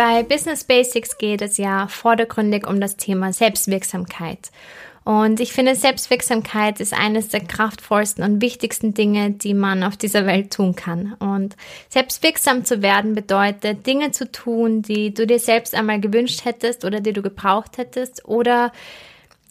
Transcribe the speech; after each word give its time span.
Bei 0.00 0.22
Business 0.22 0.64
Basics 0.64 1.18
geht 1.18 1.42
es 1.42 1.58
ja 1.58 1.86
vordergründig 1.86 2.66
um 2.66 2.80
das 2.80 2.96
Thema 2.96 3.34
Selbstwirksamkeit. 3.34 4.50
Und 5.04 5.40
ich 5.40 5.52
finde, 5.52 5.74
Selbstwirksamkeit 5.74 6.80
ist 6.80 6.94
eines 6.94 7.28
der 7.28 7.40
kraftvollsten 7.40 8.24
und 8.24 8.40
wichtigsten 8.40 8.94
Dinge, 8.94 9.32
die 9.32 9.52
man 9.52 9.82
auf 9.82 9.98
dieser 9.98 10.24
Welt 10.24 10.54
tun 10.54 10.74
kann. 10.74 11.12
Und 11.18 11.54
selbstwirksam 11.90 12.64
zu 12.64 12.80
werden 12.80 13.14
bedeutet, 13.14 13.86
Dinge 13.86 14.10
zu 14.10 14.32
tun, 14.32 14.80
die 14.80 15.12
du 15.12 15.26
dir 15.26 15.38
selbst 15.38 15.74
einmal 15.74 16.00
gewünscht 16.00 16.46
hättest 16.46 16.86
oder 16.86 17.02
die 17.02 17.12
du 17.12 17.20
gebraucht 17.20 17.76
hättest 17.76 18.24
oder 18.24 18.72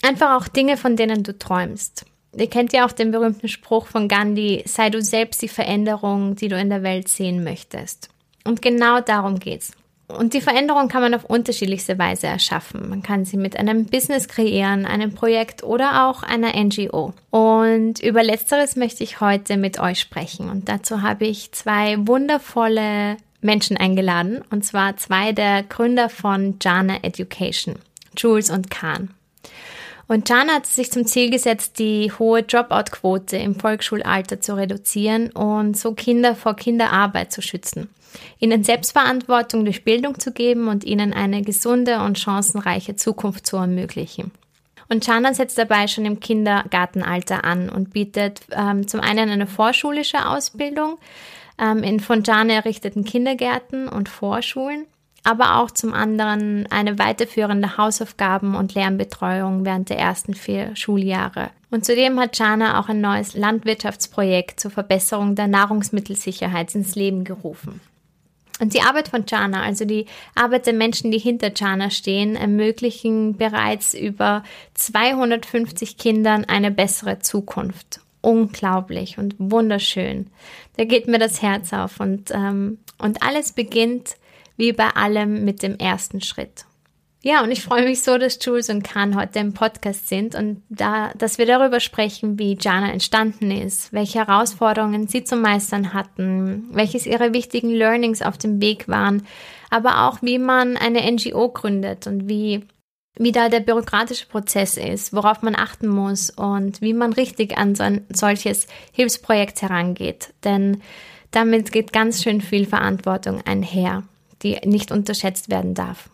einfach 0.02 0.35
auch 0.35 0.48
Dinge, 0.48 0.77
von 0.77 0.95
denen 0.95 1.21
du 1.21 1.38
träumst. 1.38 2.07
Ihr 2.35 2.49
kennt 2.49 2.73
ja 2.73 2.88
auch 2.88 2.91
den 2.91 3.12
berühmten 3.12 3.49
Spruch 3.49 3.85
von 3.85 4.07
Gandhi, 4.07 4.63
sei 4.66 4.90
du 4.90 4.99
selbst 5.04 5.43
die 5.43 5.48
Veränderung, 5.48 6.35
die 6.35 6.48
du 6.48 6.59
in 6.59 6.71
der 6.71 6.81
Welt 6.81 7.07
sehen 7.07 7.43
möchtest. 7.43 8.10
Und 8.45 8.63
genau 8.63 8.99
darum 8.99 9.38
geht's. 9.38 9.73
Und 10.18 10.34
die 10.34 10.41
Veränderung 10.41 10.88
kann 10.88 11.04
man 11.04 11.13
auf 11.13 11.26
unterschiedlichste 11.26 11.99
Weise 11.99 12.27
erschaffen. 12.27 12.90
Man 12.90 13.04
kann 13.04 13.26
sie 13.26 13.38
mit 13.38 13.57
einem 13.57 13.85
Business 13.85 14.27
kreieren, 14.27 14.88
einem 14.88 15.13
Projekt 15.13 15.63
oder 15.63 16.07
auch 16.07 16.24
einer 16.24 16.54
NGO. 16.55 17.13
Und 17.29 17.99
über 17.99 18.24
letzteres 18.24 18.76
möchte 18.76 19.04
ich 19.04 19.21
heute 19.21 19.55
mit 19.55 19.79
euch 19.79 19.99
sprechen. 19.99 20.49
Und 20.49 20.68
dazu 20.68 21.04
habe 21.04 21.26
ich 21.26 21.51
zwei 21.51 21.96
wundervolle 22.07 23.18
Menschen 23.41 23.77
eingeladen. 23.77 24.43
Und 24.49 24.66
zwar 24.66 24.98
zwei 24.98 25.32
der 25.32 25.62
Gründer 25.63 26.10
von 26.10 26.57
Jana 26.60 27.04
Education, 27.04 27.76
Jules 28.18 28.49
und 28.49 28.71
Kahn. 28.71 29.13
Und 30.10 30.27
Jana 30.27 30.55
hat 30.55 30.65
sich 30.65 30.91
zum 30.91 31.05
Ziel 31.05 31.29
gesetzt, 31.29 31.79
die 31.79 32.12
hohe 32.12 32.43
Dropout-Quote 32.43 33.38
im 33.38 33.55
Volksschulalter 33.55 34.41
zu 34.41 34.57
reduzieren 34.57 35.32
und 35.32 35.77
so 35.77 35.93
Kinder 35.93 36.35
vor 36.35 36.55
Kinderarbeit 36.57 37.32
zu 37.32 37.41
schützen 37.41 37.88
ihnen 38.40 38.63
Selbstverantwortung 38.63 39.66
durch 39.66 39.84
Bildung 39.84 40.20
zu 40.20 40.32
geben 40.32 40.68
und 40.68 40.84
ihnen 40.84 41.13
eine 41.13 41.41
gesunde 41.41 41.99
und 41.99 42.20
chancenreiche 42.20 42.96
Zukunft 42.96 43.46
zu 43.46 43.57
ermöglichen. 43.57 44.32
Und 44.90 45.05
Chana 45.05 45.34
setzt 45.34 45.57
dabei 45.57 45.88
schon 45.88 46.05
im 46.05 46.20
Kindergartenalter 46.20 47.44
an 47.44 47.70
und 47.70 47.94
bietet 47.94 48.41
ähm, 48.51 48.88
zum 48.88 49.01
einen 49.01 49.29
eine 49.29 49.46
vorschulische 49.46 50.27
Ausbildung 50.27 50.98
ähm, 51.60 51.84
in 51.84 51.99
von 51.99 52.23
Jana 52.23 52.54
errichteten 52.54 53.04
Kindergärten 53.04 53.88
und 53.88 54.10
Vorschulen, 54.10 54.88
aber 55.23 55.57
auch 55.57 55.71
zum 55.71 55.93
anderen 55.93 56.67
eine 56.71 56.99
weiterführende 56.99 57.77
Hausaufgaben- 57.77 58.55
und 58.55 58.73
Lernbetreuung 58.73 59.65
während 59.65 59.89
der 59.89 59.99
ersten 59.99 60.34
vier 60.34 60.76
Schuljahre. 60.76 61.49
Und 61.71 61.85
zudem 61.85 62.20
hat 62.20 62.37
Jana 62.37 62.79
auch 62.79 62.89
ein 62.89 63.01
neues 63.01 63.35
Landwirtschaftsprojekt 63.35 64.59
zur 64.59 64.72
Verbesserung 64.72 65.35
der 65.35 65.47
Nahrungsmittelsicherheit 65.47 66.73
ins 66.73 66.95
Leben 66.95 67.23
gerufen. 67.23 67.79
Und 68.59 68.73
die 68.73 68.81
Arbeit 68.81 69.07
von 69.07 69.23
Jana, 69.28 69.63
also 69.63 69.85
die 69.85 70.06
Arbeit 70.35 70.66
der 70.66 70.73
Menschen, 70.73 71.11
die 71.11 71.19
hinter 71.19 71.51
Jana 71.56 71.89
stehen, 71.89 72.35
ermöglichen 72.35 73.38
bereits 73.38 73.94
über 73.94 74.44
250 74.73 75.97
Kindern 75.97 76.44
eine 76.45 76.71
bessere 76.71 77.19
Zukunft. 77.19 78.01
Unglaublich 78.21 79.17
und 79.17 79.35
wunderschön. 79.38 80.27
Da 80.75 80.83
geht 80.83 81.07
mir 81.07 81.19
das 81.19 81.41
Herz 81.41 81.71
auf 81.71 82.01
und, 82.01 82.31
ähm, 82.31 82.79
und 82.97 83.23
alles 83.23 83.53
beginnt 83.53 84.15
wie 84.59 84.73
bei 84.73 84.89
allem 84.89 85.45
mit 85.45 85.63
dem 85.63 85.77
ersten 85.77 86.21
Schritt. 86.21 86.65
Ja, 87.21 87.43
und 87.43 87.51
ich 87.51 87.63
freue 87.63 87.85
mich 87.85 88.01
so, 88.01 88.17
dass 88.17 88.39
Jules 88.41 88.69
und 88.69 88.83
Khan 88.83 89.15
heute 89.15 89.39
im 89.39 89.53
Podcast 89.53 90.07
sind 90.07 90.35
und 90.35 90.61
da, 90.69 91.11
dass 91.17 91.37
wir 91.37 91.45
darüber 91.45 91.79
sprechen, 91.79 92.37
wie 92.39 92.57
Jana 92.59 92.91
entstanden 92.91 93.51
ist, 93.51 93.91
welche 93.91 94.19
Herausforderungen 94.19 95.07
sie 95.07 95.23
zu 95.23 95.35
meistern 95.35 95.93
hatten, 95.93 96.67
welches 96.71 97.05
ihre 97.05 97.33
wichtigen 97.33 97.71
Learnings 97.71 98.21
auf 98.21 98.37
dem 98.37 98.61
Weg 98.61 98.87
waren, 98.87 99.25
aber 99.69 100.07
auch 100.07 100.21
wie 100.21 100.39
man 100.39 100.77
eine 100.77 101.09
NGO 101.09 101.49
gründet 101.49 102.07
und 102.07 102.29
wie, 102.29 102.65
wie 103.17 103.33
da 103.33 103.49
der 103.49 103.61
bürokratische 103.61 104.27
Prozess 104.27 104.77
ist, 104.77 105.13
worauf 105.13 105.41
man 105.41 105.55
achten 105.55 105.87
muss 105.87 106.29
und 106.29 106.81
wie 106.81 106.93
man 106.93 107.11
richtig 107.11 107.57
an 107.57 107.75
so 107.75 107.83
ein 107.83 108.05
solches 108.13 108.67
Hilfsprojekt 108.93 109.61
herangeht. 109.61 110.33
Denn 110.45 110.81
damit 111.31 111.73
geht 111.73 111.91
ganz 111.91 112.23
schön 112.23 112.39
viel 112.39 112.65
Verantwortung 112.65 113.41
einher, 113.45 114.03
die 114.44 114.59
nicht 114.66 114.91
unterschätzt 114.91 115.50
werden 115.50 115.73
darf. 115.73 116.09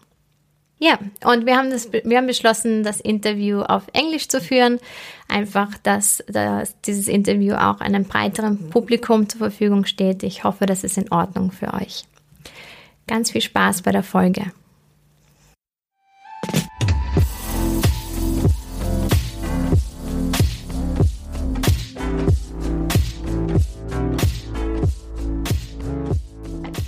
Ja, 0.78 1.00
und 1.24 1.46
wir 1.46 1.56
haben, 1.56 1.70
das, 1.70 1.92
wir 1.94 2.18
haben 2.18 2.28
beschlossen, 2.28 2.84
das 2.84 3.00
Interview 3.00 3.62
auf 3.62 3.84
Englisch 3.94 4.28
zu 4.28 4.42
führen. 4.42 4.80
Einfach, 5.30 5.78
dass, 5.78 6.24
dass 6.28 6.80
dieses 6.82 7.08
Interview 7.08 7.54
auch 7.56 7.80
einem 7.80 8.04
breiteren 8.04 8.70
Publikum 8.70 9.30
zur 9.30 9.40
Verfügung 9.40 9.86
steht. 9.86 10.22
Ich 10.24 10.44
hoffe, 10.44 10.66
das 10.66 10.84
ist 10.84 10.98
in 10.98 11.12
Ordnung 11.12 11.52
für 11.52 11.74
euch. 11.74 12.04
Ganz 13.08 13.32
viel 13.32 13.42
Spaß 13.42 13.84
bei 13.84 13.92
der 13.92 14.04
Folge. 14.04 14.52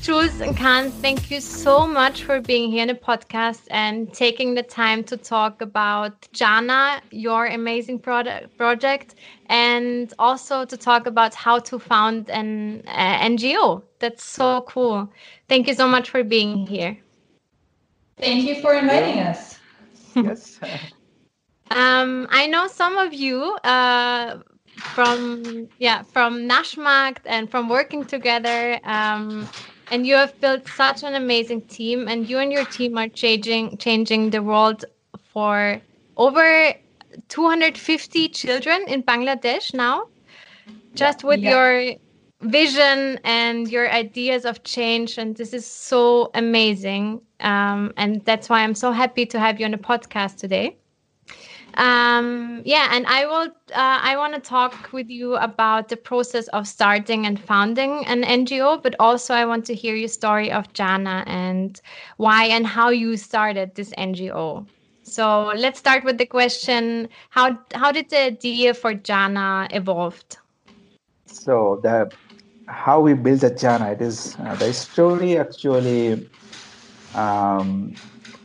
Jules 0.07 0.39
and 0.39 0.55
Khan, 0.55 0.89
thank 0.89 1.29
you 1.29 1.41
so 1.41 1.85
much 1.85 2.23
for 2.23 2.39
being 2.39 2.71
here 2.71 2.83
in 2.83 2.87
the 2.87 2.93
podcast 2.93 3.63
and 3.69 4.13
taking 4.13 4.53
the 4.53 4.63
time 4.63 5.03
to 5.03 5.17
talk 5.17 5.61
about 5.61 6.29
Jana, 6.31 7.01
your 7.11 7.45
amazing 7.47 7.99
product, 7.99 8.57
project, 8.57 9.15
and 9.47 10.13
also 10.17 10.63
to 10.63 10.77
talk 10.77 11.07
about 11.07 11.33
how 11.33 11.59
to 11.59 11.77
found 11.77 12.29
an 12.29 12.83
uh, 12.87 13.19
NGO. 13.19 13.83
That's 13.99 14.23
so 14.23 14.61
cool. 14.61 15.11
Thank 15.49 15.67
you 15.67 15.73
so 15.73 15.89
much 15.89 16.09
for 16.09 16.23
being 16.23 16.65
here. 16.65 16.97
Thank 18.17 18.45
you 18.45 18.61
for 18.61 18.75
inviting 18.75 19.19
us. 19.19 19.59
yes. 20.15 20.57
um, 21.71 22.27
I 22.29 22.47
know 22.47 22.67
some 22.67 22.97
of 22.97 23.13
you 23.13 23.57
uh, 23.65 24.37
from 24.77 25.67
yeah 25.79 26.03
from 26.03 26.47
Naschmarkt 26.47 27.23
and 27.25 27.51
from 27.51 27.67
working 27.67 28.05
together. 28.05 28.79
Um, 28.85 29.49
and 29.91 30.05
you 30.05 30.15
have 30.15 30.39
built 30.41 30.67
such 30.67 31.03
an 31.03 31.15
amazing 31.15 31.61
team 31.61 32.07
and 32.07 32.29
you 32.29 32.39
and 32.39 32.51
your 32.51 32.65
team 32.65 32.97
are 32.97 33.07
changing 33.07 33.77
changing 33.77 34.29
the 34.29 34.41
world 34.41 34.85
for 35.33 35.81
over 36.17 36.73
250 37.29 38.29
children 38.29 38.83
in 38.87 39.03
bangladesh 39.03 39.73
now. 39.73 40.07
Just 40.95 41.23
with 41.23 41.39
yeah. 41.39 41.51
your 41.51 41.95
vision 42.41 43.19
and 43.23 43.67
your 43.69 43.89
ideas 43.91 44.45
of 44.45 44.63
change 44.63 45.17
and 45.17 45.35
this 45.35 45.53
is 45.53 45.65
so 45.65 46.29
amazing. 46.33 47.21
Um, 47.39 47.93
and 47.97 48.25
that's 48.25 48.49
why 48.49 48.61
i'm 48.61 48.73
so 48.73 48.91
happy 48.91 49.25
to 49.27 49.39
have 49.39 49.59
you 49.59 49.65
on 49.65 49.71
the 49.71 49.77
podcast 49.77 50.37
today 50.37 50.75
um, 51.77 52.63
yeah, 52.65 52.89
and 52.91 53.05
I 53.05 53.25
will. 53.27 53.49
Uh, 53.71 53.99
I 54.01 54.17
want 54.17 54.33
to 54.33 54.39
talk 54.39 54.91
with 54.91 55.09
you 55.09 55.35
about 55.35 55.89
the 55.89 55.97
process 55.97 56.47
of 56.49 56.67
starting 56.67 57.27
and 57.27 57.39
founding 57.39 58.03
an 58.07 58.23
NGO, 58.23 58.81
but 58.81 58.95
also 58.99 59.35
I 59.35 59.45
want 59.45 59.63
to 59.65 59.75
hear 59.75 59.95
your 59.95 60.07
story 60.07 60.51
of 60.51 60.73
Jana 60.73 61.23
and 61.27 61.79
why 62.17 62.45
and 62.45 62.65
how 62.65 62.89
you 62.89 63.15
started 63.15 63.75
this 63.75 63.91
NGO. 63.95 64.65
So 65.03 65.53
let's 65.55 65.77
start 65.77 66.03
with 66.03 66.17
the 66.17 66.25
question: 66.25 67.09
How 67.29 67.59
how 67.75 67.91
did 67.91 68.09
the 68.09 68.23
idea 68.23 68.73
for 68.73 68.95
Jana 68.95 69.67
evolved? 69.69 70.37
So 71.27 71.79
the 71.83 72.11
how 72.67 73.01
we 73.01 73.13
built 73.13 73.41
the 73.41 73.51
Jana, 73.51 73.91
it 73.91 74.01
is 74.01 74.35
uh, 74.39 74.55
the 74.55 74.73
story 74.73 75.37
actually. 75.37 76.27
Um, 77.13 77.93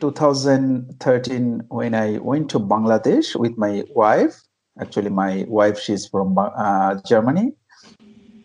2013 0.03 1.63
when 1.69 1.95
I 1.95 2.19
went 2.19 2.51
to 2.51 2.59
Bangladesh 2.59 3.39
with 3.39 3.57
my 3.57 3.85
wife. 3.95 4.35
Actually, 4.81 5.11
my 5.11 5.45
wife 5.47 5.79
she's 5.79 6.09
from 6.09 6.37
uh, 6.37 6.97
Germany. 7.07 7.53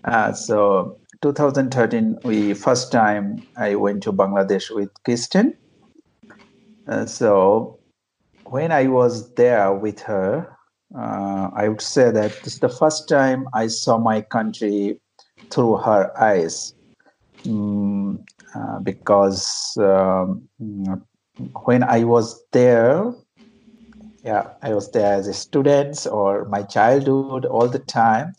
Uh, 0.04 0.34
so 0.34 1.00
2013, 1.24 2.18
we 2.24 2.54
first 2.54 2.92
time 2.92 3.44
I 3.58 3.74
went 3.74 4.04
to 4.04 4.14
Bangladesh 4.14 4.70
with 4.70 4.90
Kirsten. 5.04 5.58
Uh, 6.88 7.08
so 7.08 7.80
when 8.44 8.72
I 8.72 8.86
was 8.86 9.34
there 9.34 9.74
with 9.74 10.00
her, 10.02 10.48
uh, 10.96 11.50
I 11.56 11.70
would 11.70 11.82
say 11.82 12.12
that 12.12 12.44
this 12.44 12.54
is 12.54 12.60
the 12.60 12.70
first 12.70 13.10
time 13.10 13.48
I 13.56 13.66
saw 13.66 13.98
my 13.98 14.22
country 14.22 15.02
through 15.52 15.78
her 15.78 16.16
eyes 16.22 16.76
mm, 17.48 18.24
uh, 18.54 18.80
because 18.82 19.76
um, 19.78 20.48
when 21.66 21.84
I 21.84 22.04
was 22.04 22.44
there, 22.52 23.14
yeah, 24.24 24.50
I 24.62 24.74
was 24.74 24.92
there 24.92 25.14
as 25.14 25.28
a 25.28 25.34
student 25.34 26.06
or 26.10 26.46
my 26.46 26.64
childhood 26.64 27.46
all 27.46 27.68
the 27.68 27.80
time. 27.80 28.34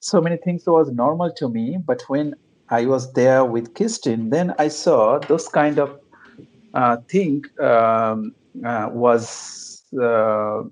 So 0.00 0.20
many 0.20 0.36
things 0.36 0.64
was 0.66 0.90
normal 0.90 1.32
to 1.34 1.48
me, 1.48 1.78
but 1.84 2.02
when 2.08 2.34
I 2.70 2.86
was 2.86 3.12
there 3.12 3.44
with 3.44 3.74
Kirsten, 3.74 4.30
then 4.30 4.54
I 4.58 4.68
saw 4.68 5.18
those 5.18 5.48
kind 5.48 5.78
of 5.78 5.98
uh, 6.72 6.98
thing 7.08 7.42
um, 7.60 8.34
uh, 8.64 8.88
was 8.92 9.82
uh, 10.00 10.62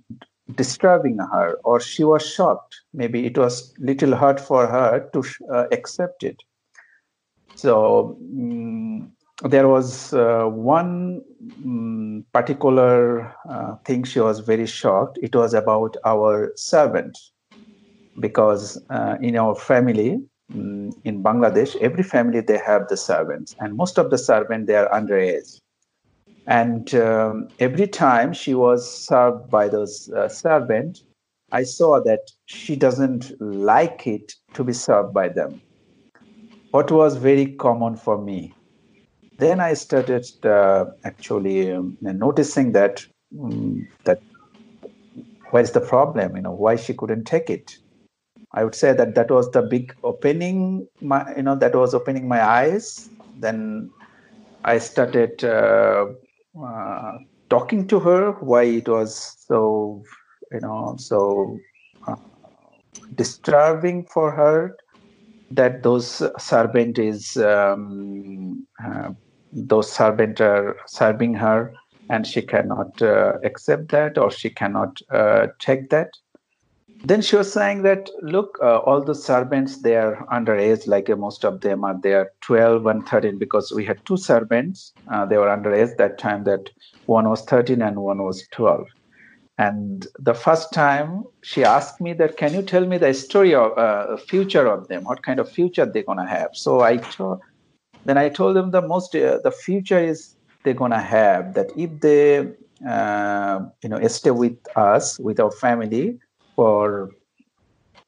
disturbing 0.54 1.18
her, 1.18 1.58
or 1.64 1.80
she 1.80 2.04
was 2.04 2.26
shocked. 2.26 2.76
Maybe 2.94 3.26
it 3.26 3.36
was 3.36 3.74
little 3.78 4.14
hard 4.14 4.40
for 4.40 4.66
her 4.66 5.10
to 5.12 5.24
uh, 5.52 5.64
accept 5.72 6.22
it. 6.22 6.40
So 7.56 8.16
um, 8.20 9.12
there 9.42 9.68
was 9.68 10.12
uh, 10.12 10.44
one 10.46 11.22
um, 11.64 12.24
particular 12.32 13.32
uh, 13.48 13.76
thing 13.84 14.04
she 14.04 14.20
was 14.20 14.40
very 14.40 14.66
shocked. 14.66 15.18
It 15.22 15.34
was 15.34 15.54
about 15.54 15.96
our 16.04 16.52
servant, 16.56 17.16
because 18.18 18.82
uh, 18.90 19.16
in 19.22 19.36
our 19.36 19.54
family 19.54 20.18
um, 20.54 20.90
in 21.04 21.22
Bangladesh, 21.22 21.76
every 21.76 22.02
family 22.02 22.40
they 22.40 22.58
have 22.58 22.88
the 22.88 22.96
servants, 22.96 23.54
and 23.60 23.76
most 23.76 23.98
of 23.98 24.10
the 24.10 24.18
servants 24.18 24.66
they 24.66 24.74
are 24.74 24.88
underage. 24.90 25.58
And 26.46 26.94
um, 26.94 27.48
every 27.58 27.86
time 27.86 28.32
she 28.32 28.54
was 28.54 29.06
served 29.06 29.50
by 29.50 29.68
those 29.68 30.10
uh, 30.16 30.28
servants, 30.28 31.04
I 31.52 31.62
saw 31.62 32.00
that 32.00 32.20
she 32.46 32.74
doesn't 32.74 33.32
like 33.40 34.06
it 34.06 34.32
to 34.54 34.64
be 34.64 34.72
served 34.72 35.12
by 35.14 35.28
them. 35.28 35.60
What 36.70 36.90
was 36.90 37.16
very 37.16 37.54
common 37.56 37.96
for 37.96 38.20
me 38.20 38.54
then 39.38 39.60
I 39.60 39.74
started 39.74 40.26
uh, 40.44 40.86
actually 41.04 41.72
um, 41.72 41.96
noticing 42.00 42.72
that 42.72 43.04
um, 43.40 43.86
that 44.04 44.18
where's 45.50 45.72
the 45.72 45.80
problem? 45.80 46.36
You 46.36 46.42
know, 46.42 46.52
why 46.52 46.76
she 46.76 46.94
couldn't 46.94 47.24
take 47.24 47.48
it? 47.48 47.70
I 48.52 48.64
would 48.64 48.74
say 48.74 48.92
that 48.94 49.14
that 49.14 49.30
was 49.30 49.50
the 49.50 49.62
big 49.62 49.94
opening. 50.02 50.86
My, 51.00 51.34
you 51.36 51.42
know, 51.42 51.54
that 51.56 51.74
was 51.74 51.94
opening 51.94 52.28
my 52.28 52.42
eyes. 52.42 53.08
Then 53.38 53.90
I 54.64 54.78
started 54.78 55.44
uh, 55.44 56.06
uh, 56.60 57.12
talking 57.50 57.86
to 57.88 58.00
her 58.00 58.32
why 58.40 58.64
it 58.64 58.88
was 58.88 59.36
so, 59.46 60.02
you 60.50 60.60
know, 60.60 60.96
so 60.98 61.56
uh, 62.08 62.16
disturbing 63.14 64.06
for 64.12 64.32
her 64.32 64.76
that 65.50 65.82
those 65.82 66.22
servant 66.38 66.98
is 66.98 67.36
um, 67.36 68.66
uh, 68.84 69.10
those 69.52 69.90
servants 69.90 70.40
are 70.40 70.76
serving 70.86 71.34
her 71.34 71.72
and 72.10 72.26
she 72.26 72.42
cannot 72.42 73.00
uh, 73.02 73.34
accept 73.44 73.88
that 73.90 74.18
or 74.18 74.30
she 74.30 74.50
cannot 74.50 75.00
uh, 75.10 75.48
take 75.58 75.90
that. 75.90 76.10
Then 77.04 77.22
she 77.22 77.36
was 77.36 77.52
saying 77.52 77.82
that 77.82 78.10
look 78.22 78.58
uh, 78.60 78.78
all 78.78 79.02
the 79.02 79.14
servants 79.14 79.82
they 79.82 79.96
are 79.96 80.26
underage 80.32 80.88
like 80.88 81.08
most 81.16 81.44
of 81.44 81.60
them 81.60 81.84
are 81.84 81.96
they 82.02 82.12
are 82.12 82.32
12 82.40 82.86
and 82.86 83.06
13 83.06 83.38
because 83.38 83.72
we 83.72 83.84
had 83.84 84.04
two 84.04 84.16
servants 84.16 84.92
uh, 85.12 85.24
they 85.24 85.38
were 85.38 85.46
underage 85.46 85.96
that 85.96 86.18
time 86.18 86.42
that 86.44 86.68
one 87.06 87.28
was 87.28 87.44
13 87.44 87.82
and 87.82 87.98
one 87.98 88.22
was 88.24 88.44
12 88.50 88.84
and 89.58 90.08
the 90.18 90.34
first 90.34 90.72
time 90.72 91.22
she 91.42 91.62
asked 91.62 92.00
me 92.00 92.14
that 92.14 92.36
can 92.36 92.52
you 92.52 92.62
tell 92.62 92.84
me 92.84 92.98
the 92.98 93.14
story 93.14 93.54
of 93.54 93.78
uh, 93.78 94.16
future 94.16 94.66
of 94.66 94.88
them? 94.88 95.04
What 95.04 95.22
kind 95.22 95.38
of 95.40 95.50
future 95.50 95.86
they're 95.86 96.02
going 96.02 96.18
to 96.18 96.26
have 96.26 96.50
so 96.52 96.80
i 96.80 96.96
told 96.96 97.40
then 98.04 98.18
I 98.18 98.28
told 98.28 98.56
them 98.56 98.70
the 98.70 98.82
most 98.82 99.14
uh, 99.14 99.38
the 99.42 99.50
future 99.50 99.98
is 99.98 100.34
they're 100.64 100.74
gonna 100.74 101.00
have 101.00 101.54
that 101.54 101.70
if 101.76 102.00
they 102.00 102.48
uh, 102.88 103.60
you 103.82 103.88
know 103.88 104.06
stay 104.08 104.30
with 104.30 104.58
us 104.76 105.18
with 105.18 105.40
our 105.40 105.50
family 105.50 106.18
for 106.56 107.10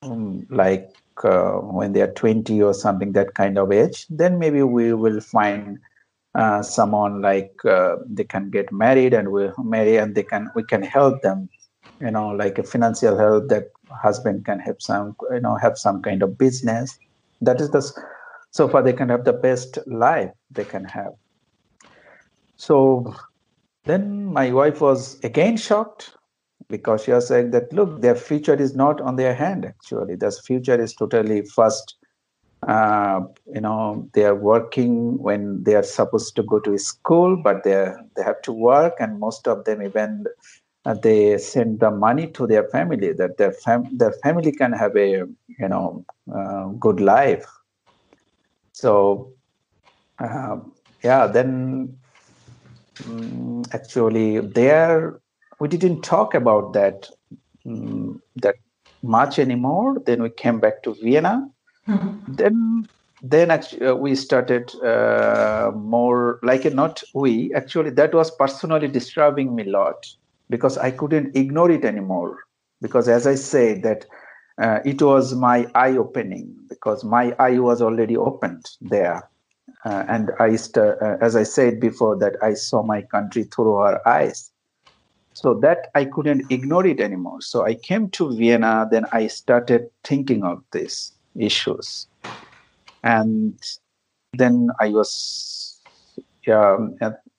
um, 0.03 0.47
like 0.51 0.89
uh, 1.25 1.53
when 1.53 1.93
they 1.93 2.01
are 2.01 2.13
20 2.13 2.63
or 2.63 2.73
something 2.73 3.13
that 3.13 3.35
kind 3.35 3.59
of 3.59 3.73
age 3.73 4.07
then 4.09 4.39
maybe 4.39 4.63
we 4.63 4.93
will 4.93 5.21
find 5.21 5.79
uh, 6.35 6.63
someone 6.63 7.21
like 7.21 7.53
uh, 7.65 7.97
they 8.07 8.25
can 8.25 8.51
get 8.51 8.73
married 8.73 9.13
and 9.13 9.31
we'll 9.31 9.53
marry 9.59 9.97
and 9.97 10.15
they 10.15 10.23
can 10.23 10.49
we 10.55 10.63
can 10.63 10.83
help 10.83 11.21
them 11.23 11.49
you 12.01 12.11
know 12.11 12.29
like 12.29 12.59
a 12.59 12.63
financial 12.63 13.17
help 13.19 13.49
that 13.49 13.65
husband 13.91 14.45
can 14.45 14.59
have 14.59 14.77
some 14.79 15.17
you 15.31 15.41
know 15.41 15.57
have 15.57 15.79
some 15.79 16.03
kind 16.03 16.23
of 16.23 16.39
business. 16.39 16.99
That 17.41 17.61
is 17.61 17.71
the 17.71 17.83
so 18.50 18.69
far 18.69 18.82
they 18.82 18.93
can 18.93 19.08
have 19.08 19.25
the 19.25 19.32
best 19.32 19.79
life 19.87 20.31
they 20.50 20.64
can 20.64 20.85
have. 20.85 21.12
So 22.56 23.14
then 23.85 24.26
my 24.26 24.52
wife 24.52 24.81
was 24.81 25.19
again 25.25 25.56
shocked 25.56 26.17
because 26.69 27.05
she 27.05 27.12
was 27.12 27.29
saying 27.29 27.50
that 27.52 27.73
look 27.73 28.00
their 28.02 28.14
future 28.14 28.55
is 28.55 28.75
not 28.76 29.00
on 29.00 29.17
their 29.17 29.35
hand 29.35 29.64
actually. 29.64 30.17
Their 30.17 30.31
future 30.32 30.81
is 30.81 30.94
totally 30.94 31.43
first 31.44 31.97
uh, 32.69 33.20
you 33.55 33.61
know 33.61 34.08
they 34.14 34.25
are 34.25 34.35
working 34.35 35.19
when 35.19 35.62
they 35.64 35.75
are 35.75 35.82
supposed 35.82 36.37
to 36.37 36.43
go 36.43 36.61
to 36.61 36.79
school 36.79 37.37
but 37.37 37.64
they 37.64 37.93
they 38.17 38.23
have 38.23 38.41
to 38.43 38.52
work 38.52 38.94
and 39.00 39.19
most 39.20 39.49
of 39.49 39.64
them 39.64 39.82
even 39.82 40.25
uh, 40.85 40.94
they 40.94 41.38
send 41.38 41.81
the 41.81 41.91
money 41.91 42.26
to 42.29 42.47
their 42.47 42.69
family 42.69 43.12
that 43.12 43.37
their 43.38 43.52
fam- 43.52 43.97
their 43.97 44.12
family 44.25 44.52
can 44.52 44.73
have 44.73 44.97
a 44.97 45.08
you 45.58 45.69
know 45.69 46.05
uh, 46.35 46.67
good 46.79 47.00
life 47.00 47.47
so, 48.81 49.35
uh, 50.19 50.56
yeah, 51.05 51.27
then 51.27 51.99
um, 53.06 53.62
actually 53.75 54.41
there 54.41 55.21
we 55.59 55.69
didn't 55.69 56.00
talk 56.00 56.35
about 56.35 56.73
that 56.73 57.09
um, 57.67 58.23
that 58.37 58.55
much 59.03 59.38
anymore. 59.38 59.99
Then 60.06 60.23
we 60.23 60.31
came 60.31 60.61
back 60.61 60.82
to 60.85 60.94
Vienna. 60.94 61.47
Mm-hmm. 61.87 62.35
Then 62.35 62.88
then 63.23 63.50
actually 63.50 63.87
uh, 63.87 63.94
we 63.94 64.15
started 64.15 64.75
uh, 64.83 65.73
more 65.75 66.41
like 66.43 66.65
not 66.73 67.03
we 67.15 67.53
actually 67.55 67.91
that 67.91 68.15
was 68.15 68.31
personally 68.31 68.88
disturbing 68.88 69.55
me 69.55 69.65
a 69.65 69.71
lot 69.71 70.06
because 70.49 70.79
I 70.79 70.91
couldn't 70.91 71.37
ignore 71.37 71.71
it 71.71 71.85
anymore 71.85 72.38
because 72.81 73.09
as 73.09 73.26
I 73.26 73.35
said 73.35 73.83
that 73.83 74.06
uh, 74.56 74.81
it 74.87 75.03
was 75.03 75.35
my 75.35 75.67
eye 75.75 75.99
opening 75.99 76.60
because 76.81 77.05
my 77.05 77.35
eye 77.38 77.59
was 77.59 77.82
already 77.82 78.16
opened 78.16 78.64
there. 78.81 79.28
Uh, 79.85 80.05
and 80.09 80.31
I, 80.38 80.57
uh, 80.76 81.16
as 81.21 81.37
I 81.37 81.43
said 81.43 81.81
before, 81.81 82.16
that 82.19 82.37
I 82.43 82.55
saw 82.55 82.83
my 82.83 83.02
country 83.02 83.45
through 83.45 83.76
her 83.76 84.07
eyes. 84.09 84.50
So 85.35 85.55
that 85.61 85.88
I 85.95 86.07
couldn't 86.07 86.50
ignore 86.50 86.87
it 86.87 87.00
anymore. 87.00 87.40
So 87.40 87.64
I 87.64 87.75
came 87.75 88.11
to 88.11 88.37
Vienna, 88.37 88.88
then 88.90 89.05
I 89.12 89.28
started 89.28 89.88
thinking 90.05 90.43
of 90.43 90.62
these 90.73 91.12
issues. 91.38 92.09
And 93.02 93.55
then 94.33 94.71
I 94.81 94.88
was 94.88 95.81
yeah, 96.47 96.76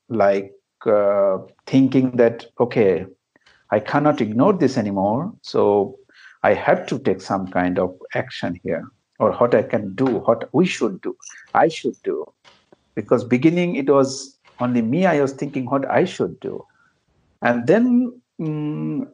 like 0.09 0.53
uh, 0.85 1.37
thinking 1.67 2.11
that, 2.17 2.45
okay, 2.59 3.05
I 3.71 3.79
cannot 3.79 4.21
ignore 4.21 4.53
this 4.53 4.77
anymore. 4.77 5.33
So 5.41 5.97
I 6.43 6.53
have 6.53 6.87
to 6.87 6.99
take 6.99 7.21
some 7.21 7.47
kind 7.47 7.77
of 7.77 7.95
action 8.15 8.59
here, 8.63 8.89
or 9.21 9.33
what 9.33 9.53
I 9.53 9.61
can 9.61 9.93
do, 9.93 10.07
what 10.07 10.49
we 10.51 10.65
should 10.65 10.99
do, 11.01 11.15
I 11.53 11.67
should 11.67 11.95
do. 12.03 12.25
Because 12.95 13.23
beginning 13.23 13.75
it 13.75 13.89
was 13.89 14.37
only 14.59 14.81
me, 14.81 15.05
I 15.05 15.21
was 15.21 15.33
thinking 15.33 15.65
what 15.67 15.89
I 15.89 16.05
should 16.05 16.39
do. 16.39 16.65
And 17.41 17.67
then 17.67 18.19
um, 18.39 19.07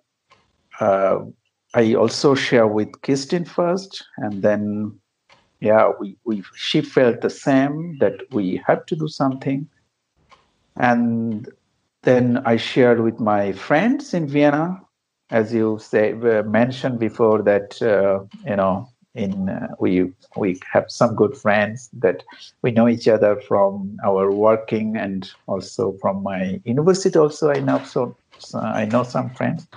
uh, 0.79 1.19
I 1.73 1.93
also 1.93 2.35
share 2.35 2.67
with 2.67 3.01
Kirsten 3.01 3.45
first, 3.45 4.03
and 4.17 4.41
then 4.41 4.97
yeah, 5.59 5.91
we, 5.99 6.17
we 6.25 6.43
she 6.55 6.81
felt 6.81 7.21
the 7.21 7.29
same 7.29 7.97
that 7.99 8.13
we 8.31 8.61
have 8.65 8.85
to 8.87 8.95
do 8.95 9.07
something. 9.07 9.67
And 10.77 11.49
then 12.03 12.37
I 12.45 12.57
shared 12.57 13.01
with 13.01 13.19
my 13.19 13.51
friends 13.51 14.13
in 14.13 14.27
Vienna 14.27 14.81
as 15.29 15.53
you 15.53 15.77
say 15.79 16.13
mentioned 16.45 16.99
before 16.99 17.41
that 17.41 17.81
uh, 17.81 18.23
you 18.49 18.55
know 18.55 18.87
in 19.17 19.49
uh, 19.49 19.67
we 19.79 20.13
we 20.35 20.59
have 20.71 20.85
some 20.89 21.15
good 21.15 21.35
friends 21.35 21.89
that 21.93 22.23
we 22.63 22.71
know 22.71 22.87
each 22.87 23.07
other 23.07 23.41
from 23.47 23.97
our 24.05 24.31
working 24.31 24.95
and 24.97 25.29
also 25.47 25.95
from 26.01 26.23
my 26.23 26.61
university 26.65 27.17
also 27.17 27.49
i 27.49 27.59
know 27.59 27.81
so, 27.83 28.15
so 28.37 28.59
i 28.59 28.85
know 28.85 29.03
some 29.03 29.31
friends. 29.35 29.67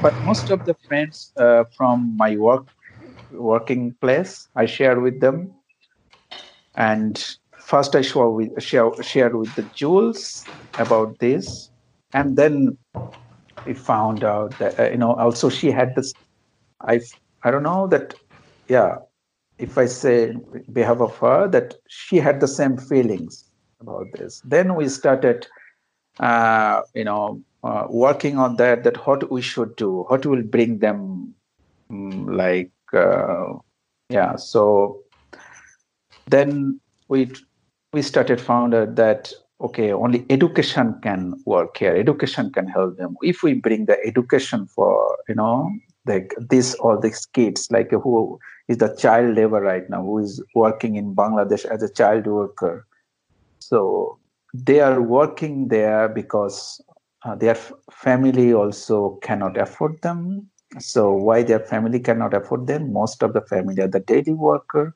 But 0.00 0.14
most 0.22 0.50
of 0.50 0.64
the 0.64 0.76
friends 0.88 1.32
uh, 1.36 1.64
from 1.76 2.16
my 2.16 2.36
work 2.36 2.66
working 3.30 3.94
place 4.00 4.48
i 4.56 4.66
share 4.66 5.00
with 5.00 5.20
them. 5.20 5.52
And 6.76 7.22
first 7.60 7.94
i 7.96 8.02
share 8.02 8.28
with 8.30 8.50
share, 8.62 8.90
shared 9.02 9.34
with 9.36 9.54
the 9.54 9.64
jules 9.64 10.48
about 10.76 11.18
this. 11.18 11.70
And 12.14 12.36
then 12.36 12.78
we 13.66 13.74
found 13.74 14.24
out 14.24 14.58
that 14.58 14.78
uh, 14.80 14.90
you 14.90 14.98
know 14.98 15.14
also 15.14 15.48
she 15.48 15.70
had 15.70 15.94
this 15.96 16.14
i 16.82 17.00
i 17.44 17.50
don't 17.50 17.64
know 17.64 17.86
that 17.88 18.14
yeah 18.68 18.96
if 19.58 19.76
I 19.76 19.86
say 19.86 20.34
behalf 20.72 21.00
of 21.00 21.16
her, 21.18 21.48
that 21.48 21.74
she 21.88 22.16
had 22.16 22.40
the 22.40 22.48
same 22.48 22.76
feelings 22.76 23.44
about 23.80 24.06
this. 24.14 24.40
Then 24.44 24.74
we 24.74 24.88
started, 24.88 25.46
uh, 26.20 26.82
you 26.94 27.04
know, 27.04 27.42
uh, 27.64 27.86
working 27.88 28.38
on 28.38 28.56
that. 28.56 28.84
That 28.84 29.06
what 29.06 29.30
we 29.30 29.42
should 29.42 29.76
do, 29.76 30.04
what 30.08 30.24
will 30.24 30.42
bring 30.42 30.78
them, 30.78 31.34
um, 31.90 32.26
like, 32.28 32.70
uh, 32.92 33.54
yeah. 34.08 34.36
So 34.36 35.02
then 36.28 36.80
we 37.08 37.32
we 37.92 38.02
started 38.02 38.40
found 38.40 38.74
out 38.74 38.94
that 38.94 39.32
okay, 39.60 39.92
only 39.92 40.24
education 40.30 40.94
can 41.02 41.34
work 41.46 41.76
here. 41.78 41.96
Education 41.96 42.52
can 42.52 42.68
help 42.68 42.96
them. 42.96 43.16
If 43.22 43.42
we 43.42 43.54
bring 43.54 43.86
the 43.86 43.98
education 44.06 44.68
for 44.68 45.18
you 45.28 45.34
know 45.34 45.72
like 46.08 46.34
this 46.38 46.74
or 46.76 47.00
these 47.00 47.26
kids 47.26 47.68
like 47.70 47.90
who 47.90 48.38
is 48.68 48.78
the 48.78 48.94
child 48.96 49.36
labor 49.36 49.60
right 49.60 49.88
now 49.88 50.02
who 50.02 50.18
is 50.18 50.42
working 50.54 50.96
in 50.96 51.14
bangladesh 51.14 51.64
as 51.66 51.82
a 51.82 51.92
child 51.92 52.26
worker. 52.26 52.86
So 53.58 54.18
they 54.54 54.80
are 54.80 55.02
working 55.02 55.68
there 55.68 56.08
because 56.08 56.80
uh, 57.24 57.34
their 57.34 57.56
family 57.90 58.52
also 58.52 59.18
cannot 59.22 59.56
afford 59.58 60.00
them. 60.02 60.48
So 60.78 61.12
why 61.12 61.42
their 61.42 61.60
family 61.60 62.00
cannot 62.00 62.34
afford 62.34 62.66
them? 62.66 62.92
Most 62.92 63.22
of 63.22 63.32
the 63.32 63.40
family 63.42 63.82
are 63.82 63.88
the 63.88 64.00
daily 64.00 64.32
worker 64.32 64.94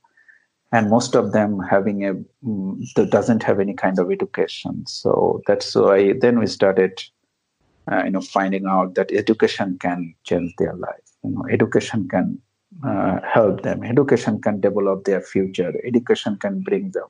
and 0.73 0.89
most 0.89 1.15
of 1.15 1.33
them 1.33 1.61
having 1.61 2.05
a 2.07 2.15
mm, 2.45 3.11
doesn't 3.11 3.43
have 3.43 3.61
any 3.61 3.75
kind 3.75 3.99
of 3.99 4.11
education. 4.11 4.85
So 4.87 5.43
that's 5.47 5.75
why 5.75 6.15
then 6.19 6.39
we 6.39 6.47
started 6.47 7.03
uh, 7.91 8.03
you 8.05 8.11
know 8.11 8.21
finding 8.21 8.67
out 8.67 8.95
that 8.95 9.11
education 9.13 9.79
can 9.81 10.15
change 10.25 10.55
their 10.59 10.75
life. 10.75 11.09
You 11.25 11.31
know 11.31 11.45
education 11.51 12.09
can 12.09 12.39
uh, 12.85 13.19
help 13.23 13.63
them. 13.63 13.85
Education 13.85 14.41
can 14.41 14.61
develop 14.61 15.05
their 15.05 15.21
future. 15.21 15.73
Education 15.85 16.37
can 16.39 16.61
bring 16.61 16.91
them 16.91 17.09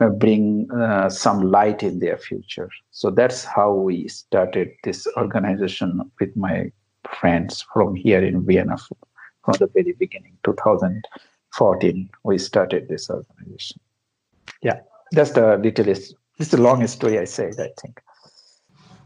uh, 0.00 0.08
bring 0.08 0.70
uh, 0.72 1.08
some 1.08 1.50
light 1.50 1.82
in 1.82 1.98
their 1.98 2.18
future. 2.18 2.68
So 2.90 3.10
that's 3.10 3.44
how 3.44 3.72
we 3.72 4.08
started 4.08 4.70
this 4.84 5.06
organization 5.16 6.10
with 6.20 6.36
my 6.36 6.70
friends 7.20 7.64
from 7.72 7.94
here 7.94 8.22
in 8.24 8.44
vienna 8.44 8.76
from 9.44 9.54
the 9.58 9.66
very 9.66 9.92
beginning 9.92 10.38
2014 10.44 12.08
we 12.22 12.38
started 12.38 12.88
this 12.88 13.10
organization. 13.10 13.80
Yeah. 14.62 14.80
That's 15.12 15.32
the 15.32 15.58
littlest 15.58 16.14
it's 16.38 16.50
the 16.50 16.60
longest 16.60 16.94
story 16.94 17.18
i 17.18 17.24
said 17.24 17.54
i 17.60 17.68
think 17.80 18.00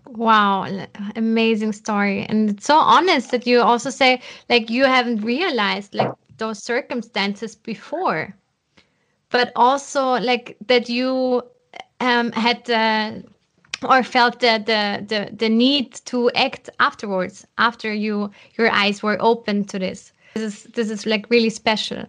Wow, 0.08 0.86
amazing 1.16 1.72
story. 1.72 2.24
And 2.28 2.50
it's 2.50 2.66
so 2.66 2.76
honest 2.76 3.30
that 3.32 3.46
you 3.46 3.60
also 3.60 3.90
say 3.90 4.20
like 4.48 4.70
you 4.70 4.84
haven't 4.84 5.22
realized 5.22 5.94
like 5.94 6.12
those 6.38 6.62
circumstances 6.62 7.54
before. 7.54 8.34
But 9.30 9.52
also 9.56 10.18
like 10.20 10.56
that 10.66 10.88
you 10.88 11.42
um 12.00 12.30
had 12.32 12.70
uh, 12.70 13.12
or 13.82 14.02
felt 14.02 14.40
the, 14.40 14.62
the 14.64 15.04
the 15.06 15.36
the 15.36 15.48
need 15.48 15.94
to 16.06 16.30
act 16.32 16.70
afterwards 16.78 17.46
after 17.58 17.92
you 17.92 18.30
your 18.56 18.70
eyes 18.70 19.02
were 19.02 19.16
open 19.20 19.64
to 19.64 19.78
this. 19.78 20.12
This 20.34 20.44
is 20.44 20.64
this 20.74 20.90
is 20.90 21.06
like 21.06 21.26
really 21.30 21.50
special. 21.50 22.06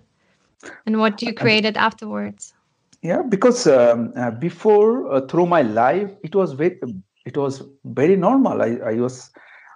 And 0.86 1.00
what 1.00 1.22
you 1.22 1.34
created 1.34 1.77
afterwards. 1.77 2.54
Yeah, 3.01 3.22
because 3.22 3.68
um, 3.68 4.12
uh, 4.16 4.32
before 4.32 5.12
uh, 5.12 5.22
through 5.27 5.46
my 5.46 5.62
life, 5.62 6.12
it 6.24 6.36
was 6.36 6.54
very 6.54 6.80
it 7.28 7.38
was 7.38 7.62
very 7.84 8.16
normal. 8.16 8.62
I, 8.62 8.78
I 8.92 8.94
was, 8.94 9.30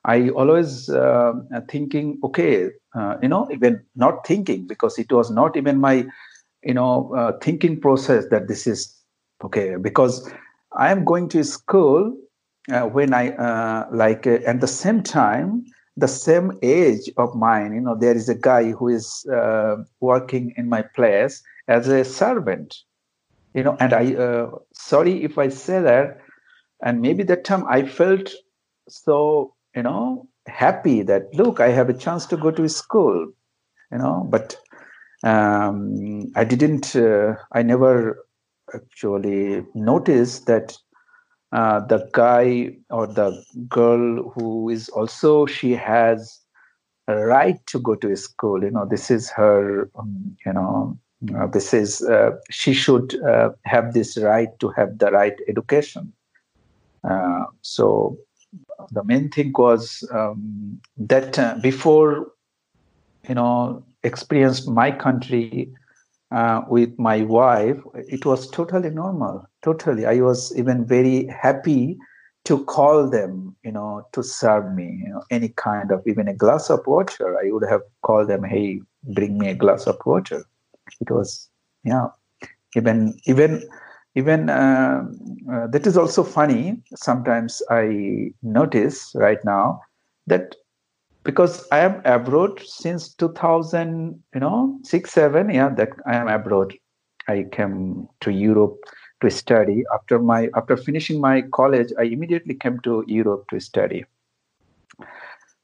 I 0.06 0.30
always 0.30 0.90
uh, 0.90 1.34
thinking, 1.70 2.18
okay, 2.24 2.70
uh, 2.96 3.18
you 3.22 3.28
know, 3.28 3.48
even 3.52 3.84
not 3.96 4.26
thinking 4.26 4.68
because 4.68 4.98
it 4.98 5.12
was 5.12 5.30
not 5.30 5.58
even 5.58 5.80
my, 5.80 6.06
you 6.64 6.74
know, 6.74 7.14
uh, 7.16 7.34
thinking 7.44 7.80
process 7.80 8.26
that 8.32 8.48
this 8.48 8.66
is 8.66 8.96
okay 9.44 9.76
because 9.76 10.32
I 10.78 10.92
am 10.92 11.04
going 11.04 11.28
to 11.30 11.44
school 11.44 12.16
uh, 12.72 12.84
when 12.84 13.14
I 13.14 13.36
uh, 13.36 13.88
like 13.92 14.26
uh, 14.26 14.40
at 14.46 14.62
the 14.62 14.68
same 14.68 15.04
time 15.04 15.66
the 15.98 16.08
same 16.08 16.58
age 16.62 17.10
of 17.18 17.36
mine 17.36 17.74
you 17.74 17.82
know 17.82 17.98
there 18.00 18.16
is 18.16 18.30
a 18.30 18.36
guy 18.36 18.72
who 18.72 18.88
is 18.88 19.26
working 20.00 20.54
in 20.56 20.70
my 20.70 20.82
place 20.82 21.44
as 21.68 21.90
a 21.90 22.06
servant 22.06 22.78
you 23.54 23.62
know 23.62 23.76
and 23.82 23.92
i 23.94 24.06
sorry 24.74 25.22
if 25.22 25.38
i 25.38 25.50
say 25.50 25.82
that 25.82 26.21
and 26.84 27.02
maybe 27.02 27.24
that 27.24 27.44
time 27.44 27.66
i 27.68 27.84
felt 27.84 28.32
so 28.90 29.54
you 29.76 29.84
know 29.84 30.28
happy 30.48 31.02
that 31.02 31.34
look 31.34 31.60
i 31.60 31.70
have 31.70 31.90
a 31.90 31.98
chance 32.06 32.26
to 32.26 32.38
go 32.38 32.52
to 32.52 32.68
school 32.68 33.28
you 33.92 33.98
know 33.98 34.28
but 34.30 34.56
um, 35.24 36.32
i 36.36 36.44
didn't 36.44 36.96
uh, 36.96 37.36
i 37.54 37.62
never 37.62 38.26
actually 38.74 39.64
noticed 39.76 40.46
that 40.46 40.78
uh, 41.52 41.80
the 41.88 42.10
guy 42.14 42.70
or 42.90 43.08
the 43.08 43.44
girl 43.68 44.32
who 44.32 44.70
is 44.70 44.90
also 44.90 45.46
she 45.46 45.74
has 45.74 46.40
a 47.08 47.16
right 47.18 47.58
to 47.68 47.80
go 47.80 47.96
to 47.96 48.16
school 48.16 48.64
you 48.64 48.72
know 48.72 48.86
this 48.90 49.12
is 49.12 49.30
her 49.30 49.90
um, 49.96 50.36
you 50.46 50.54
know 50.54 50.98
uh, 51.36 51.48
this 51.48 51.74
is 51.74 52.02
uh, 52.04 52.32
she 52.50 52.74
should 52.74 53.22
uh, 53.24 53.50
have 53.66 53.94
this 53.94 54.18
right 54.18 54.50
to 54.60 54.70
have 54.70 54.98
the 54.98 55.12
right 55.12 55.36
education 55.48 56.14
uh, 57.04 57.46
so 57.62 58.18
the 58.92 59.04
main 59.04 59.30
thing 59.30 59.52
was 59.58 60.08
um, 60.14 60.80
that 60.98 61.38
uh, 61.40 61.56
before 61.62 62.32
you 63.28 63.36
know 63.36 63.84
experienced 64.04 64.68
my 64.68 64.92
country 64.92 65.72
uh, 66.32 66.62
with 66.68 66.98
my 66.98 67.22
wife 67.24 67.78
it 67.94 68.26
was 68.26 68.50
totally 68.50 68.90
normal 68.90 69.46
totally. 69.64 70.06
I 70.06 70.22
was 70.22 70.56
even 70.58 70.86
very 70.86 71.28
happy 71.28 71.98
to 72.46 72.64
call 72.66 73.10
them 73.10 73.56
you 73.64 73.72
know 73.72 74.08
to 74.14 74.24
serve 74.24 74.74
me 74.74 75.04
you 75.06 75.14
know 75.14 75.24
any 75.30 75.50
kind 75.50 75.92
of 75.92 76.02
even 76.08 76.28
a 76.28 76.34
glass 76.34 76.70
of 76.70 76.86
water. 76.86 77.38
I 77.38 77.52
would 77.52 77.68
have 77.70 77.82
called 78.02 78.30
them 78.30 78.44
hey 78.44 78.82
bring 79.04 79.38
me 79.38 79.50
a 79.50 79.56
glass 79.56 79.88
of 79.88 79.98
water. 80.06 80.44
It 81.00 81.12
was 81.12 81.50
yeah 81.84 82.08
even 82.76 83.20
even 83.26 83.64
even 84.16 84.50
uh, 84.50 85.04
uh, 85.52 85.68
that 85.68 85.88
is 85.88 85.98
also 85.98 86.24
funny. 86.24 86.82
Sometimes 86.96 87.62
i 87.70 88.32
notice 88.42 89.12
right 89.16 89.44
now 89.46 89.82
that 90.28 90.56
because 91.24 91.68
i 91.72 91.80
am 91.80 92.02
abroad 92.06 92.60
since 92.66 93.14
2000 93.14 94.22
you 94.34 94.40
know 94.40 94.78
6 94.84 95.12
7 95.12 95.50
yeah 95.50 95.70
that 95.70 95.90
i 96.06 96.16
am 96.16 96.28
abroad. 96.28 96.74
I 97.28 97.46
came 97.52 98.08
to 98.22 98.32
europe 98.32 98.78
to 99.22 99.30
study. 99.30 99.84
After 99.94 100.20
my 100.20 100.50
after 100.56 100.76
finishing 100.76 101.22
my 101.22 101.44
college 101.54 101.94
i 102.00 102.04
immediately 102.04 102.56
came 102.56 102.80
to 102.82 103.04
europe 103.08 103.46
to 103.50 103.60
study. 103.60 104.06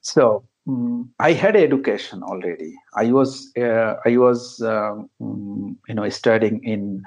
So 0.02 0.46
um, 0.68 1.10
i 1.20 1.34
had 1.34 1.56
education 1.56 2.24
already. 2.24 2.76
I 2.96 3.12
was 3.12 3.52
uh, 3.58 3.96
i 4.06 4.16
was 4.16 4.62
um, 4.62 5.10
you 5.20 5.96
know 5.96 6.08
studying 6.10 6.64
in 6.64 7.04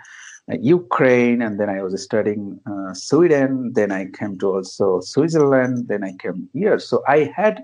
Ukraine, 0.59 1.42
and 1.42 1.61
then 1.61 1.69
I 1.69 1.83
was 1.83 2.00
studying 2.02 2.59
uh, 2.66 2.95
Sweden. 2.95 3.73
Then 3.75 3.92
I 3.92 4.07
came 4.07 4.38
to 4.38 4.54
also 4.54 5.00
Switzerland. 5.00 5.88
Then 5.88 6.02
I 6.02 6.14
came 6.19 6.49
here. 6.52 6.78
So 6.78 7.02
I 7.07 7.30
had 7.35 7.62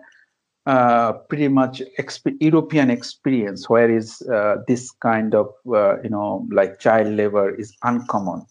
uh, 0.66 1.12
pretty 1.28 1.48
much 1.48 1.82
exp- 1.98 2.36
European 2.40 2.90
experience, 2.90 3.68
where 3.68 3.90
is 3.90 4.22
uh, 4.22 4.56
this 4.68 4.90
kind 4.90 5.34
of 5.34 5.48
uh, 5.72 6.00
you 6.02 6.10
know 6.10 6.46
like 6.50 6.78
child 6.78 7.08
labor 7.08 7.54
is 7.54 7.74
uncommon. 7.82 8.44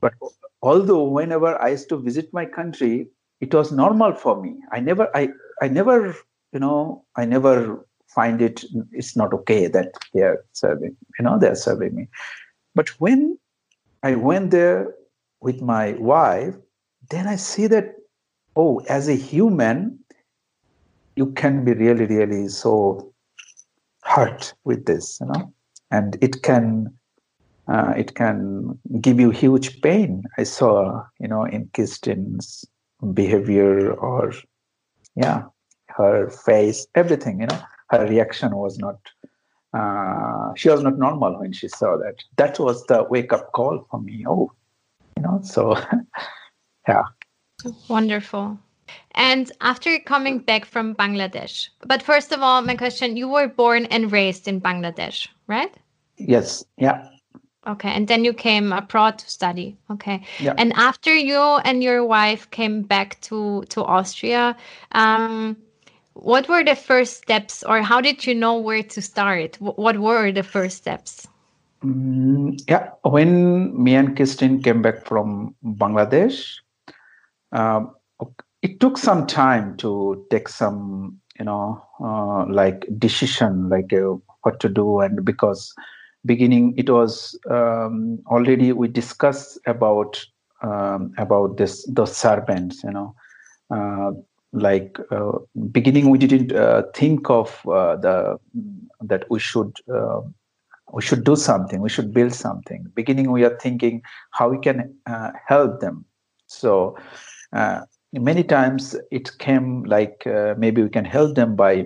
But 0.00 0.14
although 0.62 1.04
whenever 1.04 1.60
I 1.60 1.70
used 1.70 1.88
to 1.90 1.96
visit 1.96 2.32
my 2.32 2.46
country, 2.46 3.08
it 3.40 3.54
was 3.54 3.72
normal 3.72 4.14
for 4.14 4.40
me. 4.40 4.56
I 4.72 4.80
never, 4.80 5.14
I, 5.14 5.28
I 5.60 5.68
never, 5.68 6.16
you 6.52 6.60
know, 6.60 7.04
I 7.16 7.26
never 7.26 7.86
find 8.06 8.40
it. 8.40 8.64
It's 8.92 9.16
not 9.16 9.34
okay 9.34 9.66
that 9.66 9.92
they 10.14 10.22
are 10.22 10.44
serving. 10.52 10.96
You 11.18 11.24
know, 11.24 11.38
they 11.38 11.48
are 11.48 11.54
serving 11.54 11.94
me 11.94 12.08
but 12.74 12.88
when 13.00 13.38
I 14.02 14.14
went 14.14 14.50
there 14.50 14.94
with 15.40 15.60
my 15.60 15.92
wife, 15.92 16.54
then 17.10 17.26
I 17.26 17.36
see 17.36 17.66
that, 17.68 17.94
oh, 18.56 18.80
as 18.88 19.08
a 19.08 19.14
human, 19.14 19.98
you 21.16 21.32
can 21.32 21.64
be 21.64 21.74
really, 21.74 22.06
really 22.06 22.48
so 22.48 23.12
hurt 24.02 24.54
with 24.64 24.86
this, 24.86 25.18
you 25.20 25.26
know, 25.26 25.52
and 25.90 26.16
it 26.20 26.42
can. 26.42 26.94
Uh, 27.68 27.94
it 27.96 28.16
can 28.16 28.76
give 29.00 29.20
you 29.20 29.30
huge 29.30 29.80
pain. 29.80 30.24
I 30.36 30.42
saw, 30.42 31.04
you 31.20 31.28
know, 31.28 31.44
in 31.44 31.70
Kirsten's 31.72 32.64
behavior 33.14 33.92
or, 33.92 34.32
yeah, 35.14 35.44
her 35.86 36.30
face, 36.30 36.88
everything, 36.96 37.42
you 37.42 37.46
know, 37.46 37.60
her 37.90 38.08
reaction 38.08 38.56
was 38.56 38.76
not 38.78 38.96
uh, 39.72 40.52
she 40.56 40.68
was 40.68 40.82
not 40.82 40.98
normal 40.98 41.38
when 41.38 41.52
she 41.52 41.68
saw 41.68 41.96
that. 41.96 42.16
That 42.36 42.58
was 42.58 42.84
the 42.86 43.04
wake 43.04 43.32
up 43.32 43.52
call 43.52 43.86
for 43.90 44.00
me. 44.00 44.24
Oh, 44.26 44.52
you 45.16 45.22
know, 45.22 45.40
so 45.42 45.76
yeah. 46.88 47.02
Wonderful. 47.88 48.58
And 49.14 49.52
after 49.60 49.98
coming 50.00 50.38
back 50.38 50.64
from 50.64 50.94
Bangladesh, 50.94 51.68
but 51.86 52.02
first 52.02 52.32
of 52.32 52.42
all, 52.42 52.62
my 52.62 52.74
question 52.74 53.16
you 53.16 53.28
were 53.28 53.48
born 53.48 53.86
and 53.86 54.10
raised 54.10 54.48
in 54.48 54.60
Bangladesh, 54.60 55.28
right? 55.46 55.72
Yes. 56.16 56.64
Yeah. 56.76 57.06
Okay, 57.66 57.90
and 57.90 58.08
then 58.08 58.24
you 58.24 58.32
came 58.32 58.72
abroad 58.72 59.18
to 59.18 59.30
study. 59.30 59.76
Okay, 59.90 60.22
Yeah. 60.40 60.54
and 60.56 60.72
after 60.76 61.14
you 61.14 61.38
and 61.38 61.82
your 61.82 62.04
wife 62.04 62.50
came 62.50 62.82
back 62.82 63.20
to 63.22 63.62
to 63.68 63.84
Austria, 63.84 64.56
um, 64.92 65.56
what 66.14 66.48
were 66.48 66.64
the 66.64 66.76
first 66.76 67.18
steps, 67.18 67.62
or 67.62 67.82
how 67.82 68.00
did 68.00 68.26
you 68.26 68.34
know 68.34 68.56
where 68.58 68.82
to 68.82 69.02
start? 69.02 69.56
What 69.60 69.98
were 69.98 70.32
the 70.32 70.42
first 70.42 70.78
steps? 70.78 71.26
Mm, 71.84 72.60
yeah, 72.68 72.90
when 73.02 73.82
me 73.82 73.94
and 73.94 74.16
Christine 74.16 74.62
came 74.62 74.82
back 74.82 75.06
from 75.06 75.54
Bangladesh, 75.64 76.56
ok- 78.20 78.44
it 78.62 78.80
took 78.80 78.98
some 78.98 79.26
time 79.26 79.76
to 79.78 80.26
take 80.30 80.48
some, 80.48 81.18
you 81.38 81.44
know, 81.44 81.82
uh, 82.00 82.44
like 82.46 82.86
decision, 82.98 83.68
like 83.68 83.92
uh, 83.92 84.14
what 84.42 84.60
to 84.60 84.68
do, 84.68 85.00
and 85.00 85.24
because 85.24 85.72
beginning 86.26 86.74
it 86.76 86.90
was 86.90 87.38
um, 87.50 88.18
already 88.26 88.72
we 88.72 88.88
discussed 88.88 89.58
about 89.66 90.24
um, 90.62 91.12
about 91.18 91.56
this 91.56 91.86
those 91.90 92.14
servants, 92.14 92.84
you 92.84 92.90
know, 92.90 93.14
uh, 93.70 94.10
like 94.52 94.98
uh, 95.10 95.32
beginning 95.70 96.10
we 96.10 96.18
didn't 96.18 96.52
uh, 96.52 96.82
think 96.94 97.30
of 97.30 97.66
uh, 97.66 97.96
the 97.96 98.38
that 99.00 99.30
we 99.30 99.38
should. 99.38 99.72
Uh, 99.92 100.20
we 100.92 101.00
should 101.00 101.22
do 101.22 101.36
something 101.36 101.80
we 101.80 101.88
should 101.88 102.12
build 102.12 102.34
something. 102.34 102.84
Beginning 102.96 103.30
we 103.30 103.44
are 103.44 103.56
thinking 103.58 104.02
how 104.32 104.48
we 104.48 104.58
can 104.58 104.92
uh, 105.06 105.30
help 105.46 105.78
them. 105.78 106.04
So 106.48 106.96
uh, 107.52 107.82
many 108.12 108.42
times 108.42 108.96
it 109.12 109.30
came 109.38 109.84
like 109.84 110.26
uh, 110.26 110.54
maybe 110.58 110.82
we 110.82 110.88
can 110.88 111.04
help 111.04 111.36
them 111.36 111.54
by 111.54 111.84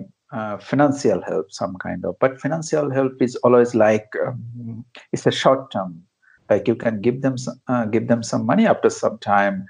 financial 0.59 1.21
help 1.21 1.49
some 1.51 1.75
kind 1.77 2.03
of 2.03 2.15
but 2.19 2.41
financial 2.41 2.91
help 2.91 3.21
is 3.21 3.35
always 3.37 3.75
like 3.75 4.07
um, 4.25 4.83
it's 5.13 5.27
a 5.27 5.31
short 5.31 5.71
term. 5.71 6.01
Like 6.49 6.67
you 6.67 6.75
can 6.75 6.99
give 6.99 7.21
them 7.21 7.37
some, 7.37 7.61
give 7.91 8.07
them 8.07 8.23
some 8.23 8.43
money 8.43 8.65
after 8.65 8.89
some 8.89 9.19
time 9.19 9.67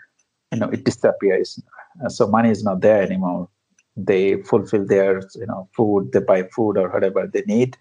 you 0.52 0.60
know 0.60 0.70
it 0.70 0.86
disappears 0.86 1.62
so 2.08 2.28
money 2.28 2.50
is 2.50 2.64
not 2.64 2.82
there 2.82 3.02
anymore. 3.02 3.50
They 3.98 4.42
fulfill 4.44 4.86
their 4.86 5.22
you 5.36 5.46
know 5.46 5.70
food 5.76 6.12
they 6.12 6.20
buy 6.20 6.44
food 6.56 6.78
or 6.78 6.90
whatever 6.90 7.28
they 7.28 7.44
need. 7.44 7.78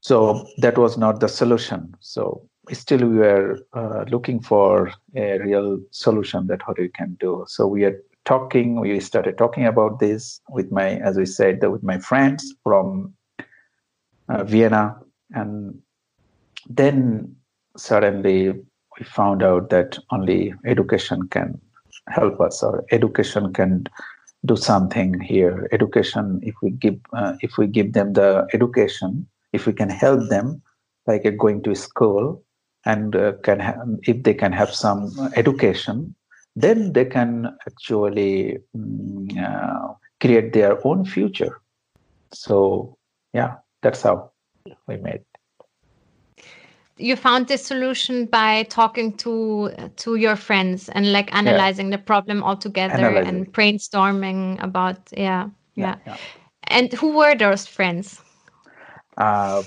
So 0.00 0.46
that 0.58 0.76
was 0.76 0.98
not 0.98 1.20
the 1.20 1.28
solution. 1.28 1.94
So 2.00 2.48
still 2.72 3.06
we 3.08 3.16
were 3.16 3.58
uh, 3.72 4.04
looking 4.08 4.40
for 4.40 4.92
a 5.16 5.38
real 5.38 5.78
solution 5.90 6.46
that 6.48 6.66
what 6.66 6.78
we 6.78 6.88
can 6.88 7.16
do. 7.20 7.44
So 7.48 7.66
we 7.66 7.84
are 7.84 7.96
talking 8.24 8.80
we 8.80 9.00
started 9.00 9.38
talking 9.38 9.66
about 9.66 9.98
this 9.98 10.40
with 10.50 10.70
my 10.70 10.96
as 11.00 11.16
we 11.16 11.26
said 11.26 11.62
with 11.68 11.82
my 11.82 11.98
friends 11.98 12.54
from 12.62 13.14
uh, 14.28 14.44
vienna. 14.44 14.96
And 15.32 15.80
then 16.68 17.34
suddenly 17.76 18.50
we 18.50 19.04
found 19.04 19.42
out 19.42 19.70
that 19.70 19.98
only 20.10 20.54
education 20.66 21.28
can 21.28 21.60
help 22.08 22.40
us 22.40 22.62
or 22.62 22.84
education 22.90 23.52
can 23.52 23.84
do 24.44 24.56
something 24.56 25.20
here. 25.20 25.68
Education 25.72 26.40
if 26.42 26.54
we 26.62 26.70
give 26.70 26.98
uh, 27.12 27.34
if 27.40 27.58
we 27.58 27.66
give 27.66 27.92
them 27.92 28.12
the 28.14 28.46
education 28.52 29.26
if 29.52 29.66
we 29.66 29.72
can 29.72 29.90
help 29.90 30.28
them 30.28 30.62
like 31.06 31.24
uh, 31.26 31.30
going 31.30 31.62
to 31.62 31.74
school 31.74 32.42
and 32.84 33.14
uh, 33.14 33.32
can 33.44 33.60
ha- 33.60 33.84
if 34.02 34.22
they 34.22 34.34
can 34.34 34.52
have 34.52 34.74
some 34.74 35.10
education 35.36 36.14
then 36.54 36.92
they 36.92 37.04
can 37.04 37.46
actually 37.66 38.58
mm, 38.76 39.38
uh, 39.42 39.94
create 40.20 40.52
their 40.52 40.84
own 40.86 41.04
future. 41.04 41.60
So 42.32 42.96
yeah 43.32 43.56
that's 43.82 44.02
how 44.02 44.32
we 44.86 44.96
made 44.96 45.22
You 46.98 47.16
found 47.16 47.48
this 47.48 47.64
solution 47.64 48.26
by 48.26 48.64
talking 48.64 49.16
to 49.18 49.70
to 49.96 50.16
your 50.16 50.36
friends 50.36 50.88
and 50.90 51.12
like 51.12 51.34
analyzing 51.34 51.90
the 51.90 51.98
problem 51.98 52.42
all 52.42 52.56
together 52.56 52.94
Analyzing. 52.94 53.28
and 53.28 53.52
brainstorming 53.52 54.62
about 54.62 54.98
yeah 55.16 55.48
yeah. 55.74 55.96
yeah. 56.06 56.16
And 56.68 56.92
who 56.92 57.16
were 57.16 57.34
those 57.34 57.66
friends? 57.66 58.20
uh, 59.16 59.62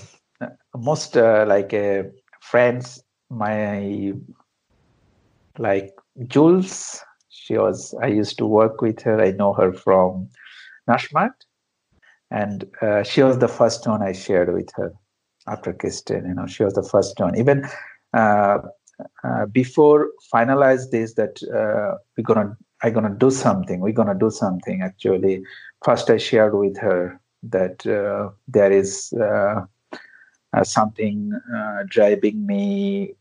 most 0.76 1.16
uh, 1.16 1.44
like 1.48 1.72
uh, 1.72 2.02
friends 2.40 3.02
my 3.30 4.12
like 5.58 5.92
jules 6.28 7.00
she 7.28 7.56
was 7.58 7.94
i 8.02 8.06
used 8.06 8.38
to 8.38 8.46
work 8.46 8.80
with 8.80 9.00
her 9.02 9.20
i 9.20 9.30
know 9.32 9.52
her 9.52 9.72
from 9.72 10.28
Naschmarkt 10.88 11.44
and 12.30 12.64
uh, 12.82 13.02
she 13.02 13.22
was 13.22 13.38
the 13.38 13.48
first 13.48 13.86
one 13.86 14.02
i 14.02 14.12
shared 14.12 14.52
with 14.52 14.68
her 14.74 14.92
after 15.48 15.72
Kirsten, 15.72 16.26
you 16.26 16.34
know 16.34 16.46
she 16.46 16.64
was 16.64 16.74
the 16.74 16.82
first 16.82 17.18
one. 17.18 17.38
Even 17.38 17.66
uh, 18.14 18.58
uh, 19.24 19.46
before 19.46 20.10
finalize 20.32 20.90
this 20.90 21.14
that 21.14 21.42
uh, 21.54 21.96
we're 22.16 22.24
gonna 22.24 22.56
i'm 22.82 22.92
gonna 22.92 23.14
do 23.14 23.30
something 23.30 23.80
we're 23.80 23.92
gonna 23.92 24.14
do 24.18 24.30
something 24.30 24.82
actually. 24.82 25.42
First 25.84 26.10
i 26.10 26.16
shared 26.16 26.54
with 26.54 26.76
her 26.78 27.20
that 27.44 27.86
uh, 27.86 28.30
there 28.48 28.72
is 28.72 29.12
uh, 29.20 29.64
uh, 30.52 30.64
something 30.64 31.32
driving 31.88 32.46
me 32.46 33.14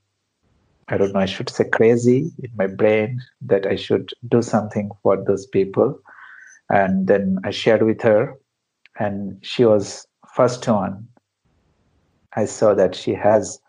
i 0.87 0.97
don't 0.97 1.13
know 1.13 1.19
i 1.19 1.25
should 1.25 1.49
say 1.49 1.67
crazy 1.69 2.31
in 2.43 2.51
my 2.55 2.67
brain 2.67 3.21
that 3.41 3.65
i 3.65 3.75
should 3.75 4.11
do 4.29 4.41
something 4.41 4.89
for 5.03 5.21
those 5.23 5.45
people. 5.47 5.99
And 6.69 7.07
then 7.07 7.37
i 7.43 7.51
shared 7.51 7.83
with 7.83 8.01
her 8.01 8.35
and 8.97 9.37
she 9.43 9.65
was 9.65 10.07
first 10.33 10.67
one 10.67 11.07
i 12.35 12.45
saw 12.45 12.73
that 12.73 12.95
she 12.95 13.13
has 13.13 13.59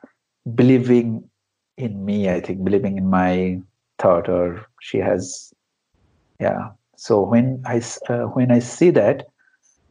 believing 0.54 1.28
in 1.76 2.04
me 2.04 2.30
i 2.30 2.40
think 2.40 2.64
believing 2.64 2.96
in 2.96 3.08
my 3.08 3.60
thought 3.98 4.28
or 4.28 4.66
she 4.80 4.98
has 4.98 5.52
yeah. 6.40 6.70
So 6.96 7.22
when 7.22 7.62
i 7.66 7.80
uh, 8.08 8.24
when 8.36 8.50
i 8.50 8.58
see 8.58 8.90
that 8.90 9.26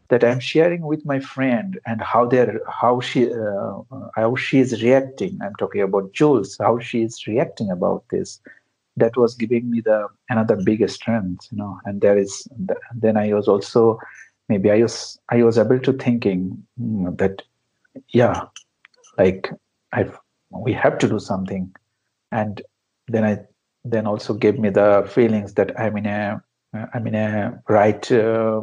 that 0.10 0.24
i'm 0.24 0.40
sharing 0.40 0.82
with 0.82 1.06
my 1.06 1.20
friend 1.20 1.80
and 1.86 2.02
how 2.02 2.26
they're 2.26 2.62
how 2.70 3.00
she 3.00 3.32
uh, 3.32 3.80
how 4.16 4.36
she 4.36 4.60
is 4.60 4.84
reacting 4.84 5.38
i'm 5.42 5.56
talking 5.56 5.82
about 5.82 6.14
jules 6.14 6.58
how 6.60 6.80
she 6.80 7.04
is 7.04 7.26
reacting 7.28 7.72
about 7.72 8.04
this 8.12 8.40
that 8.98 9.18
was 9.18 9.36
giving 9.36 9.70
me 9.70 9.82
the 9.82 10.08
another 10.30 10.56
biggest 10.56 10.96
strength 10.96 11.48
you 11.52 11.58
know. 11.58 11.80
And 11.86 12.02
there 12.02 12.18
is 12.18 12.48
then 12.96 13.18
i 13.18 13.34
was 13.34 13.48
also 13.48 14.00
maybe 14.50 14.72
i 14.72 14.82
was 14.82 15.20
i 15.30 15.44
was 15.44 15.58
able 15.58 15.80
to 15.80 15.94
thinking 15.94 16.64
that 16.78 17.42
yeah 18.10 18.42
like 19.18 19.52
i 19.94 20.06
we 20.52 20.72
have 20.74 20.98
to 21.00 21.08
do 21.08 21.20
something. 21.20 21.74
And 22.32 22.62
then 23.08 23.24
i 23.24 23.40
then 23.84 24.08
also 24.08 24.34
gave 24.34 24.60
me 24.60 24.70
the 24.70 25.08
feelings 25.14 25.54
that 25.54 25.80
i'm 25.80 25.96
in 25.98 26.06
a 26.08 26.42
i'm 26.94 27.08
in 27.08 27.16
a 27.16 27.62
right 27.70 28.12
uh, 28.12 28.62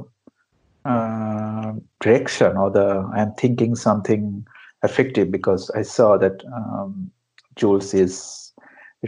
uh, 0.85 1.73
direction 2.01 2.57
or 2.57 2.71
the 2.71 3.09
i'm 3.15 3.33
thinking 3.35 3.75
something 3.77 4.45
effective 4.83 5.31
because 5.31 5.71
i 5.71 5.83
saw 5.83 6.19
that 6.19 6.43
um, 6.47 7.11
jules 7.55 7.95
is 7.95 8.53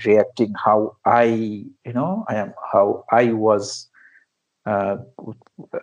reacting 0.05 0.55
how 0.65 0.97
i 1.05 1.25
you 1.25 1.93
know 1.93 2.25
i 2.29 2.37
am 2.37 2.55
how 2.73 3.05
i 3.11 3.33
was 3.33 3.89
uh, 4.67 4.97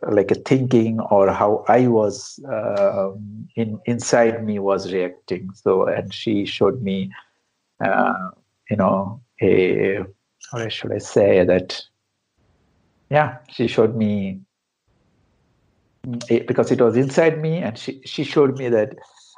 like 0.10 0.32
a 0.32 0.36
thinking 0.36 1.00
or 1.00 1.32
how 1.32 1.64
i 1.68 1.88
was 1.88 2.40
uh, 2.50 3.12
in 3.56 3.80
inside 3.86 4.44
me 4.44 4.60
was 4.60 4.92
reacting 4.92 5.50
so 5.54 5.86
and 5.86 6.14
she 6.14 6.46
showed 6.46 6.82
me 6.82 7.10
uh, 7.84 8.30
you 8.70 8.78
know 8.78 9.22
a 9.42 10.00
or 10.54 10.70
should 10.70 10.92
i 10.94 10.98
say 10.98 11.44
that 11.46 11.82
yeah 13.10 13.38
she 13.50 13.68
showed 13.68 13.96
me 13.96 14.42
it, 16.30 16.48
because 16.48 16.72
it 16.72 16.82
was 16.82 16.98
inside 16.98 17.40
me 17.40 17.58
and 17.58 17.78
she, 17.78 18.02
she 18.06 18.24
showed 18.24 18.58
me 18.58 18.70
that 18.70 18.96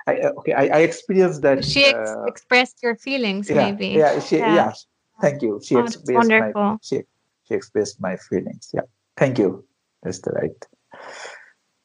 I, 0.08 0.16
okay, 0.18 0.54
I, 0.54 0.64
I 0.68 0.80
experienced 0.80 1.42
that. 1.44 1.64
She 1.64 1.86
ex- 1.86 2.10
uh, 2.10 2.24
expressed 2.26 2.84
your 2.84 2.96
feelings, 2.96 3.50
yeah, 3.50 3.72
maybe. 3.72 3.88
Yeah, 3.88 4.20
she, 4.20 4.40
Yeah. 4.40 4.56
yeah. 4.56 4.74
Thank 5.22 5.42
you. 5.42 5.62
She 5.64 5.76
Oh, 5.76 5.80
expressed 5.80 6.30
my 6.30 6.54
she, 6.82 7.02
she 7.48 7.54
expressed 7.54 8.02
my 8.02 8.18
feelings. 8.18 8.70
Yeah. 8.74 8.82
Thank 9.18 9.38
you. 9.40 9.66
That's 10.02 10.20
the 10.20 10.32
right. 10.32 10.66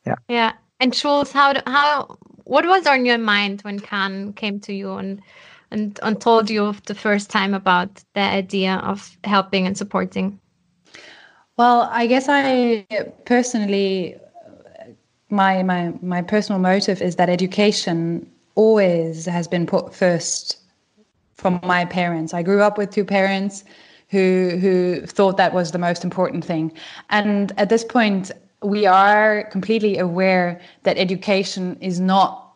Yeah 0.06 0.16
yeah. 0.28 0.52
And 0.80 0.92
Jules, 0.92 1.32
how 1.32 1.52
do- 1.54 1.70
how 1.70 2.18
what 2.44 2.64
was 2.66 2.86
on 2.86 3.04
your 3.04 3.18
mind 3.18 3.62
when 3.62 3.80
Khan 3.80 4.32
came 4.32 4.60
to 4.60 4.72
you 4.72 4.94
and 4.94 5.20
and 5.70 5.98
and 6.02 6.20
told 6.20 6.50
you 6.50 6.74
the 6.86 6.94
first 6.94 7.30
time 7.30 7.54
about 7.54 8.02
the 8.14 8.20
idea 8.20 8.76
of 8.76 9.16
helping 9.24 9.66
and 9.66 9.76
supporting? 9.76 10.38
Well, 11.56 11.88
I 11.92 12.06
guess 12.06 12.26
I 12.28 12.86
personally, 13.24 14.16
my 15.30 15.62
my 15.62 15.92
my 16.00 16.22
personal 16.22 16.60
motive 16.60 17.02
is 17.02 17.16
that 17.16 17.28
education 17.28 18.30
always 18.54 19.26
has 19.26 19.48
been 19.48 19.66
put 19.66 19.94
first 19.94 20.58
from 21.34 21.60
my 21.62 21.84
parents. 21.84 22.34
I 22.34 22.42
grew 22.42 22.62
up 22.62 22.78
with 22.78 22.90
two 22.90 23.04
parents 23.04 23.64
who 24.08 24.56
who 24.60 25.06
thought 25.06 25.36
that 25.36 25.52
was 25.52 25.72
the 25.72 25.78
most 25.78 26.04
important 26.04 26.44
thing, 26.44 26.72
and 27.10 27.52
at 27.58 27.68
this 27.68 27.84
point, 27.84 28.30
we 28.62 28.86
are 28.86 29.44
completely 29.50 29.98
aware 29.98 30.60
that 30.82 30.98
education 30.98 31.76
is 31.80 32.00
not 32.00 32.52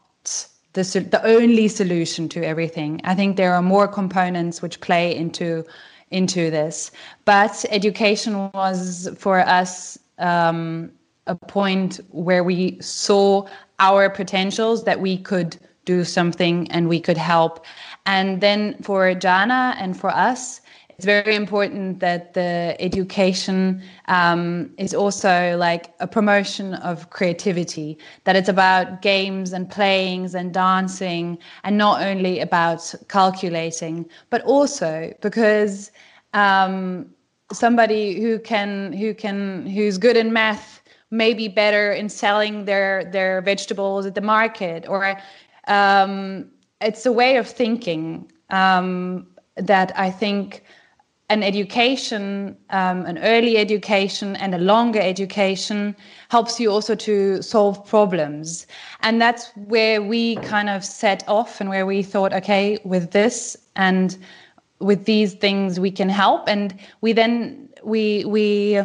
the 0.73 0.83
the 1.11 1.21
only 1.25 1.69
solution 1.69 2.29
to 2.31 2.43
everything. 2.43 3.01
I 3.05 3.15
think 3.15 3.37
there 3.37 3.55
are 3.55 3.63
more 3.63 3.87
components 3.87 4.63
which 4.63 4.81
play 4.81 5.15
into 5.15 5.65
into 6.11 6.51
this, 6.51 6.91
but 7.25 7.65
education 7.71 8.51
was 8.53 9.09
for 9.19 9.41
us 9.41 9.99
um, 10.19 10.93
a 11.27 11.35
point 11.35 12.01
where 12.11 12.45
we 12.45 12.81
saw 12.81 13.47
our 13.79 14.11
potentials 14.11 14.85
that 14.85 15.01
we 15.01 15.19
could 15.19 15.57
do 15.85 16.05
something 16.05 16.71
and 16.71 16.89
we 16.89 17.01
could 17.01 17.17
help. 17.17 17.65
And 18.07 18.41
then 18.41 18.77
for 18.83 19.15
Jana 19.15 19.75
and 19.79 19.99
for 19.99 20.11
us, 20.11 20.61
it's 21.03 21.07
very 21.07 21.35
important 21.35 21.99
that 21.99 22.33
the 22.35 22.77
education 22.79 23.83
um, 24.07 24.71
is 24.79 24.95
also 24.95 25.57
like 25.57 25.93
a 25.99 26.07
promotion 26.07 26.75
of 26.75 27.11
creativity, 27.11 27.99
that 28.23 28.37
it's 28.37 28.49
about 28.49 29.03
games 29.03 29.53
and 29.53 29.69
playings 29.69 30.33
and 30.33 30.55
dancing, 30.55 31.39
and 31.65 31.77
not 31.77 32.01
only 32.03 32.39
about 32.39 32.95
calculating, 33.09 34.09
but 34.31 34.43
also 34.43 35.13
because 35.21 35.91
um, 36.35 37.11
somebody 37.53 38.23
who 38.23 38.39
can 38.39 38.93
who 38.93 39.13
can 39.13 39.67
who's 39.67 39.99
good 39.99 40.17
in 40.17 40.33
math 40.33 40.83
may 41.11 41.35
be 41.35 41.49
better 41.49 41.91
in 41.91 42.09
selling 42.09 42.65
their 42.65 43.07
their 43.07 43.41
vegetables 43.43 44.07
at 44.07 44.15
the 44.15 44.21
market, 44.21 44.87
or 44.89 45.21
um, 45.67 46.49
it's 46.81 47.05
a 47.05 47.13
way 47.13 47.39
of 47.39 47.49
thinking 47.49 48.31
um, 48.51 49.27
that 49.57 49.91
I 49.99 50.09
think 50.09 50.63
an 51.33 51.43
education, 51.43 52.55
um, 52.69 53.07
an 53.07 53.17
early 53.19 53.57
education, 53.57 54.37
and 54.37 54.55
a 54.55 54.59
longer 54.59 55.01
education 55.01 55.97
helps 56.29 56.61
you 56.61 56.71
also 56.71 56.95
to 56.95 57.41
solve 57.41 57.87
problems. 57.87 58.67
And 59.01 59.19
that's 59.19 59.51
where 59.57 60.03
we 60.03 60.37
kind 60.37 60.69
of 60.69 60.85
set 60.85 61.27
off 61.27 61.59
and 61.59 61.71
where 61.71 61.87
we 61.87 62.03
thought, 62.03 62.35
okay, 62.35 62.79
with 62.85 63.13
this 63.13 63.57
and 63.77 64.19
with 64.79 65.07
these 65.07 65.33
things 65.33 65.81
we 65.81 65.91
can 65.91 66.11
help. 66.11 66.49
And 66.49 66.79
we 67.01 67.15
then 67.15 67.71
we 67.83 68.27
we 68.27 68.83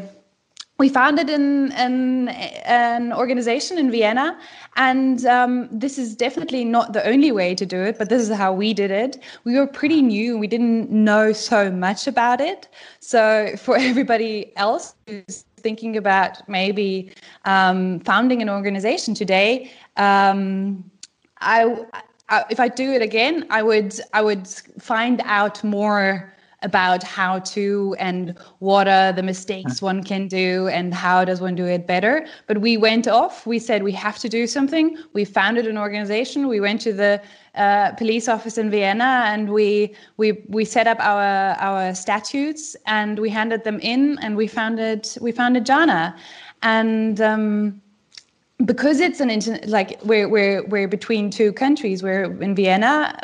we 0.78 0.90
founded 0.90 1.30
an, 1.30 1.72
an, 1.72 2.30
an 2.30 3.12
organization 3.12 3.80
in 3.80 3.90
Vienna, 3.90 4.38
and 4.76 5.26
um, 5.26 5.68
this 5.72 5.98
is 5.98 6.16
definitely 6.16 6.63
not 6.63 6.94
the 6.94 7.06
only 7.08 7.32
way 7.32 7.56
to 7.56 7.66
do 7.66 7.82
it, 7.82 7.98
but 7.98 8.10
this 8.10 8.22
is 8.22 8.36
how 8.36 8.54
we 8.54 8.74
did 8.74 8.92
it. 8.92 9.18
We 9.44 9.58
were 9.58 9.66
pretty 9.66 10.02
new; 10.02 10.38
we 10.38 10.48
didn't 10.48 10.92
know 10.92 11.34
so 11.34 11.72
much 11.72 12.06
about 12.06 12.42
it. 12.42 12.68
So, 13.00 13.56
for 13.58 13.76
everybody 13.78 14.56
else 14.56 14.94
who's 15.08 15.46
thinking 15.58 15.98
about 15.98 16.48
maybe 16.48 17.12
um, 17.46 18.00
founding 18.02 18.42
an 18.44 18.50
organization 18.50 19.16
today, 19.16 19.72
um, 19.98 20.90
I, 21.40 21.86
I, 22.30 22.46
if 22.52 22.60
I 22.60 22.68
do 22.68 22.92
it 22.92 23.02
again, 23.02 23.48
I 23.50 23.63
would 23.63 24.00
I 24.13 24.22
would 24.22 24.48
find 24.80 25.22
out 25.26 25.63
more 25.63 26.37
about 26.63 27.04
how 27.04 27.38
to 27.39 27.96
and 28.00 28.36
what 28.60 28.88
are 28.88 29.13
the 29.13 29.22
mistakes 29.22 29.82
one 29.82 30.04
can 30.04 30.28
do 30.28 30.67
and 30.70 30.93
how 30.93 31.24
does 31.24 31.39
one 31.39 31.54
do 31.54 31.65
it 31.65 31.86
better. 31.86 32.26
But 32.48 32.62
we 32.62 32.78
went 32.78 33.08
off. 33.08 33.46
We 33.46 33.60
said 33.60 33.84
we 33.84 33.91
have 33.91 34.17
to 34.20 34.30
do 34.30 34.48
something. 34.48 34.98
We 35.13 35.24
founded 35.24 35.67
an 35.67 35.78
organization. 35.78 36.48
We 36.48 36.60
went 36.60 36.82
to 36.82 36.93
the 36.93 37.22
uh, 37.54 37.91
police 37.93 38.28
office 38.28 38.58
in 38.58 38.72
Vienna 38.72 39.24
and 39.28 39.50
we 39.50 39.96
we 40.17 40.43
we 40.48 40.65
set 40.65 40.88
up 40.88 41.00
our 41.00 41.56
our 41.60 41.93
statutes 41.93 42.76
and 42.88 43.20
we 43.20 43.30
handed 43.30 43.63
them 43.63 43.80
in 43.82 44.17
and 44.22 44.36
we 44.36 44.48
founded 44.48 45.08
we 45.22 45.32
founded 45.32 45.65
Jana 45.65 46.15
and. 46.63 47.22
Um, 47.22 47.82
because 48.65 49.00
it's 49.00 49.20
an 49.20 49.30
internet 49.30 49.67
like 49.70 50.00
we're 50.04 50.28
we're 50.28 50.65
we're 50.65 50.88
between 50.88 51.30
two 51.30 51.54
countries 51.54 52.02
we're 52.02 52.24
in 52.41 52.56
vienna 52.56 53.15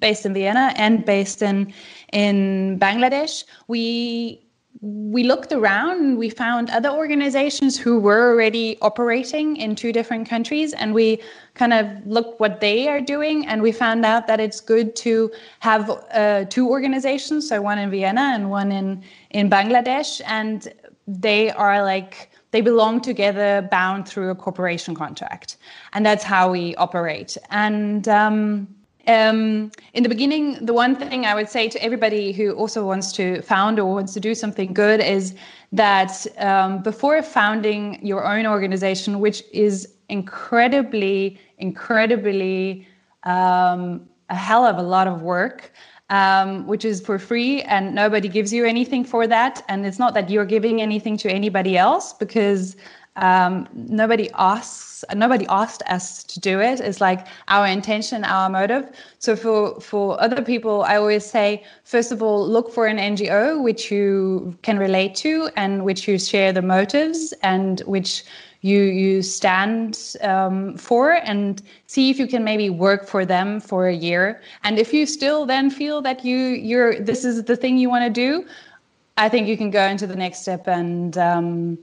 based 0.00 0.26
in 0.26 0.34
vienna 0.34 0.72
and 0.76 1.04
based 1.04 1.42
in 1.42 1.72
in 2.12 2.78
Bangladesh, 2.78 3.44
we 3.68 4.46
we 4.82 5.24
looked 5.24 5.52
around 5.52 6.00
and 6.00 6.16
we 6.16 6.30
found 6.30 6.70
other 6.70 6.88
organizations 6.88 7.78
who 7.78 7.98
were 7.98 8.30
already 8.30 8.78
operating 8.80 9.56
in 9.56 9.74
two 9.74 9.92
different 9.92 10.26
countries 10.26 10.72
and 10.72 10.94
we 10.94 11.20
kind 11.54 11.74
of 11.74 11.86
looked 12.06 12.40
what 12.40 12.60
they 12.60 12.88
are 12.88 13.00
doing 13.00 13.46
and 13.46 13.60
we 13.60 13.72
found 13.72 14.06
out 14.06 14.26
that 14.26 14.40
it's 14.40 14.58
good 14.60 14.96
to 14.96 15.30
have 15.58 15.90
uh, 16.14 16.44
two 16.46 16.70
organizations 16.70 17.46
so 17.48 17.60
one 17.60 17.78
in 17.78 17.90
vienna 17.90 18.32
and 18.32 18.48
one 18.48 18.72
in 18.72 19.02
in 19.30 19.50
bangladesh 19.50 20.22
and 20.24 20.72
they 21.06 21.50
are 21.50 21.82
like 21.82 22.30
they 22.52 22.60
belong 22.60 23.00
together 23.00 23.66
bound 23.70 24.08
through 24.08 24.30
a 24.30 24.34
corporation 24.34 24.94
contract 24.94 25.56
and 25.92 26.04
that's 26.04 26.24
how 26.24 26.50
we 26.50 26.74
operate. 26.76 27.36
And 27.50 28.08
um, 28.08 28.68
um, 29.10 29.70
in 29.94 30.02
the 30.02 30.08
beginning, 30.08 30.64
the 30.64 30.72
one 30.72 30.94
thing 30.94 31.26
I 31.26 31.34
would 31.34 31.48
say 31.48 31.68
to 31.68 31.82
everybody 31.82 32.32
who 32.32 32.52
also 32.52 32.84
wants 32.86 33.12
to 33.12 33.42
found 33.42 33.78
or 33.78 33.92
wants 33.92 34.12
to 34.14 34.20
do 34.20 34.34
something 34.34 34.72
good 34.72 35.00
is 35.00 35.34
that 35.72 36.26
um, 36.38 36.82
before 36.82 37.20
founding 37.22 38.04
your 38.06 38.22
own 38.32 38.46
organization, 38.46 39.20
which 39.20 39.42
is 39.52 39.76
incredibly, 40.08 41.40
incredibly 41.58 42.86
um, 43.24 44.08
a 44.28 44.36
hell 44.36 44.64
of 44.64 44.76
a 44.78 44.82
lot 44.82 45.06
of 45.08 45.22
work, 45.22 45.72
um, 46.10 46.66
which 46.66 46.84
is 46.84 47.00
for 47.00 47.18
free 47.18 47.62
and 47.62 47.94
nobody 47.94 48.28
gives 48.28 48.52
you 48.52 48.64
anything 48.64 49.04
for 49.04 49.26
that. 49.26 49.64
And 49.68 49.86
it's 49.86 49.98
not 49.98 50.14
that 50.14 50.30
you're 50.30 50.50
giving 50.56 50.80
anything 50.80 51.16
to 51.18 51.30
anybody 51.30 51.76
else 51.76 52.12
because 52.12 52.76
um, 53.16 53.68
nobody 53.72 54.30
asks 54.34 54.89
nobody 55.14 55.46
asked 55.48 55.82
us 55.86 56.22
to 56.24 56.40
do 56.40 56.60
it. 56.60 56.80
It's 56.80 57.00
like 57.00 57.26
our 57.48 57.66
intention 57.66 58.24
our 58.24 58.48
motive. 58.48 58.88
So 59.18 59.36
for 59.36 59.80
for 59.80 60.20
other 60.20 60.42
people 60.42 60.82
i 60.82 60.96
always 60.96 61.24
say 61.24 61.62
first 61.84 62.12
of 62.12 62.22
all 62.22 62.46
look 62.46 62.72
for 62.72 62.86
an 62.86 62.98
ngo 62.98 63.62
which 63.62 63.90
you 63.90 64.56
can 64.62 64.78
relate 64.78 65.14
to 65.16 65.50
and 65.56 65.84
which 65.84 66.06
you 66.08 66.18
share 66.18 66.52
the 66.52 66.62
motives 66.62 67.34
and 67.42 67.80
which 67.86 68.24
you 68.62 68.82
you 68.82 69.22
stand 69.22 70.16
um, 70.20 70.76
for 70.76 71.12
and 71.12 71.62
see 71.86 72.10
if 72.10 72.18
you 72.18 72.26
can 72.26 72.44
maybe 72.44 72.68
work 72.68 73.06
for 73.06 73.24
them 73.24 73.60
for 73.60 73.88
a 73.88 73.94
year. 73.94 74.40
And 74.64 74.78
if 74.78 74.92
you 74.92 75.06
still 75.06 75.46
then 75.46 75.70
feel 75.70 76.02
that 76.02 76.24
you 76.24 76.36
you're 76.36 77.00
this 77.00 77.24
is 77.24 77.44
the 77.44 77.56
thing 77.56 77.78
you 77.78 77.88
want 77.88 78.04
to 78.04 78.10
do 78.10 78.46
i 79.16 79.28
think 79.28 79.46
you 79.46 79.56
can 79.56 79.70
go 79.70 79.84
into 79.84 80.06
the 80.06 80.16
next 80.16 80.40
step 80.42 80.66
and 80.66 81.16
um, 81.18 81.78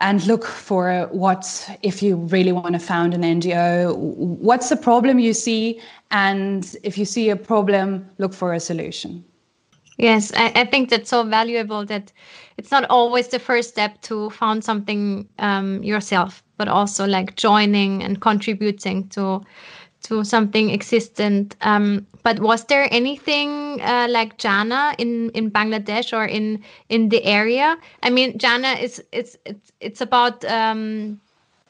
and 0.00 0.26
look 0.26 0.44
for 0.44 1.08
what 1.12 1.68
if 1.82 2.02
you 2.02 2.16
really 2.16 2.52
want 2.52 2.72
to 2.72 2.78
found 2.78 3.14
an 3.14 3.22
ngo 3.22 3.94
what's 3.96 4.68
the 4.68 4.76
problem 4.76 5.18
you 5.18 5.34
see? 5.34 5.80
And 6.10 6.76
if 6.82 6.98
you 6.98 7.04
see 7.04 7.30
a 7.30 7.36
problem 7.36 8.08
look 8.18 8.34
for 8.34 8.52
a 8.52 8.60
solution. 8.60 9.24
Yes 9.98 10.32
i, 10.34 10.52
I 10.54 10.64
think 10.64 10.88
that's 10.88 11.10
so 11.10 11.22
valuable 11.24 11.84
that 11.86 12.12
it's 12.56 12.70
not 12.70 12.84
always 12.90 13.28
the 13.28 13.38
first 13.38 13.68
step 13.68 14.00
to 14.02 14.30
found 14.30 14.64
something 14.64 15.28
um, 15.38 15.82
yourself 15.82 16.42
but 16.56 16.68
also 16.68 17.06
like 17.06 17.36
joining 17.36 18.02
and 18.02 18.20
contributing 18.20 19.08
to 19.10 19.42
to 20.02 20.24
something 20.24 20.70
existent. 20.72 21.56
Um, 21.60 22.06
but 22.22 22.40
was 22.40 22.64
there 22.64 22.88
anything 22.90 23.80
uh, 23.80 24.06
like 24.10 24.38
Jana 24.38 24.94
in, 24.98 25.30
in 25.30 25.50
Bangladesh 25.50 26.16
or 26.16 26.24
in 26.24 26.62
in 26.88 27.08
the 27.08 27.24
area? 27.24 27.76
I 28.02 28.10
mean, 28.10 28.38
Jana 28.38 28.72
is 28.72 29.02
it's 29.12 29.36
it's 29.44 29.72
it's 29.80 30.00
about 30.00 30.44
um, 30.44 31.20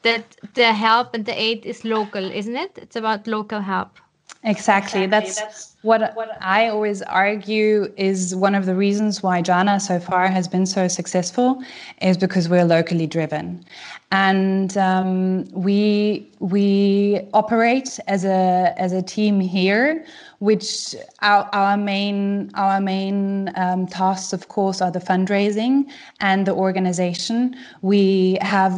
that 0.03 0.35
the 0.53 0.73
help 0.73 1.13
and 1.13 1.25
the 1.25 1.39
aid 1.39 1.65
is 1.65 1.85
local, 1.85 2.23
isn't 2.23 2.55
it? 2.55 2.77
It's 2.77 2.95
about 2.95 3.27
local 3.27 3.61
help. 3.61 3.97
Exactly. 4.43 5.03
exactly. 5.03 5.05
That's, 5.05 5.39
That's 5.39 5.75
what, 5.83 6.15
what 6.15 6.37
I 6.41 6.67
always 6.67 7.03
argue 7.03 7.91
is 7.95 8.35
one 8.35 8.55
of 8.55 8.65
the 8.65 8.75
reasons 8.75 9.21
why 9.21 9.41
Jana 9.41 9.79
so 9.79 9.99
far 9.99 10.27
has 10.27 10.47
been 10.47 10.65
so 10.65 10.87
successful 10.87 11.61
is 12.01 12.17
because 12.17 12.49
we're 12.49 12.65
locally 12.65 13.05
driven, 13.05 13.63
and 14.11 14.75
um, 14.77 15.45
we 15.51 16.27
we 16.39 17.21
operate 17.33 17.99
as 18.07 18.25
a 18.25 18.73
as 18.77 18.93
a 18.93 19.01
team 19.01 19.39
here. 19.39 20.05
Which 20.39 20.95
our, 21.21 21.47
our 21.53 21.77
main 21.77 22.49
our 22.55 22.81
main 22.81 23.51
um, 23.55 23.85
tasks, 23.85 24.33
of 24.33 24.47
course, 24.47 24.81
are 24.81 24.89
the 24.89 24.99
fundraising 24.99 25.87
and 26.19 26.47
the 26.47 26.53
organization. 26.53 27.55
We 27.83 28.39
have 28.41 28.75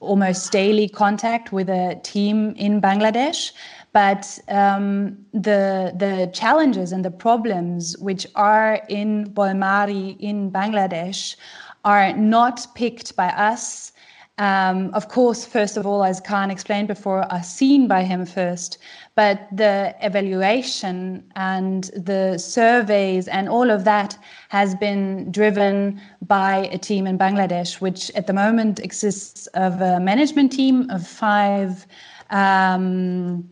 almost 0.00 0.52
daily 0.52 0.90
contact 0.90 1.52
with 1.52 1.70
a 1.70 1.98
team 2.02 2.52
in 2.56 2.82
Bangladesh 2.82 3.52
but 3.96 4.38
um, 4.48 5.16
the 5.32 5.90
the 5.96 6.30
challenges 6.34 6.92
and 6.92 7.02
the 7.02 7.10
problems 7.10 7.96
which 7.96 8.26
are 8.34 8.82
in 8.90 9.32
Bolmari 9.32 10.18
in 10.20 10.50
Bangladesh 10.50 11.34
are 11.82 12.12
not 12.12 12.66
picked 12.74 13.16
by 13.16 13.28
us. 13.28 13.92
Um, 14.36 14.90
of 14.92 15.08
course, 15.08 15.46
first 15.46 15.78
of 15.78 15.86
all, 15.86 16.04
as 16.04 16.20
Khan 16.20 16.50
explained 16.50 16.88
before, 16.88 17.22
are 17.32 17.42
seen 17.42 17.88
by 17.88 18.02
him 18.02 18.26
first, 18.26 18.76
but 19.14 19.48
the 19.50 19.94
evaluation 20.02 21.24
and 21.34 21.84
the 21.96 22.36
surveys 22.36 23.28
and 23.28 23.48
all 23.48 23.70
of 23.70 23.84
that 23.84 24.18
has 24.50 24.74
been 24.74 25.32
driven 25.32 25.98
by 26.20 26.68
a 26.70 26.76
team 26.76 27.06
in 27.06 27.16
Bangladesh, 27.16 27.80
which 27.80 28.10
at 28.10 28.26
the 28.26 28.34
moment 28.34 28.78
exists 28.78 29.46
of 29.54 29.80
a 29.80 29.98
management 30.00 30.52
team 30.52 30.90
of 30.90 31.06
five 31.06 31.86
um, 32.28 33.48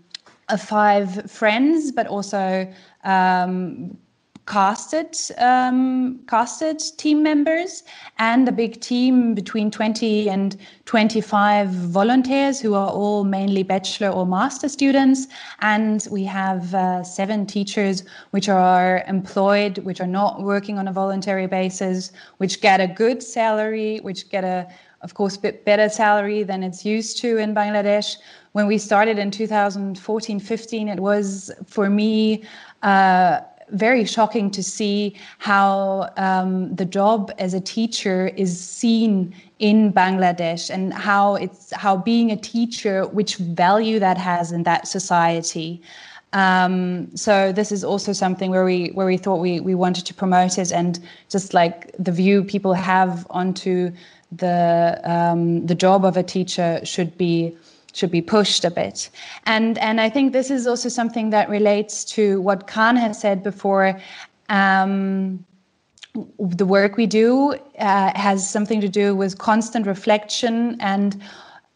five 0.58 1.30
friends, 1.30 1.92
but 1.92 2.06
also 2.06 2.70
um, 3.04 3.96
casted 4.46 5.16
um, 5.38 6.20
casted 6.28 6.78
team 6.98 7.22
members 7.22 7.82
and 8.18 8.46
a 8.48 8.52
big 8.52 8.80
team 8.80 9.34
between 9.34 9.70
20 9.70 10.28
and 10.28 10.56
25 10.84 11.68
volunteers 11.70 12.60
who 12.60 12.74
are 12.74 12.90
all 12.90 13.24
mainly 13.24 13.62
bachelor 13.62 14.10
or 14.10 14.26
master 14.26 14.68
students. 14.68 15.26
And 15.60 16.06
we 16.10 16.24
have 16.24 16.74
uh, 16.74 17.02
seven 17.02 17.46
teachers 17.46 18.04
which 18.32 18.48
are 18.48 19.02
employed 19.08 19.78
which 19.78 20.00
are 20.00 20.06
not 20.06 20.42
working 20.42 20.78
on 20.78 20.88
a 20.88 20.92
voluntary 20.92 21.46
basis 21.46 22.12
which 22.36 22.60
get 22.60 22.80
a 22.80 22.86
good 22.86 23.22
salary 23.22 23.98
which 24.00 24.28
get 24.28 24.44
a 24.44 24.68
of 25.00 25.14
course 25.14 25.36
bit 25.36 25.64
better 25.64 25.88
salary 25.88 26.42
than 26.42 26.62
it's 26.62 26.84
used 26.84 27.18
to 27.18 27.36
in 27.36 27.54
bangladesh 27.54 28.16
when 28.54 28.66
we 28.66 28.78
started 28.78 29.18
in 29.18 29.30
2014 29.30 30.40
15 30.40 30.88
it 30.88 31.00
was 31.00 31.50
for 31.66 31.90
me 31.90 32.42
uh, 32.82 33.40
very 33.70 34.04
shocking 34.04 34.50
to 34.50 34.62
see 34.62 35.16
how 35.38 36.10
um, 36.16 36.74
the 36.74 36.84
job 36.84 37.32
as 37.38 37.54
a 37.54 37.60
teacher 37.60 38.28
is 38.36 38.58
seen 38.58 39.34
in 39.58 39.92
Bangladesh 39.92 40.70
and 40.70 40.92
how 40.92 41.34
it's 41.36 41.72
how 41.72 41.96
being 41.96 42.30
a 42.30 42.36
teacher, 42.36 43.06
which 43.08 43.36
value 43.36 43.98
that 43.98 44.18
has 44.18 44.52
in 44.52 44.62
that 44.64 44.86
society. 44.86 45.80
Um, 46.32 47.14
so 47.16 47.52
this 47.52 47.70
is 47.70 47.84
also 47.84 48.12
something 48.12 48.50
where 48.50 48.64
we 48.64 48.88
where 48.88 49.06
we 49.06 49.16
thought 49.16 49.40
we 49.40 49.60
we 49.60 49.74
wanted 49.74 50.04
to 50.06 50.14
promote 50.14 50.58
it 50.58 50.72
and 50.72 50.98
just 51.28 51.54
like 51.54 51.92
the 51.98 52.12
view 52.12 52.42
people 52.42 52.74
have 52.74 53.26
onto 53.30 53.92
the 54.32 55.00
um, 55.04 55.66
the 55.66 55.74
job 55.74 56.04
of 56.04 56.16
a 56.16 56.22
teacher 56.22 56.80
should 56.84 57.16
be 57.16 57.56
should 57.94 58.10
be 58.10 58.20
pushed 58.20 58.64
a 58.64 58.70
bit. 58.70 59.08
And 59.46 59.78
and 59.78 60.00
I 60.00 60.10
think 60.10 60.32
this 60.32 60.50
is 60.50 60.66
also 60.66 60.88
something 60.88 61.30
that 61.30 61.48
relates 61.48 62.04
to 62.16 62.40
what 62.40 62.66
Khan 62.66 62.96
has 62.96 63.20
said 63.20 63.42
before. 63.42 63.98
Um, 64.48 65.44
the 66.38 66.66
work 66.66 66.96
we 66.96 67.06
do 67.06 67.54
uh, 67.78 68.12
has 68.14 68.48
something 68.48 68.80
to 68.80 68.88
do 68.88 69.16
with 69.16 69.38
constant 69.38 69.84
reflection 69.86 70.76
and 70.80 71.20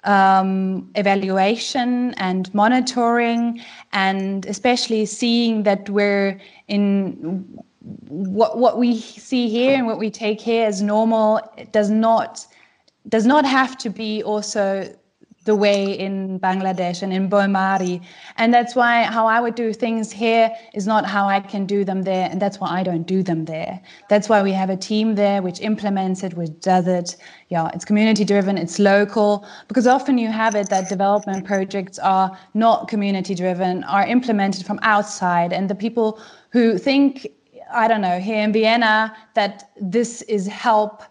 um, 0.05 0.89
evaluation 0.95 2.15
and 2.15 2.53
monitoring, 2.55 3.61
and 3.93 4.47
especially 4.47 5.07
seeing 5.07 5.65
that 5.65 5.91
we're 5.91 6.41
in 6.69 7.13
what 8.09 8.59
what 8.59 8.79
we 8.79 9.01
see 9.01 9.49
here 9.49 9.75
and 9.77 9.87
what 9.87 9.99
we 9.99 10.11
take 10.11 10.41
here 10.41 10.67
as 10.67 10.83
normal 10.83 11.41
does 11.73 11.91
not 11.91 12.47
does 13.09 13.27
not 13.27 13.45
have 13.45 13.77
to 13.79 13.91
be 13.91 14.23
also 14.23 14.95
the 15.49 15.57
way 15.57 15.99
in 15.99 16.39
Bangladesh 16.39 17.03
and 17.03 17.11
in 17.11 17.31
Boimari. 17.31 18.03
And 18.37 18.53
that's 18.53 18.75
why 18.77 19.05
how 19.05 19.27
I 19.27 19.41
would 19.41 19.55
do 19.55 19.73
things 19.73 20.13
here 20.13 20.55
is 20.75 20.87
not 20.87 21.07
how 21.07 21.27
I 21.27 21.41
can 21.41 21.65
do 21.65 21.87
them 21.91 22.03
there. 22.03 22.29
And 22.31 22.39
that's 22.43 22.61
why 22.61 22.69
I 22.79 22.83
don't 22.83 23.07
do 23.15 23.23
them 23.23 23.47
there. 23.47 23.81
That's 24.11 24.29
why 24.29 24.43
we 24.43 24.53
have 24.53 24.69
a 24.69 24.77
team 24.77 25.15
there 25.15 25.41
which 25.41 25.61
implements 25.63 26.23
it, 26.23 26.35
which 26.35 26.55
does 26.61 26.87
it. 26.87 27.17
Yeah, 27.49 27.71
it's 27.73 27.87
community 27.87 28.25
driven, 28.27 28.59
it's 28.59 28.79
local. 28.79 29.47
Because 29.69 29.87
often 29.87 30.19
you 30.19 30.31
have 30.31 30.55
it 30.55 30.69
that 30.69 30.91
development 30.91 31.47
projects 31.47 31.99
are 31.99 32.39
not 32.53 32.89
community 32.89 33.35
driven, 33.35 33.85
are 33.85 34.07
implemented 34.07 34.67
from 34.67 34.79
outside. 34.83 35.55
And 35.55 35.71
the 35.71 35.75
people 35.75 36.21
who 36.51 36.77
think, 36.77 37.27
I 37.73 37.89
don't 37.89 38.03
know, 38.03 38.19
here 38.19 38.43
in 38.43 38.53
Vienna, 38.53 39.17
that 39.33 39.71
this 39.81 40.21
is 40.37 40.47
help 40.47 41.05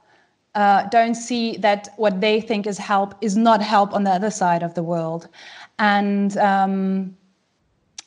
uh, 0.57 0.87
don't 0.89 1.15
see 1.15 1.55
that 1.57 1.89
what 1.97 2.19
they 2.19 2.41
think 2.41 2.65
is 2.65 2.77
help 2.79 3.13
is 3.21 3.37
not 3.37 3.61
help 3.61 3.93
on 3.93 4.03
the 4.03 4.09
other 4.09 4.31
side 4.31 4.63
of 4.63 4.73
the 4.73 4.83
world, 4.83 5.27
and 5.77 6.35
um, 6.37 7.16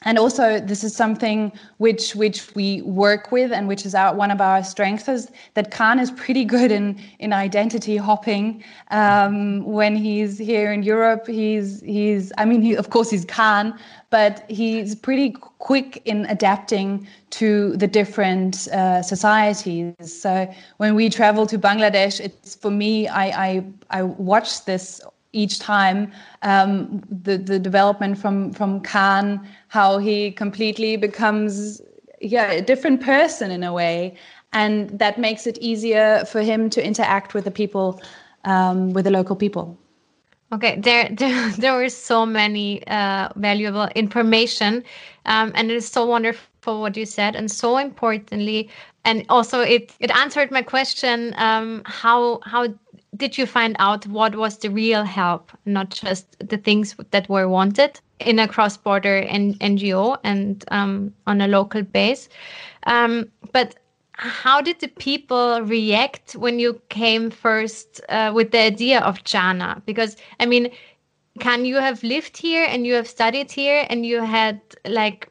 and 0.02 0.18
also 0.18 0.60
this 0.60 0.82
is 0.82 0.96
something 0.96 1.52
which 1.76 2.14
which 2.14 2.54
we 2.54 2.80
work 2.82 3.30
with 3.30 3.52
and 3.52 3.68
which 3.68 3.84
is 3.84 3.94
our 3.94 4.14
one 4.14 4.30
of 4.30 4.40
our 4.40 4.64
strengths 4.64 5.08
is 5.08 5.30
that 5.54 5.70
Khan 5.70 5.98
is 5.98 6.10
pretty 6.10 6.44
good 6.44 6.72
in 6.72 6.98
in 7.18 7.32
identity 7.32 7.96
hopping. 7.98 8.64
Um, 8.90 9.64
when 9.64 9.96
he's 9.96 10.38
here 10.38 10.72
in 10.72 10.82
Europe, 10.82 11.26
he's 11.26 11.80
he's 11.82 12.32
I 12.38 12.46
mean 12.46 12.62
he 12.62 12.74
of 12.74 12.88
course 12.88 13.10
he's 13.10 13.26
Khan, 13.26 13.78
but 14.08 14.44
he's 14.48 14.94
pretty 14.94 15.30
quick 15.58 16.00
in 16.06 16.24
adapting 16.26 17.06
to 17.30 17.76
the 17.76 17.86
different 17.86 18.68
uh, 18.68 19.02
societies. 19.02 19.94
So 20.20 20.52
when 20.78 20.94
we 20.94 21.08
travel 21.10 21.46
to 21.46 21.58
Bangladesh, 21.58 22.20
it's 22.20 22.56
for 22.56 22.70
me, 22.70 23.06
I, 23.06 23.46
I, 23.46 23.64
I 23.90 24.02
watch 24.02 24.64
this 24.64 25.00
each 25.32 25.58
time 25.58 26.12
um, 26.42 27.02
the 27.10 27.36
the 27.38 27.58
development 27.58 28.18
from 28.18 28.52
from 28.52 28.80
Khan, 28.80 29.46
how 29.68 29.98
he 29.98 30.30
completely 30.32 30.96
becomes 30.96 31.80
yeah 32.20 32.50
a 32.52 32.62
different 32.62 33.00
person 33.00 33.50
in 33.50 33.62
a 33.62 33.72
way, 33.72 34.16
and 34.52 34.90
that 34.98 35.18
makes 35.18 35.46
it 35.46 35.58
easier 35.58 36.24
for 36.24 36.42
him 36.42 36.70
to 36.70 36.84
interact 36.84 37.34
with 37.34 37.44
the 37.44 37.50
people, 37.50 38.00
um, 38.44 38.92
with 38.92 39.04
the 39.04 39.10
local 39.10 39.36
people. 39.36 39.78
Okay, 40.52 40.80
there, 40.80 41.08
there, 41.12 41.50
there 41.52 41.74
were 41.74 41.88
so 41.88 42.26
many 42.26 42.86
uh, 42.86 43.28
valuable 43.36 43.88
information, 43.94 44.84
um, 45.26 45.52
and 45.54 45.70
it 45.70 45.76
is 45.76 45.88
so 45.88 46.04
wonderful 46.04 46.80
what 46.80 46.96
you 46.96 47.06
said, 47.06 47.36
and 47.36 47.50
so 47.50 47.78
importantly, 47.78 48.68
and 49.04 49.24
also 49.28 49.60
it 49.60 49.94
it 50.00 50.10
answered 50.10 50.50
my 50.50 50.62
question: 50.62 51.34
um, 51.36 51.82
how 51.86 52.40
how 52.44 52.66
did 53.20 53.38
you 53.38 53.46
find 53.46 53.76
out 53.78 54.06
what 54.06 54.34
was 54.34 54.58
the 54.58 54.70
real 54.70 55.04
help, 55.04 55.52
not 55.66 55.90
just 55.90 56.36
the 56.48 56.56
things 56.56 56.96
that 57.10 57.28
were 57.28 57.48
wanted 57.48 58.00
in 58.18 58.38
a 58.38 58.48
cross-border 58.48 59.22
NGO 59.22 60.18
and 60.24 60.64
um, 60.68 61.14
on 61.26 61.40
a 61.40 61.46
local 61.46 61.82
base? 61.82 62.28
Um, 62.86 63.30
but 63.52 63.76
how 64.12 64.60
did 64.60 64.80
the 64.80 64.88
people 64.88 65.62
react 65.62 66.32
when 66.32 66.58
you 66.58 66.80
came 66.88 67.30
first 67.30 68.00
uh, 68.08 68.32
with 68.34 68.50
the 68.50 68.60
idea 68.60 69.00
of 69.00 69.22
Jana? 69.24 69.82
Because 69.86 70.16
I 70.40 70.46
mean, 70.46 70.70
Khan 71.38 71.64
you 71.64 71.76
have 71.76 72.02
lived 72.02 72.36
here 72.36 72.66
and 72.68 72.86
you 72.86 72.94
have 72.94 73.06
studied 73.06 73.52
here 73.52 73.86
and 73.88 74.04
you 74.04 74.22
had 74.22 74.60
like 74.86 75.30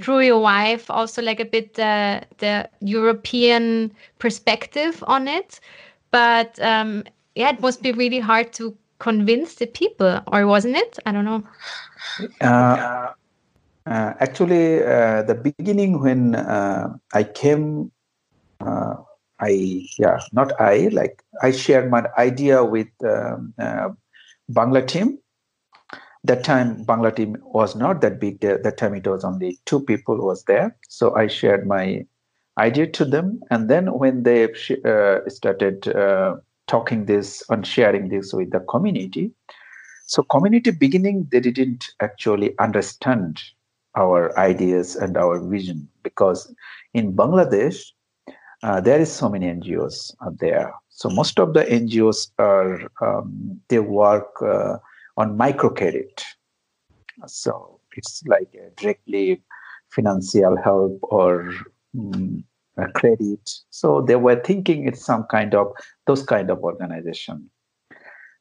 through 0.00 0.20
your 0.20 0.40
wife 0.40 0.90
also 0.90 1.22
like 1.22 1.40
a 1.40 1.44
bit 1.44 1.78
uh, 1.78 2.20
the 2.38 2.68
European 2.80 3.92
perspective 4.18 5.04
on 5.06 5.28
it, 5.28 5.60
but 6.10 6.60
um, 6.60 7.04
yeah, 7.34 7.50
it 7.50 7.60
must 7.60 7.82
be 7.82 7.92
really 7.92 8.20
hard 8.20 8.52
to 8.54 8.76
convince 8.98 9.54
the 9.56 9.66
people, 9.66 10.20
or 10.26 10.46
wasn't 10.46 10.76
it? 10.76 10.98
I 11.06 11.12
don't 11.12 11.24
know. 11.24 11.44
Uh, 12.40 13.12
uh, 13.86 14.12
actually, 14.20 14.82
uh, 14.82 15.22
the 15.22 15.34
beginning 15.34 16.00
when 16.00 16.34
uh, 16.34 16.94
I 17.14 17.22
came, 17.24 17.90
uh, 18.60 18.94
I 19.40 19.86
yeah, 19.98 20.18
not 20.32 20.60
I 20.60 20.88
like 20.92 21.22
I 21.42 21.52
shared 21.52 21.90
my 21.90 22.04
idea 22.18 22.64
with 22.64 22.88
um, 23.04 23.54
uh, 23.58 23.90
Bangla 24.50 24.86
team. 24.86 25.18
That 26.24 26.42
time, 26.42 26.84
Bangla 26.84 27.14
team 27.14 27.36
was 27.40 27.76
not 27.76 28.00
that 28.00 28.18
big. 28.20 28.40
That 28.40 28.76
time, 28.76 28.94
it 28.94 29.06
was 29.06 29.24
only 29.24 29.58
two 29.64 29.80
people 29.80 30.18
was 30.18 30.44
there. 30.44 30.76
So 30.88 31.14
I 31.14 31.28
shared 31.28 31.66
my 31.66 32.04
idea 32.58 32.86
to 32.88 33.04
them, 33.04 33.40
and 33.50 33.68
then 33.70 33.86
when 33.98 34.22
they 34.24 34.52
started 35.28 35.82
talking 36.66 37.06
this 37.06 37.42
and 37.48 37.66
sharing 37.66 38.08
this 38.08 38.32
with 38.32 38.50
the 38.50 38.60
community, 38.60 39.32
so 40.06 40.22
community 40.22 40.70
beginning 40.70 41.28
they 41.30 41.40
didn't 41.40 41.84
actually 42.00 42.58
understand 42.58 43.42
our 43.94 44.36
ideas 44.38 44.96
and 44.96 45.16
our 45.18 45.38
vision 45.38 45.88
because 46.02 46.52
in 46.94 47.12
Bangladesh, 47.14 47.92
uh, 48.62 48.80
there 48.80 49.00
is 49.00 49.12
so 49.12 49.28
many 49.28 49.46
NGOs 49.46 50.14
out 50.24 50.38
there. 50.38 50.72
So 50.88 51.10
most 51.10 51.38
of 51.38 51.52
the 51.52 51.64
NGOs 51.64 52.30
are 52.38 52.80
um, 53.02 53.60
they 53.68 53.80
work 53.80 54.30
uh, 54.40 54.78
on 55.16 55.36
microcredit. 55.36 56.22
So 57.26 57.80
it's 57.96 58.22
like 58.26 58.54
directly 58.76 59.42
financial 59.90 60.56
help 60.56 60.98
or 61.02 61.52
um, 61.96 62.44
credit. 62.94 63.50
So 63.70 64.02
they 64.02 64.16
were 64.16 64.40
thinking 64.40 64.86
it's 64.86 65.04
some 65.04 65.24
kind 65.24 65.54
of 65.54 65.72
those 66.06 66.22
kind 66.22 66.50
of 66.50 66.60
organization. 66.60 67.50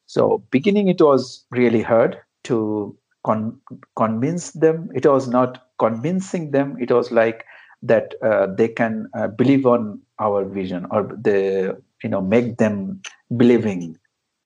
So 0.05 0.43
beginning 0.51 0.88
it 0.88 1.01
was 1.01 1.45
really 1.51 1.81
hard 1.81 2.17
to 2.45 2.97
con- 3.25 3.60
convince 3.95 4.51
them. 4.51 4.89
It 4.93 5.05
was 5.05 5.27
not 5.27 5.67
convincing 5.79 6.51
them. 6.51 6.77
It 6.79 6.91
was 6.91 7.12
like 7.12 7.45
that 7.81 8.15
uh, 8.23 8.47
they 8.47 8.67
can 8.67 9.07
uh, 9.13 9.27
believe 9.27 9.65
on 9.65 10.01
our 10.19 10.45
vision 10.45 10.88
or 10.91 11.12
they 11.19 11.71
you 12.03 12.10
know 12.10 12.21
make 12.21 12.57
them 12.57 13.01
believing 13.36 13.97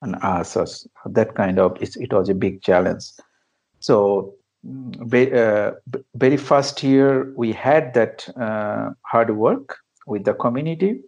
on 0.02 0.16
us. 0.16 0.86
That 1.06 1.34
kind 1.34 1.58
of 1.58 1.76
it 1.80 2.12
was 2.12 2.28
a 2.28 2.34
big 2.34 2.62
challenge. 2.62 3.04
So 3.80 4.34
uh, 4.64 5.72
very 6.14 6.36
first 6.36 6.82
year 6.82 7.32
we 7.36 7.52
had 7.52 7.94
that 7.94 8.28
uh, 8.36 8.90
hard 9.02 9.36
work 9.36 9.78
with 10.06 10.24
the 10.24 10.34
community. 10.34 11.00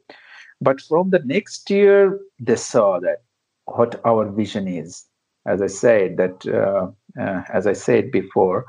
But 0.60 0.80
from 0.80 1.10
the 1.10 1.20
next 1.20 1.70
year 1.70 2.18
they 2.40 2.56
saw 2.56 3.00
that 3.00 3.22
what 3.66 4.00
our 4.04 4.30
vision 4.30 4.68
is. 4.68 5.04
As 5.46 5.60
I 5.60 5.66
said 5.66 6.16
that 6.16 6.46
uh, 6.46 6.90
uh, 7.20 7.42
as 7.52 7.66
I 7.66 7.74
said 7.74 8.10
before, 8.10 8.64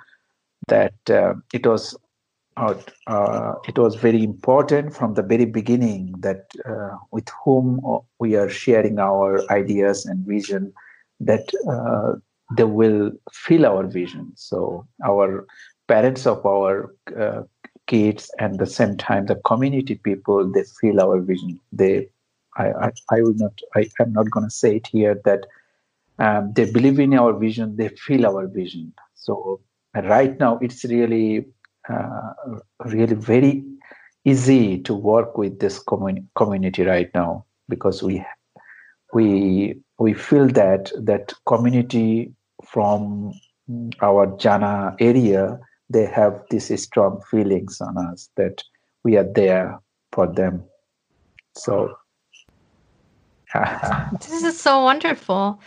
that 0.67 0.93
uh, 1.09 1.35
it 1.53 1.65
was 1.65 1.97
it 2.57 3.77
was 3.77 3.95
very 3.95 4.23
important 4.23 4.95
from 4.95 5.13
the 5.13 5.21
very 5.21 5.45
beginning 5.45 6.13
that 6.19 6.45
with 7.11 7.27
whom 7.43 7.81
we 8.19 8.35
are 8.35 8.49
sharing 8.49 8.99
our 8.99 9.41
ideas 9.51 10.05
and 10.05 10.25
vision 10.25 10.73
that 11.19 11.45
they 12.51 12.63
will 12.63 13.11
feel 13.33 13.65
our 13.65 13.85
vision. 13.87 14.31
So 14.35 14.85
our 15.05 15.45
parents 15.87 16.25
of 16.27 16.45
our 16.45 16.93
uh, 17.19 17.43
kids 17.87 18.31
and 18.39 18.59
the 18.59 18.65
same 18.65 18.97
time 18.97 19.27
the 19.27 19.35
community 19.45 19.95
people 19.95 20.51
they 20.51 20.63
feel 20.81 20.99
our 21.01 21.19
vision. 21.21 21.59
They 21.71 22.07
i 22.57 22.67
i, 22.87 22.91
I 23.11 23.21
will 23.21 23.35
not 23.35 23.53
i 23.75 23.87
am 23.99 24.13
not 24.13 24.31
going 24.31 24.45
to 24.47 24.55
say 24.55 24.77
it 24.77 24.87
here 24.87 25.21
that 25.25 25.41
um, 26.19 26.53
they 26.53 26.71
believe 26.71 26.99
in 26.99 27.13
our 27.13 27.33
vision 27.37 27.75
they 27.77 27.89
feel 27.89 28.25
our 28.25 28.47
vision. 28.47 28.93
So 29.15 29.61
right 29.95 30.37
now 30.39 30.59
it's 30.61 30.83
really 30.85 31.45
uh, 31.89 32.31
really 32.85 33.15
very 33.15 33.63
easy 34.25 34.79
to 34.83 34.93
work 34.93 35.37
with 35.37 35.59
this 35.59 35.79
commun- 35.79 36.29
community 36.35 36.83
right 36.83 37.09
now 37.13 37.45
because 37.69 38.01
we 38.03 38.23
we 39.13 39.79
we 39.99 40.13
feel 40.13 40.47
that 40.49 40.91
that 40.97 41.33
community 41.47 42.33
from 42.67 43.33
our 44.01 44.37
Jana 44.37 44.95
area 44.99 45.59
they 45.89 46.05
have 46.05 46.41
these 46.49 46.81
strong 46.81 47.21
feelings 47.29 47.79
on 47.81 47.97
us 47.97 48.29
that 48.37 48.63
we 49.03 49.17
are 49.17 49.31
there 49.35 49.79
for 50.11 50.27
them. 50.27 50.63
So 51.55 51.95
this 54.19 54.43
is 54.43 54.59
so 54.59 54.81
wonderful. 54.81 55.59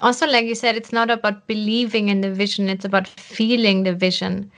Also 0.00 0.26
like 0.26 0.44
you 0.44 0.54
said 0.54 0.76
it's 0.76 0.92
not 0.92 1.10
about 1.10 1.46
believing 1.46 2.08
in 2.08 2.20
the 2.20 2.32
vision 2.32 2.68
it's 2.68 2.84
about 2.84 3.08
feeling 3.08 3.82
the 3.84 3.94
vision. 3.94 4.50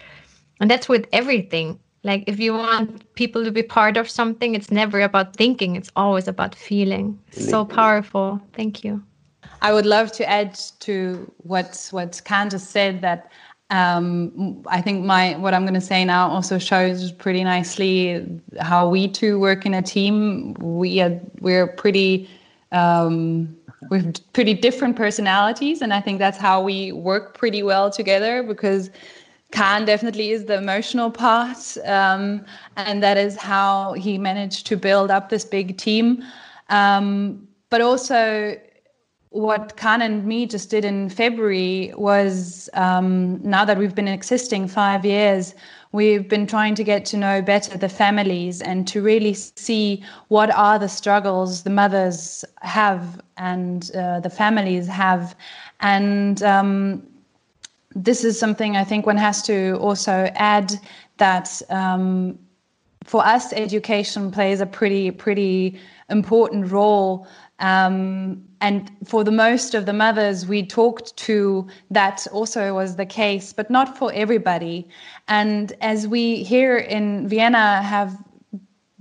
And 0.61 0.71
that's 0.71 0.89
with 0.89 1.07
everything. 1.13 1.79
Like 2.03 2.25
if 2.27 2.39
you 2.39 2.55
want 2.55 3.15
people 3.15 3.45
to 3.45 3.51
be 3.51 3.63
part 3.63 3.97
of 3.97 4.11
something 4.11 4.55
it's 4.55 4.71
never 4.71 5.01
about 5.01 5.37
thinking 5.37 5.77
it's 5.77 5.91
always 5.97 6.29
about 6.29 6.55
feeling. 6.55 7.19
So 7.31 7.65
powerful. 7.65 8.41
Thank 8.53 8.85
you 8.85 9.03
i 9.67 9.73
would 9.73 9.87
love 9.87 10.09
to 10.13 10.23
add 10.39 10.55
to 10.87 10.95
what 11.39 11.89
what 11.91 12.21
candace 12.25 12.69
said 12.69 13.01
that 13.01 13.31
um, 13.71 14.63
I 14.69 14.81
think 14.81 15.05
my 15.05 15.37
what 15.37 15.55
I'm 15.55 15.63
going 15.63 15.75
to 15.75 15.81
say 15.81 16.05
now 16.05 16.29
also 16.29 16.59
shows 16.59 17.11
pretty 17.11 17.43
nicely 17.43 18.25
how 18.61 18.89
we 18.89 19.09
two 19.09 19.41
work 19.41 19.65
in 19.65 19.75
a 19.75 19.83
team. 19.83 20.55
We 20.55 21.01
are 21.01 21.19
we're 21.41 21.67
pretty 21.67 22.29
um, 22.73 23.57
with 23.91 24.21
pretty 24.33 24.55
different 24.55 24.97
personalities, 24.97 25.81
and 25.81 25.93
I 25.93 26.01
think 26.01 26.19
that's 26.19 26.39
how 26.39 26.63
we 26.63 26.93
work 26.93 27.37
pretty 27.37 27.63
well 27.63 27.91
together 27.91 28.43
because 28.43 28.91
Khan 29.51 29.85
definitely 29.85 30.31
is 30.31 30.45
the 30.45 30.59
emotional 30.59 31.11
part, 31.11 31.77
um, 31.85 32.45
and 32.77 33.03
that 33.03 33.17
is 33.17 33.37
how 33.37 33.95
he 33.95 34.19
managed 34.19 34.67
to 34.67 34.77
build 34.77 35.11
up 35.11 35.31
this 35.31 35.45
big 35.45 35.79
team. 35.79 36.23
Um, 36.69 37.49
but 37.71 37.81
also, 37.81 38.57
what 39.35 39.77
Khan 39.77 40.01
and 40.01 40.25
me 40.25 40.47
just 40.47 40.71
did 40.71 40.85
in 40.85 41.09
February 41.11 41.93
was 41.97 42.71
um, 42.75 43.43
now 43.43 43.65
that 43.65 43.77
we've 43.79 43.95
been 43.95 44.07
existing 44.07 44.69
five 44.69 45.05
years, 45.05 45.57
we've 45.91 46.29
been 46.29 46.47
trying 46.47 46.77
to 46.77 46.85
get 46.85 47.05
to 47.07 47.17
know 47.17 47.43
better 47.43 47.77
the 47.77 47.89
families 47.89 48.63
and 48.63 48.87
to 48.87 49.03
really 49.03 49.35
see 49.35 50.05
what 50.29 50.55
are 50.55 50.79
the 50.79 50.89
struggles 50.89 51.65
the 51.65 51.71
mothers 51.71 52.45
have 52.63 53.21
and 53.37 53.91
uh, 53.97 54.21
the 54.21 54.31
families 54.31 54.87
have. 54.87 55.35
And 55.81 56.41
um, 56.45 57.03
this 57.93 58.23
is 58.23 58.39
something 58.39 58.77
I 58.77 58.85
think 58.85 59.05
one 59.05 59.17
has 59.17 59.43
to 59.43 59.77
also 59.81 60.31
add 60.37 60.75
that 61.17 61.61
um, 61.71 62.39
for 63.05 63.27
us, 63.27 63.53
education 63.53 64.31
plays 64.31 64.61
a 64.61 64.67
pretty, 64.67 65.11
pretty 65.11 65.79
important 66.09 66.71
role. 66.71 67.27
Um, 67.61 68.43
and 68.61 68.91
for 69.05 69.25
the 69.25 69.31
most 69.31 69.75
of 69.75 69.87
the 69.87 69.93
mothers 69.93 70.47
we 70.47 70.67
talked 70.67 71.17
to, 71.19 71.67
that 71.91 72.27
also 72.33 72.75
was 72.75 72.97
the 72.97 73.07
case, 73.07 73.53
but 73.53 73.71
not 73.71 73.97
for 73.97 74.13
everybody. 74.13 74.89
And 75.29 75.73
as 75.81 76.09
we 76.09 76.43
here 76.43 76.77
in 76.77 77.29
Vienna 77.29 77.83
have 77.83 78.19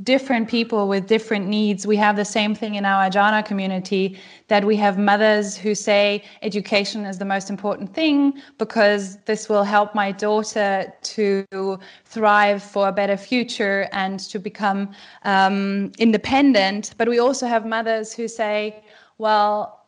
different 0.02 0.50
people 0.50 0.88
with 0.88 1.08
different 1.08 1.48
needs. 1.48 1.86
We 1.86 1.98
have 1.98 2.16
the 2.16 2.26
same 2.26 2.56
thing 2.56 2.76
in 2.76 2.84
our 2.84 3.10
Jana 3.12 3.44
community 3.44 4.18
that 4.48 4.66
we 4.66 4.76
have 4.78 4.98
mothers 4.98 5.56
who 5.56 5.76
say 5.76 6.24
education 6.42 7.06
is 7.06 7.20
the 7.20 7.26
most 7.26 7.50
important 7.52 7.94
thing 7.94 8.34
because 8.58 9.18
this 9.26 9.48
will 9.48 9.64
help 9.64 9.94
my 9.94 10.12
daughter 10.12 10.92
to 11.04 11.80
thrive 12.06 12.64
for 12.64 12.88
a 12.88 12.92
better 12.92 13.18
future 13.18 13.88
and 13.92 14.20
to 14.20 14.40
become 14.40 14.90
um, 15.26 15.92
independent. 16.00 16.96
But 16.98 17.08
we 17.08 17.20
also 17.20 17.46
have 17.46 17.64
mothers 17.66 18.14
who 18.14 18.28
say, 18.28 18.84
well, 19.20 19.83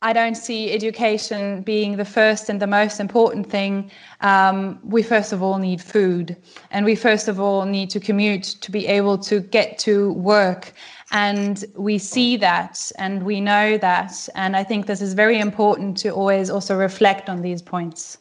I 0.00 0.12
don't 0.12 0.36
see 0.36 0.72
education 0.72 1.62
being 1.62 1.96
the 1.96 2.04
first 2.04 2.48
and 2.48 2.62
the 2.62 2.66
most 2.66 3.00
important 3.00 3.50
thing. 3.50 3.90
Um, 4.20 4.78
we 4.84 5.02
first 5.02 5.32
of 5.32 5.42
all 5.42 5.58
need 5.58 5.82
food, 5.82 6.36
and 6.70 6.84
we 6.84 6.94
first 6.94 7.26
of 7.26 7.40
all 7.40 7.64
need 7.64 7.90
to 7.90 8.00
commute 8.00 8.44
to 8.60 8.70
be 8.70 8.86
able 8.86 9.18
to 9.18 9.40
get 9.40 9.78
to 9.80 10.12
work. 10.12 10.72
And 11.10 11.64
we 11.74 11.98
see 11.98 12.36
that 12.36 12.92
and 12.96 13.24
we 13.24 13.40
know 13.40 13.78
that. 13.78 14.28
And 14.34 14.56
I 14.56 14.62
think 14.62 14.86
this 14.86 15.00
is 15.00 15.14
very 15.14 15.40
important 15.40 15.96
to 15.98 16.10
always 16.10 16.50
also 16.50 16.76
reflect 16.76 17.28
on 17.28 17.42
these 17.42 17.62
points. 17.62 18.18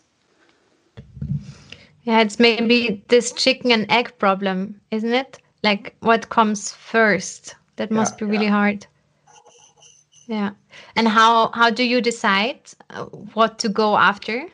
Yeah, 2.04 2.22
it's 2.22 2.40
maybe 2.40 3.04
this 3.10 3.34
chicken 3.34 3.72
and 3.72 3.92
egg 3.92 4.18
problem, 4.18 4.80
isn't 4.92 5.14
it? 5.14 5.40
Like 5.64 5.96
what 6.00 6.30
comes 6.30 6.72
first? 6.72 7.56
That 7.76 7.92
must 7.92 8.14
yeah, 8.14 8.20
be 8.20 8.32
really 8.32 8.46
yeah. 8.46 8.52
hard. 8.52 8.88
Yeah. 10.28 10.52
And 10.96 11.08
how 11.08 11.52
how 11.52 11.70
do 11.70 11.84
you 11.84 12.02
decide 12.02 12.60
uh, 12.90 13.06
what 13.34 13.60
to 13.60 13.70
go 13.70 13.98
after? 13.98 14.48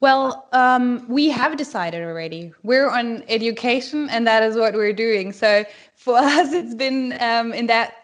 Well, 0.00 0.46
um, 0.52 1.06
we 1.08 1.30
have 1.30 1.56
decided 1.56 2.02
already. 2.02 2.52
We're 2.62 2.90
on 2.90 3.24
education, 3.28 4.08
and 4.10 4.26
that 4.26 4.42
is 4.42 4.56
what 4.56 4.74
we're 4.74 4.92
doing. 4.92 5.32
So 5.32 5.64
for 5.94 6.16
us, 6.18 6.52
it's 6.52 6.74
been 6.74 7.16
um, 7.20 7.52
in 7.52 7.66
that 7.66 7.94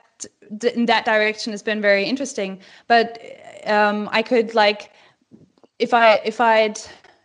in 0.74 0.86
that 0.86 1.04
direction. 1.04 1.52
It's 1.52 1.62
been 1.62 1.80
very 1.80 2.04
interesting. 2.04 2.60
But 2.86 3.18
um, 3.66 4.08
I 4.12 4.22
could 4.22 4.54
like, 4.54 4.90
if 5.78 5.92
I 5.92 6.14
if 6.24 6.40
I'd 6.40 6.80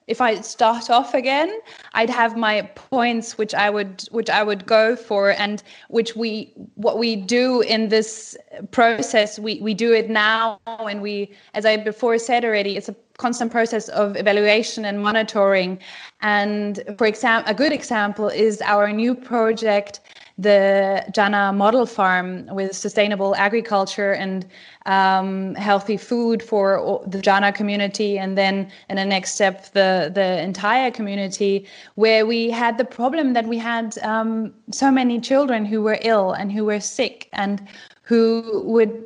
if 0.07 0.21
I 0.21 0.39
start 0.41 0.89
off 0.89 1.13
again, 1.13 1.59
I'd 1.93 2.09
have 2.09 2.37
my 2.37 2.61
points 2.75 3.37
which 3.37 3.53
I 3.53 3.69
would 3.69 4.03
which 4.11 4.29
I 4.29 4.41
would 4.41 4.65
go 4.65 4.95
for 4.95 5.31
and 5.31 5.61
which 5.89 6.15
we 6.15 6.53
what 6.75 6.97
we 6.97 7.15
do 7.17 7.61
in 7.61 7.89
this 7.89 8.37
process 8.71 9.37
we 9.37 9.59
we 9.59 9.73
do 9.73 9.93
it 9.93 10.09
now. 10.09 10.59
And 10.65 11.01
we 11.01 11.31
as 11.53 11.65
I 11.65 11.75
before 11.77 12.17
said 12.17 12.45
already 12.45 12.77
it's 12.77 12.89
a 12.89 12.95
constant 13.17 13.51
process 13.51 13.89
of 13.89 14.15
evaluation 14.15 14.85
and 14.85 15.01
monitoring. 15.01 15.79
And 16.21 16.83
for 16.97 17.05
example 17.05 17.51
a 17.51 17.53
good 17.53 17.73
example 17.73 18.29
is 18.29 18.61
our 18.61 18.91
new 18.93 19.13
project 19.13 19.99
the 20.37 21.03
Jana 21.11 21.51
model 21.51 21.85
farm 21.85 22.45
with 22.51 22.75
sustainable 22.75 23.35
agriculture 23.35 24.11
and 24.11 24.45
um, 24.85 25.55
healthy 25.55 25.97
food 25.97 26.43
for 26.43 27.03
the 27.07 27.19
Jana 27.19 27.51
community, 27.51 28.19
and 28.19 28.37
then 28.37 28.71
in 28.89 28.97
the 28.97 29.05
next 29.05 29.33
step, 29.33 29.71
the 29.73 30.11
the 30.13 30.41
entire 30.41 30.91
community, 30.91 31.65
where 31.95 32.25
we 32.25 32.51
had 32.51 32.77
the 32.77 32.85
problem 32.85 33.33
that 33.33 33.47
we 33.47 33.57
had 33.57 33.97
um, 33.99 34.53
so 34.71 34.91
many 34.91 35.19
children 35.19 35.65
who 35.65 35.81
were 35.81 35.97
ill 36.01 36.31
and 36.33 36.51
who 36.51 36.65
were 36.65 36.79
sick 36.79 37.29
and 37.33 37.67
who 38.03 38.61
would 38.65 39.05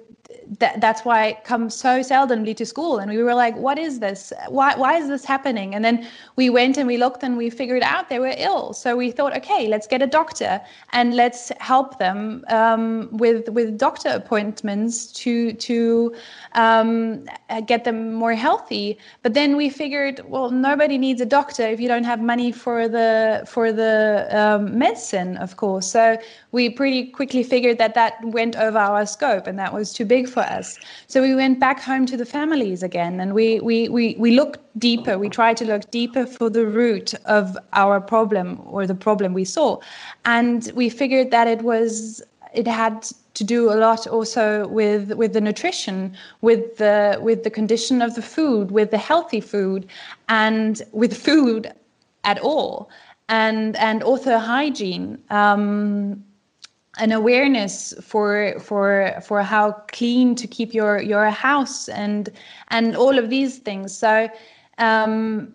that, 0.59 0.81
that's 0.81 1.05
why 1.05 1.27
I 1.27 1.33
come 1.45 1.69
so 1.69 2.01
seldomly 2.01 2.55
to 2.57 2.65
school. 2.65 2.97
And 2.97 3.09
we 3.09 3.23
were 3.23 3.33
like, 3.33 3.55
what 3.55 3.79
is 3.79 3.99
this? 3.99 4.33
Why, 4.49 4.75
why 4.75 4.97
is 4.97 5.07
this 5.07 5.23
happening? 5.23 5.73
And 5.73 5.85
then 5.85 6.05
we 6.35 6.49
went 6.49 6.77
and 6.77 6.87
we 6.87 6.97
looked 6.97 7.23
and 7.23 7.37
we 7.37 7.49
figured 7.49 7.83
out 7.83 8.09
they 8.09 8.19
were 8.19 8.33
ill. 8.37 8.73
So 8.73 8.97
we 8.97 9.11
thought, 9.11 9.35
okay, 9.37 9.67
let's 9.69 9.87
get 9.87 10.01
a 10.01 10.07
doctor 10.07 10.59
and 10.91 11.15
let's 11.15 11.53
help 11.59 11.99
them 11.99 12.43
um, 12.49 13.09
with, 13.13 13.47
with 13.49 13.77
doctor 13.77 14.09
appointments 14.09 15.07
to, 15.13 15.53
to 15.53 16.13
um, 16.53 17.25
get 17.65 17.85
them 17.85 18.13
more 18.13 18.33
healthy. 18.33 18.97
But 19.23 19.33
then 19.33 19.55
we 19.55 19.69
figured, 19.69 20.19
well, 20.27 20.51
nobody 20.51 20.97
needs 20.97 21.21
a 21.21 21.25
doctor 21.25 21.63
if 21.63 21.79
you 21.79 21.87
don't 21.87 22.03
have 22.03 22.19
money 22.19 22.51
for 22.51 22.89
the, 22.89 23.45
for 23.47 23.71
the 23.71 24.27
um, 24.31 24.77
medicine, 24.77 25.37
of 25.37 25.55
course. 25.55 25.89
So 25.89 26.17
we 26.51 26.69
pretty 26.69 27.07
quickly 27.07 27.43
figured 27.43 27.77
that 27.77 27.93
that 27.93 28.23
went 28.25 28.57
over 28.57 28.77
our 28.77 29.05
scope 29.05 29.47
and 29.47 29.57
that 29.57 29.73
was 29.73 29.93
too 29.93 30.03
big 30.03 30.27
for 30.41 30.49
us. 30.53 30.79
So 31.07 31.21
we 31.21 31.35
went 31.35 31.59
back 31.59 31.79
home 31.79 32.05
to 32.07 32.17
the 32.17 32.25
families 32.25 32.83
again 32.83 33.19
and 33.19 33.33
we, 33.33 33.59
we, 33.59 33.89
we, 33.89 34.15
we 34.17 34.31
looked 34.31 34.59
deeper. 34.79 35.17
We 35.17 35.29
tried 35.29 35.57
to 35.57 35.65
look 35.65 35.89
deeper 35.91 36.25
for 36.25 36.49
the 36.49 36.65
root 36.65 37.13
of 37.25 37.57
our 37.73 37.99
problem 38.01 38.61
or 38.65 38.87
the 38.87 38.95
problem 38.95 39.33
we 39.33 39.45
saw. 39.45 39.79
And 40.25 40.71
we 40.75 40.89
figured 40.89 41.31
that 41.31 41.47
it 41.47 41.61
was, 41.61 42.21
it 42.53 42.67
had 42.67 43.07
to 43.33 43.43
do 43.43 43.71
a 43.71 43.75
lot 43.75 44.07
also 44.07 44.67
with 44.67 45.13
with 45.13 45.31
the 45.31 45.39
nutrition, 45.39 46.13
with 46.41 46.75
the 46.77 47.17
with 47.21 47.43
the 47.45 47.49
condition 47.49 48.01
of 48.01 48.15
the 48.15 48.21
food, 48.21 48.71
with 48.71 48.91
the 48.91 48.97
healthy 48.97 49.39
food, 49.39 49.87
and 50.27 50.81
with 50.91 51.15
food 51.15 51.71
at 52.25 52.39
all, 52.39 52.89
and 53.29 53.77
and 53.77 54.03
also 54.03 54.37
hygiene. 54.37 55.17
Um, 55.29 56.21
an 56.97 57.11
awareness 57.11 57.93
for 58.01 58.55
for 58.59 59.13
for 59.23 59.41
how 59.41 59.71
clean 59.91 60.35
to 60.35 60.47
keep 60.47 60.73
your 60.73 61.01
your 61.01 61.29
house 61.29 61.87
and 61.89 62.29
and 62.69 62.95
all 62.95 63.17
of 63.17 63.29
these 63.29 63.59
things. 63.59 63.95
So 63.95 64.29
um, 64.77 65.53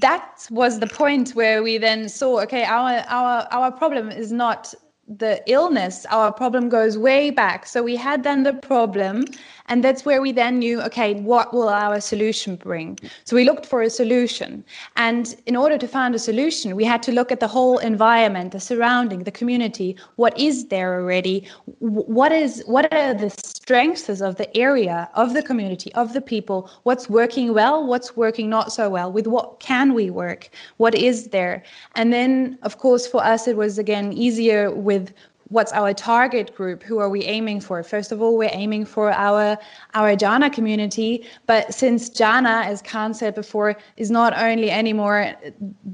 that 0.00 0.46
was 0.50 0.80
the 0.80 0.86
point 0.86 1.30
where 1.30 1.62
we 1.62 1.78
then 1.78 2.08
saw 2.08 2.40
okay 2.42 2.64
our 2.64 3.04
our 3.08 3.48
our 3.50 3.72
problem 3.72 4.10
is 4.10 4.32
not 4.32 4.74
the 5.08 5.42
illness 5.46 6.04
our 6.10 6.30
problem 6.30 6.68
goes 6.68 6.98
way 6.98 7.30
back. 7.30 7.66
So 7.66 7.82
we 7.82 7.96
had 7.96 8.22
then 8.22 8.42
the 8.42 8.52
problem 8.52 9.24
and 9.68 9.84
that's 9.84 10.04
where 10.04 10.20
we 10.20 10.32
then 10.32 10.58
knew 10.58 10.80
okay 10.82 11.14
what 11.14 11.52
will 11.52 11.68
our 11.68 12.00
solution 12.00 12.56
bring? 12.56 12.98
So 13.24 13.36
we 13.36 13.44
looked 13.44 13.66
for 13.66 13.82
a 13.82 13.90
solution. 13.90 14.64
And 14.96 15.34
in 15.46 15.56
order 15.56 15.78
to 15.78 15.88
find 15.88 16.14
a 16.14 16.18
solution 16.18 16.76
we 16.76 16.84
had 16.84 17.02
to 17.04 17.12
look 17.12 17.30
at 17.30 17.40
the 17.40 17.48
whole 17.48 17.78
environment 17.78 18.52
the 18.52 18.60
surrounding 18.60 19.24
the 19.24 19.30
community. 19.30 19.96
What 20.16 20.38
is 20.38 20.68
there 20.68 21.00
already? 21.00 21.46
What 21.80 22.32
is 22.32 22.62
what 22.66 22.92
are 22.92 23.14
the 23.14 23.30
strengths 23.30 24.08
of 24.20 24.36
the 24.36 24.56
area 24.56 25.08
of 25.14 25.34
the 25.34 25.42
community 25.42 25.92
of 25.94 26.12
the 26.12 26.20
people? 26.20 26.70
What's 26.84 27.08
working 27.08 27.54
well 27.54 27.86
what's 27.86 28.16
working 28.16 28.48
not 28.48 28.72
so 28.72 28.88
well? 28.88 29.12
With 29.12 29.26
what 29.26 29.60
can 29.60 29.94
we 29.94 30.10
work? 30.10 30.50
What 30.78 30.94
is 30.94 31.28
there? 31.28 31.62
And 31.94 32.12
then 32.12 32.58
of 32.62 32.78
course 32.78 33.06
for 33.06 33.22
us 33.24 33.46
it 33.46 33.56
was 33.56 33.78
again 33.78 34.12
easier 34.12 34.70
with 34.70 35.12
what's 35.50 35.72
our 35.72 35.94
target 35.94 36.54
group? 36.54 36.82
Who 36.82 36.98
are 36.98 37.08
we 37.08 37.24
aiming 37.24 37.60
for? 37.60 37.82
First 37.82 38.12
of 38.12 38.20
all 38.20 38.36
we're 38.36 38.50
aiming 38.52 38.84
for 38.84 39.12
our 39.12 39.56
our 39.94 40.16
Jana 40.16 40.50
community. 40.50 41.24
But 41.46 41.72
since 41.72 42.08
Jana 42.08 42.62
as 42.64 42.82
khan 42.82 43.14
said 43.14 43.34
before 43.34 43.76
is 43.96 44.10
not 44.10 44.36
only 44.36 44.70
anymore 44.70 45.34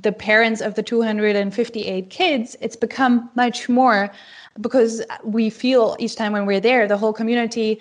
the 0.00 0.12
parents 0.12 0.60
of 0.60 0.74
the 0.74 0.82
258 0.82 2.10
kids 2.10 2.56
it's 2.60 2.76
become 2.76 3.30
much 3.34 3.68
more 3.68 4.10
because 4.60 5.02
we 5.24 5.50
feel 5.50 5.96
each 5.98 6.16
time 6.16 6.32
when 6.32 6.46
we're 6.46 6.60
there 6.60 6.86
the 6.86 6.96
whole 6.96 7.12
community 7.12 7.80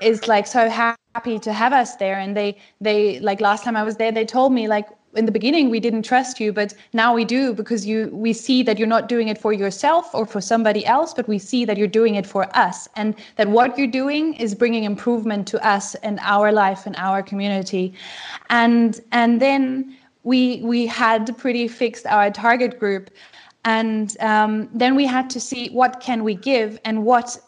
is 0.00 0.26
like 0.26 0.46
so 0.46 0.68
happy 0.68 1.38
to 1.38 1.52
have 1.52 1.72
us 1.72 1.96
there. 1.96 2.18
And 2.18 2.36
they 2.36 2.56
they 2.80 3.20
like 3.20 3.40
last 3.40 3.64
time 3.64 3.76
i 3.76 3.82
was 3.82 3.96
there 3.96 4.10
they 4.10 4.24
told 4.24 4.52
me 4.52 4.66
like 4.66 4.88
in 5.14 5.26
the 5.26 5.32
beginning 5.32 5.70
we 5.70 5.80
didn't 5.80 6.02
trust 6.02 6.40
you 6.40 6.52
but 6.52 6.74
now 6.92 7.14
we 7.14 7.24
do 7.24 7.52
because 7.52 7.86
you 7.86 8.08
we 8.12 8.32
see 8.32 8.62
that 8.62 8.78
you're 8.78 8.88
not 8.88 9.08
doing 9.08 9.28
it 9.28 9.38
for 9.38 9.52
yourself 9.52 10.14
or 10.14 10.26
for 10.26 10.40
somebody 10.40 10.84
else 10.86 11.12
but 11.14 11.28
we 11.28 11.38
see 11.38 11.64
that 11.64 11.76
you're 11.76 11.86
doing 11.86 12.14
it 12.14 12.26
for 12.26 12.44
us. 12.56 12.88
And 12.96 13.14
that 13.36 13.48
what 13.48 13.76
you're 13.78 13.86
doing 14.02 14.34
is 14.34 14.54
bringing 14.54 14.84
improvement 14.84 15.46
to 15.48 15.66
us 15.66 15.94
and 15.96 16.18
our 16.22 16.52
life 16.52 16.86
and 16.86 16.96
our 16.96 17.22
community. 17.22 17.94
And 18.50 19.00
and 19.12 19.40
then 19.40 19.96
we 20.24 20.60
we 20.62 20.86
had 20.86 21.36
pretty 21.38 21.68
fixed 21.68 22.06
our 22.06 22.30
target 22.30 22.78
group. 22.78 23.10
And 23.64 24.16
um, 24.20 24.68
then 24.74 24.96
we 24.96 25.06
had 25.06 25.30
to 25.30 25.40
see 25.40 25.68
what 25.70 26.00
can 26.00 26.24
we 26.24 26.34
give 26.34 26.80
and 26.84 27.04
what 27.04 27.38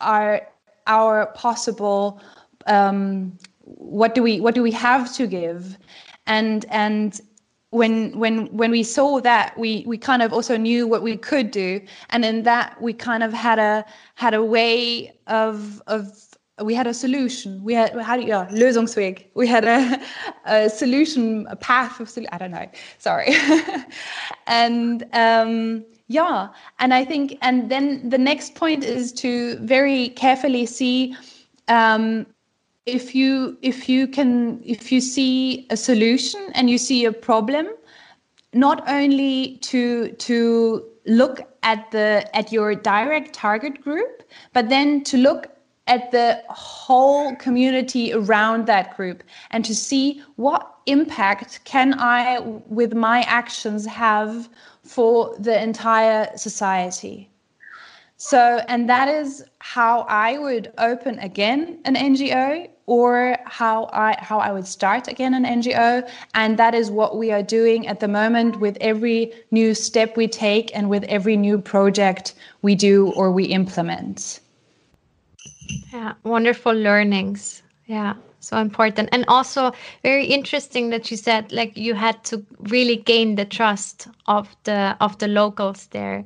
are 0.00 0.48
our 0.86 1.26
possible 1.34 2.20
um, 2.66 3.38
what 3.62 4.14
do 4.14 4.22
we 4.22 4.40
what 4.40 4.54
do 4.54 4.62
we 4.62 4.72
have 4.72 5.12
to 5.14 5.26
give 5.26 5.78
and 6.30 6.64
and 6.70 7.20
when 7.70 8.18
when 8.18 8.46
when 8.56 8.70
we 8.70 8.82
saw 8.82 9.20
that 9.20 9.58
we 9.58 9.84
we 9.86 9.98
kind 9.98 10.22
of 10.22 10.32
also 10.32 10.56
knew 10.56 10.86
what 10.86 11.02
we 11.02 11.16
could 11.16 11.50
do. 11.50 11.80
And 12.10 12.24
in 12.24 12.44
that 12.44 12.80
we 12.80 12.92
kind 12.92 13.22
of 13.22 13.32
had 13.32 13.58
a 13.58 13.84
had 14.14 14.32
a 14.34 14.42
way 14.42 15.12
of 15.26 15.82
of 15.86 16.06
we 16.62 16.74
had 16.74 16.86
a 16.86 16.94
solution. 16.94 17.62
We 17.64 17.74
had 17.74 17.98
how 18.00 18.16
do 18.16 18.22
you 18.22 18.28
yeah, 18.28 18.46
lösungsweg. 18.50 19.26
We 19.34 19.46
had 19.46 19.64
a, 19.64 20.00
a 20.46 20.70
solution 20.70 21.46
a 21.50 21.56
path 21.56 22.00
of 22.00 22.08
i 22.32 22.38
don't 22.38 22.52
know. 22.52 22.68
Sorry. 22.98 23.34
And 24.46 25.04
um 25.12 25.84
yeah. 26.08 26.48
And 26.78 26.94
i 26.94 27.04
think 27.04 27.38
and 27.42 27.70
then 27.70 28.08
the 28.08 28.18
next 28.18 28.54
point 28.54 28.84
is 28.84 29.12
to 29.24 29.56
very 29.58 30.10
carefully 30.10 30.66
see 30.66 31.16
um 31.68 32.26
if 32.94 33.14
you 33.14 33.56
if 33.62 33.88
you 33.88 34.06
can 34.06 34.60
if 34.64 34.92
you 34.92 35.00
see 35.00 35.66
a 35.70 35.76
solution 35.76 36.40
and 36.54 36.70
you 36.70 36.78
see 36.78 37.04
a 37.04 37.12
problem 37.12 37.68
not 38.52 38.82
only 38.88 39.56
to 39.58 40.10
to 40.12 40.84
look 41.06 41.40
at 41.62 41.90
the 41.90 42.24
at 42.34 42.52
your 42.52 42.74
direct 42.74 43.32
target 43.32 43.80
group 43.80 44.22
but 44.52 44.68
then 44.68 45.02
to 45.04 45.16
look 45.16 45.48
at 45.86 46.10
the 46.12 46.40
whole 46.48 47.34
community 47.36 48.12
around 48.12 48.66
that 48.66 48.96
group 48.96 49.24
and 49.50 49.64
to 49.64 49.74
see 49.74 50.22
what 50.36 50.74
impact 50.86 51.60
can 51.64 51.94
i 51.98 52.38
with 52.66 52.94
my 52.94 53.22
actions 53.22 53.86
have 53.86 54.48
for 54.84 55.36
the 55.38 55.62
entire 55.62 56.36
society. 56.36 57.30
So, 58.16 58.60
and 58.68 58.88
that 58.88 59.08
is 59.08 59.44
how 59.60 60.00
I 60.08 60.38
would 60.38 60.72
open 60.78 61.18
again 61.20 61.80
an 61.84 61.94
NGO 61.94 62.68
or 62.90 63.36
how 63.44 63.88
I 63.92 64.16
how 64.18 64.40
I 64.40 64.50
would 64.50 64.66
start 64.66 65.06
again 65.06 65.32
an 65.32 65.44
NGO 65.44 66.02
and 66.34 66.58
that 66.58 66.74
is 66.74 66.90
what 66.90 67.16
we 67.16 67.30
are 67.30 67.42
doing 67.42 67.86
at 67.86 68.00
the 68.00 68.08
moment 68.08 68.58
with 68.58 68.76
every 68.80 69.32
new 69.52 69.74
step 69.74 70.16
we 70.16 70.26
take 70.26 70.76
and 70.76 70.90
with 70.90 71.04
every 71.04 71.36
new 71.36 71.56
project 71.56 72.34
we 72.62 72.74
do 72.74 73.12
or 73.12 73.30
we 73.30 73.44
implement. 73.44 74.40
Yeah, 75.92 76.14
wonderful 76.24 76.72
learnings. 76.72 77.62
Yeah, 77.86 78.14
so 78.40 78.56
important 78.56 79.08
and 79.12 79.24
also 79.28 79.70
very 80.02 80.24
interesting 80.24 80.90
that 80.90 81.12
you 81.12 81.16
said 81.16 81.52
like 81.52 81.76
you 81.76 81.94
had 81.94 82.24
to 82.24 82.44
really 82.74 82.96
gain 82.96 83.36
the 83.36 83.44
trust 83.44 84.08
of 84.26 84.48
the 84.64 84.96
of 85.00 85.16
the 85.18 85.28
locals 85.28 85.86
there 85.92 86.24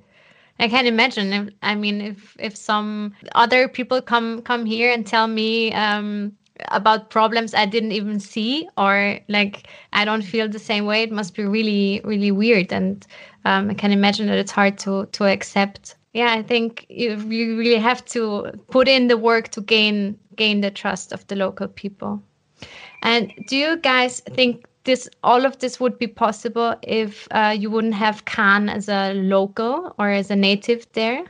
I 0.61 0.69
can't 0.69 0.87
imagine. 0.87 1.33
If, 1.33 1.49
I 1.63 1.75
mean, 1.75 2.01
if 2.01 2.37
if 2.39 2.57
some 2.57 3.13
other 3.35 3.67
people 3.67 4.01
come 4.01 4.41
come 4.43 4.65
here 4.65 4.93
and 4.93 5.05
tell 5.05 5.27
me 5.27 5.73
um, 5.73 6.31
about 6.69 7.11
problems 7.11 7.55
I 7.55 7.67
didn't 7.67 7.93
even 7.93 8.21
see, 8.21 8.69
or 8.77 9.19
like 9.29 9.67
I 9.93 10.05
don't 10.05 10.23
feel 10.23 10.49
the 10.49 10.59
same 10.59 10.87
way, 10.87 11.03
it 11.03 11.13
must 11.13 11.35
be 11.35 11.45
really 11.45 12.01
really 12.05 12.31
weird. 12.31 12.73
And 12.73 13.07
um, 13.45 13.71
I 13.71 13.75
can 13.75 13.93
imagine 13.93 14.27
that 14.27 14.39
it's 14.39 14.53
hard 14.53 14.79
to 14.79 15.07
to 15.07 15.25
accept. 15.25 15.97
Yeah, 16.13 16.33
I 16.33 16.43
think 16.43 16.87
you, 16.89 17.17
you 17.17 17.59
really 17.59 17.81
have 17.81 18.05
to 18.07 18.53
put 18.71 18.87
in 18.87 19.09
the 19.09 19.17
work 19.17 19.49
to 19.49 19.61
gain 19.61 20.19
gain 20.37 20.61
the 20.61 20.71
trust 20.71 21.13
of 21.13 21.27
the 21.27 21.37
local 21.37 21.69
people. 21.69 22.23
And 23.03 23.33
do 23.49 23.57
you 23.57 23.77
guys 23.79 24.21
think 24.21 24.65
this 24.85 25.09
all 25.23 25.45
of 25.45 25.59
this 25.59 25.81
would 25.81 25.99
be 25.99 26.07
possible 26.07 26.77
if 26.83 27.27
uh, 27.31 27.55
you 27.59 27.71
wouldn't 27.71 27.95
have 27.95 28.25
Khan 28.27 28.69
as 28.69 28.89
a 28.89 29.13
local 29.15 29.95
or 29.99 30.11
as 30.11 30.31
a 30.31 30.37
native 30.37 30.87
there? 30.93 31.25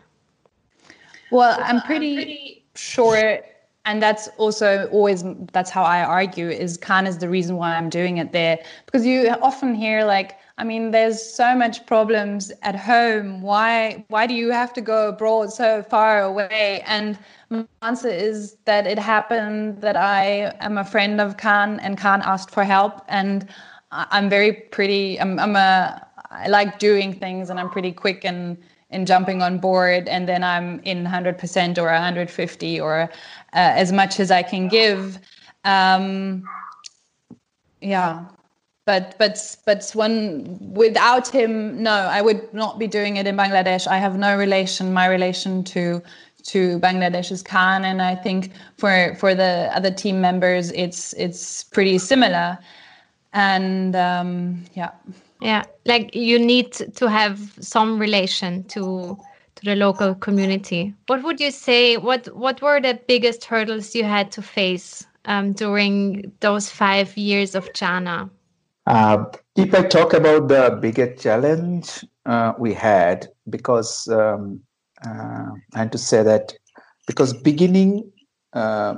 Well, 1.30 1.58
I'm 1.62 1.80
pretty, 1.82 2.10
I'm 2.10 2.16
pretty 2.16 2.64
sure, 2.74 3.40
and 3.86 4.02
that's 4.02 4.28
also 4.38 4.88
always 4.88 5.24
that's 5.52 5.70
how 5.70 5.82
I 5.82 6.02
argue 6.02 6.48
is 6.48 6.76
Khan 6.76 7.06
is 7.06 7.18
the 7.18 7.28
reason 7.28 7.56
why 7.56 7.74
I'm 7.76 7.90
doing 7.90 8.16
it 8.18 8.32
there 8.32 8.58
because 8.86 9.06
you 9.06 9.28
often 9.42 9.74
hear 9.74 10.04
like. 10.04 10.38
I 10.56 10.62
mean, 10.62 10.92
there's 10.92 11.20
so 11.20 11.56
much 11.56 11.84
problems 11.84 12.52
at 12.62 12.76
home. 12.76 13.42
Why 13.42 14.04
why 14.06 14.28
do 14.28 14.34
you 14.34 14.52
have 14.52 14.72
to 14.74 14.80
go 14.80 15.08
abroad 15.08 15.52
so 15.52 15.82
far 15.82 16.22
away? 16.22 16.84
And 16.86 17.18
my 17.50 17.66
answer 17.82 18.06
is 18.08 18.56
that 18.64 18.86
it 18.86 18.96
happened 18.96 19.80
that 19.80 19.96
I 19.96 20.54
am 20.60 20.78
a 20.78 20.84
friend 20.84 21.20
of 21.20 21.38
Khan 21.38 21.80
and 21.80 21.98
Khan 21.98 22.22
asked 22.24 22.52
for 22.52 22.62
help 22.62 23.02
and 23.08 23.48
I'm 23.90 24.30
very 24.30 24.52
pretty 24.52 25.20
I'm, 25.20 25.40
I'm 25.40 25.56
a 25.56 26.06
I 26.30 26.46
like 26.46 26.78
doing 26.78 27.12
things 27.12 27.50
and 27.50 27.58
I'm 27.58 27.70
pretty 27.70 27.92
quick 27.92 28.24
and 28.24 28.56
in 28.90 29.06
jumping 29.06 29.42
on 29.42 29.58
board 29.58 30.08
and 30.08 30.28
then 30.28 30.44
I'm 30.44 30.80
in 30.84 31.04
100% 31.04 31.78
or 31.78 31.86
150 31.86 32.80
or 32.80 33.10
as 33.54 33.92
much 33.92 34.20
as 34.20 34.30
I 34.30 34.42
can 34.42 34.68
give. 34.68 35.18
Um, 35.64 36.44
yeah. 37.80 38.26
But 38.86 39.14
but 39.18 39.56
but 39.64 39.90
when 39.94 40.58
without 40.60 41.26
him 41.26 41.82
no 41.82 41.90
i 41.90 42.20
would 42.20 42.52
not 42.52 42.78
be 42.78 42.86
doing 42.86 43.16
it 43.16 43.26
in 43.26 43.34
bangladesh. 43.34 43.86
I 43.86 43.96
have 43.96 44.18
no 44.18 44.36
relation 44.36 44.92
my 44.92 45.06
relation 45.06 45.64
to 45.64 46.02
to 46.44 46.78
Bangladesh's 46.78 47.42
Khan, 47.42 47.84
and 47.84 48.02
I 48.02 48.14
think 48.14 48.52
for 48.76 49.14
for 49.18 49.34
the 49.34 49.70
other 49.74 49.90
team 49.90 50.20
members, 50.20 50.70
it's 50.72 51.14
it's 51.14 51.64
pretty 51.64 51.98
similar. 51.98 52.58
And 53.32 53.96
um, 53.96 54.64
yeah, 54.74 54.90
yeah, 55.40 55.64
like 55.86 56.14
you 56.14 56.38
need 56.38 56.72
to 56.72 57.08
have 57.08 57.40
some 57.60 57.98
relation 57.98 58.64
to 58.64 59.18
the 59.64 59.74
local 59.74 60.14
community. 60.14 60.94
What 61.06 61.22
would 61.22 61.40
you 61.40 61.50
say? 61.50 61.96
What 61.96 62.28
what 62.36 62.60
were 62.62 62.80
the 62.80 63.00
biggest 63.08 63.44
hurdles 63.44 63.94
you 63.94 64.04
had 64.04 64.30
to 64.32 64.42
face 64.42 65.06
um, 65.24 65.52
during 65.52 66.32
those 66.40 66.70
five 66.70 67.16
years 67.16 67.54
of 67.54 67.72
Jana? 67.74 68.30
Uh, 68.86 69.24
if 69.56 69.74
I 69.74 69.82
talk 69.82 70.12
about 70.12 70.48
the 70.48 70.78
biggest 70.80 71.22
challenge 71.22 72.04
uh, 72.26 72.52
we 72.58 72.74
had, 72.74 73.26
because 73.48 74.06
um, 74.08 74.60
uh, 75.06 75.50
and 75.74 75.90
to 75.92 75.98
say 75.98 76.22
that 76.22 76.54
because 77.06 77.32
beginning 77.32 78.10
uh, 78.52 78.96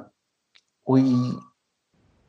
we 0.86 1.32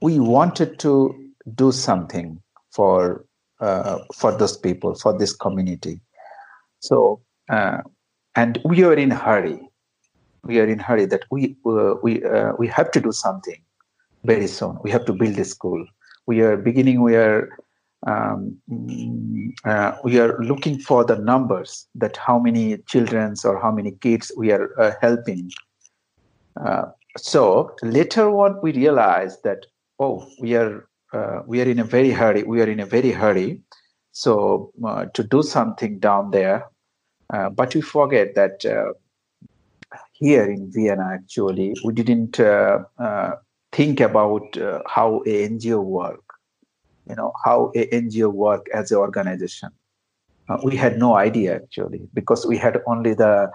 we 0.01 0.19
wanted 0.19 0.79
to 0.79 1.13
do 1.55 1.71
something 1.71 2.41
for 2.71 3.25
uh, 3.59 3.99
for 4.15 4.37
those 4.37 4.57
people 4.57 4.95
for 4.95 5.17
this 5.17 5.33
community 5.33 5.99
so 6.79 7.19
uh, 7.49 7.81
and 8.37 8.59
we 8.63 8.83
are 8.83 8.93
in 8.93 9.09
hurry. 9.09 9.59
We 10.43 10.59
are 10.59 10.67
in 10.67 10.79
hurry 10.79 11.05
that 11.07 11.23
we 11.31 11.57
uh, 11.65 11.95
we 12.03 12.23
uh, 12.23 12.53
we 12.57 12.67
have 12.67 12.91
to 12.91 13.01
do 13.01 13.11
something 13.11 13.59
very 14.23 14.47
soon. 14.47 14.77
We 14.83 14.91
have 14.91 15.05
to 15.05 15.13
build 15.13 15.37
a 15.39 15.43
school. 15.43 15.85
We 16.27 16.41
are 16.41 16.55
beginning 16.55 17.01
we 17.01 17.15
are 17.15 17.49
um, 18.05 18.57
uh, 19.65 19.91
we 20.03 20.19
are 20.19 20.37
looking 20.39 20.79
for 20.79 21.03
the 21.03 21.17
numbers 21.17 21.87
that 21.95 22.15
how 22.15 22.37
many 22.39 22.77
children 22.93 23.35
or 23.43 23.59
how 23.59 23.71
many 23.71 23.91
kids 23.91 24.31
we 24.37 24.51
are 24.51 24.69
uh, 24.79 24.93
helping. 25.01 25.51
Uh, 26.63 26.85
so 27.17 27.75
later 27.81 28.29
on 28.29 28.59
we 28.61 28.71
realized 28.71 29.43
that 29.43 29.65
oh 29.99 30.25
we 30.39 30.55
are 30.55 30.87
uh, 31.11 31.41
we 31.47 31.59
are 31.61 31.69
in 31.73 31.79
a 31.79 31.89
very 31.97 32.11
hurry. 32.11 32.43
We 32.43 32.61
are 32.61 32.69
in 32.69 32.79
a 32.79 32.85
very 32.85 33.11
hurry. 33.11 33.61
So 34.11 34.71
uh, 34.85 35.05
to 35.15 35.23
do 35.23 35.41
something 35.41 35.99
down 35.99 36.31
there 36.31 36.69
uh, 37.33 37.49
but 37.49 37.73
we 37.75 37.81
forget 37.81 38.35
that 38.35 38.65
here 40.13 40.45
in 40.45 40.71
vienna 40.71 41.09
actually 41.13 41.73
we 41.83 41.93
didn't 41.93 42.37
think 43.71 43.99
about 43.99 44.57
how 44.87 45.21
a 45.25 45.49
ngo 45.49 45.83
work 45.83 46.27
you 47.09 47.15
know 47.15 47.33
how 47.43 47.71
a 47.75 47.87
ngo 47.87 48.31
work 48.31 48.67
as 48.73 48.91
an 48.91 48.97
organization. 48.97 49.69
Uh, 50.49 50.57
we 50.63 50.75
had 50.75 50.97
no 50.97 51.15
idea 51.15 51.55
actually 51.55 52.07
because 52.13 52.45
we 52.45 52.57
had 52.57 52.81
only 52.87 53.13
the 53.13 53.51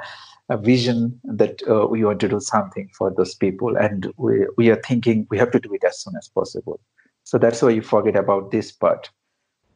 vision 0.61 1.18
that 1.25 1.62
uh, 1.66 1.87
we 1.87 2.05
want 2.05 2.20
to 2.20 2.29
do 2.29 2.39
something 2.39 2.91
for 2.99 3.11
those 3.16 3.35
people 3.35 3.75
and 3.77 4.12
we, 4.18 4.47
we 4.59 4.68
are 4.68 4.81
thinking 4.87 5.27
we 5.31 5.39
have 5.39 5.51
to 5.51 5.59
do 5.59 5.73
it 5.73 5.83
as 5.85 6.03
soon 6.03 6.14
as 6.16 6.29
possible. 6.29 6.79
So 7.25 7.39
that's 7.39 7.62
why 7.62 7.70
you 7.70 7.81
forget 7.81 8.16
about 8.16 8.51
this 8.51 8.70
part. 8.73 9.09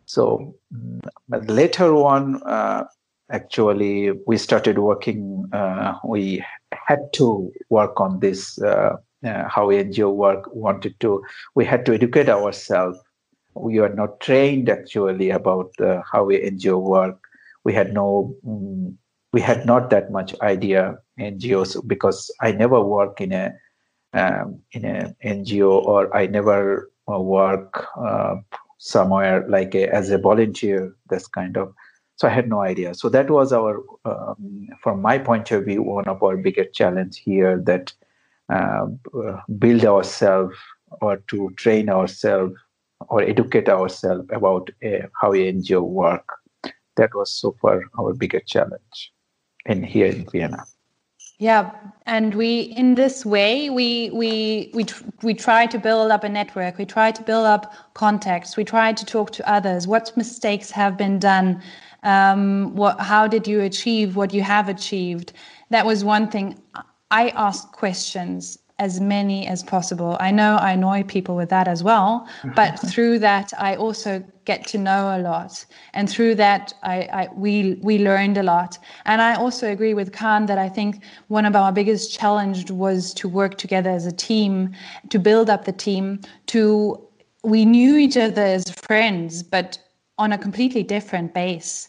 So 0.05 0.55
but 1.28 1.49
later 1.49 1.94
on 1.94 2.42
uh, 2.44 2.84
actually 3.30 4.12
we 4.26 4.36
started 4.38 4.78
working 4.78 5.44
uh, 5.52 5.94
we 6.04 6.44
had 6.72 7.00
to 7.12 7.52
work 7.70 8.00
on 8.00 8.20
this 8.20 8.60
uh, 8.62 8.96
uh, 9.24 9.48
how 9.48 9.68
ngo 9.68 10.14
work 10.14 10.48
wanted 10.54 10.98
to 11.00 11.22
we 11.54 11.64
had 11.64 11.84
to 11.84 11.94
educate 11.94 12.28
ourselves 12.28 12.98
we 13.56 13.78
are 13.78 13.92
not 13.94 14.20
trained 14.20 14.68
actually 14.68 15.30
about 15.30 15.70
uh, 15.80 16.02
how 16.10 16.26
NGO 16.26 16.80
work. 16.80 17.18
We 17.64 17.72
had 17.72 17.92
no, 17.92 18.34
um, 18.46 18.96
we 19.32 19.40
had 19.40 19.66
not 19.66 19.90
that 19.90 20.10
much 20.10 20.38
idea 20.40 20.98
NGOs 21.18 21.86
because 21.86 22.30
I 22.40 22.52
never 22.52 22.80
work 22.82 23.20
in 23.20 23.32
a 23.32 23.52
um, 24.12 24.60
in 24.72 24.84
a 24.84 25.14
NGO 25.24 25.84
or 25.84 26.14
I 26.16 26.26
never 26.26 26.90
uh, 27.10 27.20
work 27.20 27.86
uh, 27.98 28.36
somewhere 28.78 29.46
like 29.48 29.74
a, 29.74 29.92
as 29.92 30.10
a 30.10 30.18
volunteer. 30.18 30.94
This 31.10 31.26
kind 31.26 31.56
of. 31.56 31.74
So 32.16 32.28
I 32.28 32.30
had 32.30 32.48
no 32.48 32.60
idea. 32.60 32.94
So 32.94 33.08
that 33.10 33.30
was 33.30 33.52
our, 33.52 33.82
um, 34.06 34.68
from 34.82 35.02
my 35.02 35.18
point 35.18 35.50
of 35.50 35.66
view, 35.66 35.82
one 35.82 36.08
of 36.08 36.22
our 36.22 36.36
biggest 36.36 36.74
challenge 36.74 37.18
here 37.18 37.60
that 37.64 37.92
uh, 38.48 38.86
build 39.58 39.84
ourselves 39.84 40.56
or 41.02 41.18
to 41.28 41.50
train 41.56 41.90
ourselves 41.90 42.54
or 43.08 43.20
educate 43.20 43.68
ourselves 43.68 44.26
about 44.30 44.70
uh, 44.84 45.06
how 45.20 45.32
NGO 45.32 45.82
work. 45.82 46.28
That 46.96 47.14
was 47.14 47.30
so 47.30 47.54
far 47.60 47.82
our 47.98 48.14
biggest 48.14 48.46
challenge 48.46 49.12
in 49.66 49.82
here 49.82 50.06
in 50.06 50.26
Vienna. 50.30 50.64
Yeah, 51.38 51.70
and 52.06 52.34
we 52.34 52.60
in 52.60 52.94
this 52.94 53.26
way 53.26 53.68
we 53.68 54.08
we 54.14 54.70
we 54.72 54.86
we 55.22 55.34
try 55.34 55.66
to 55.66 55.78
build 55.78 56.10
up 56.10 56.24
a 56.24 56.30
network. 56.30 56.78
We 56.78 56.86
try 56.86 57.10
to 57.10 57.22
build 57.22 57.44
up 57.44 57.74
contacts. 57.92 58.56
We 58.56 58.64
try 58.64 58.94
to 58.94 59.04
talk 59.04 59.32
to 59.32 59.50
others. 59.50 59.86
What 59.86 60.16
mistakes 60.16 60.70
have 60.70 60.96
been 60.96 61.18
done? 61.18 61.60
Um, 62.03 62.74
what 62.74 63.01
how 63.01 63.26
did 63.26 63.47
you 63.47 63.61
achieve 63.61 64.16
what 64.16 64.32
you 64.32 64.42
have 64.42 64.68
achieved? 64.68 65.32
That 65.70 65.86
was 65.86 66.05
one 66.05 66.28
thing. 66.30 66.61
I 67.11 67.28
asked 67.30 67.72
questions 67.72 68.59
as 68.78 69.01
many 69.01 69.47
as 69.47 69.62
possible. 69.62 70.16
I 70.20 70.30
know 70.30 70.57
I 70.57 70.72
annoy 70.72 71.03
people 71.05 71.34
with 71.34 71.49
that 71.49 71.66
as 71.66 71.82
well, 71.82 72.28
but 72.55 72.78
through 72.90 73.18
that 73.20 73.53
I 73.59 73.74
also 73.74 74.22
get 74.44 74.66
to 74.68 74.78
know 74.78 75.16
a 75.16 75.18
lot, 75.18 75.64
and 75.94 76.11
through 76.11 76.34
that 76.36 76.74
I, 76.82 77.09
I, 77.12 77.28
we 77.34 77.78
we 77.82 77.99
learned 77.99 78.36
a 78.36 78.42
lot. 78.42 78.78
And 79.07 79.22
I 79.22 79.34
also 79.34 79.70
agree 79.70 79.94
with 79.94 80.12
Khan 80.12 80.47
that 80.47 80.59
I 80.59 80.68
think 80.68 81.03
one 81.28 81.47
of 81.47 81.57
our 81.57 81.72
biggest 81.72 82.12
challenge 82.12 82.70
was 82.70 83.14
to 83.14 83.28
work 83.28 83.57
together 83.57 83.90
as 83.90 84.07
a 84.07 84.12
team, 84.12 84.74
to 85.09 85.18
build 85.18 85.49
up 85.49 85.64
the 85.64 85.72
team. 85.72 86.20
To 86.49 87.03
we 87.42 87.64
knew 87.64 87.97
each 87.97 88.16
other 88.16 88.42
as 88.42 88.64
friends, 88.70 89.42
but 89.42 89.78
on 90.18 90.32
a 90.32 90.38
completely 90.38 90.82
different 90.82 91.34
base. 91.34 91.88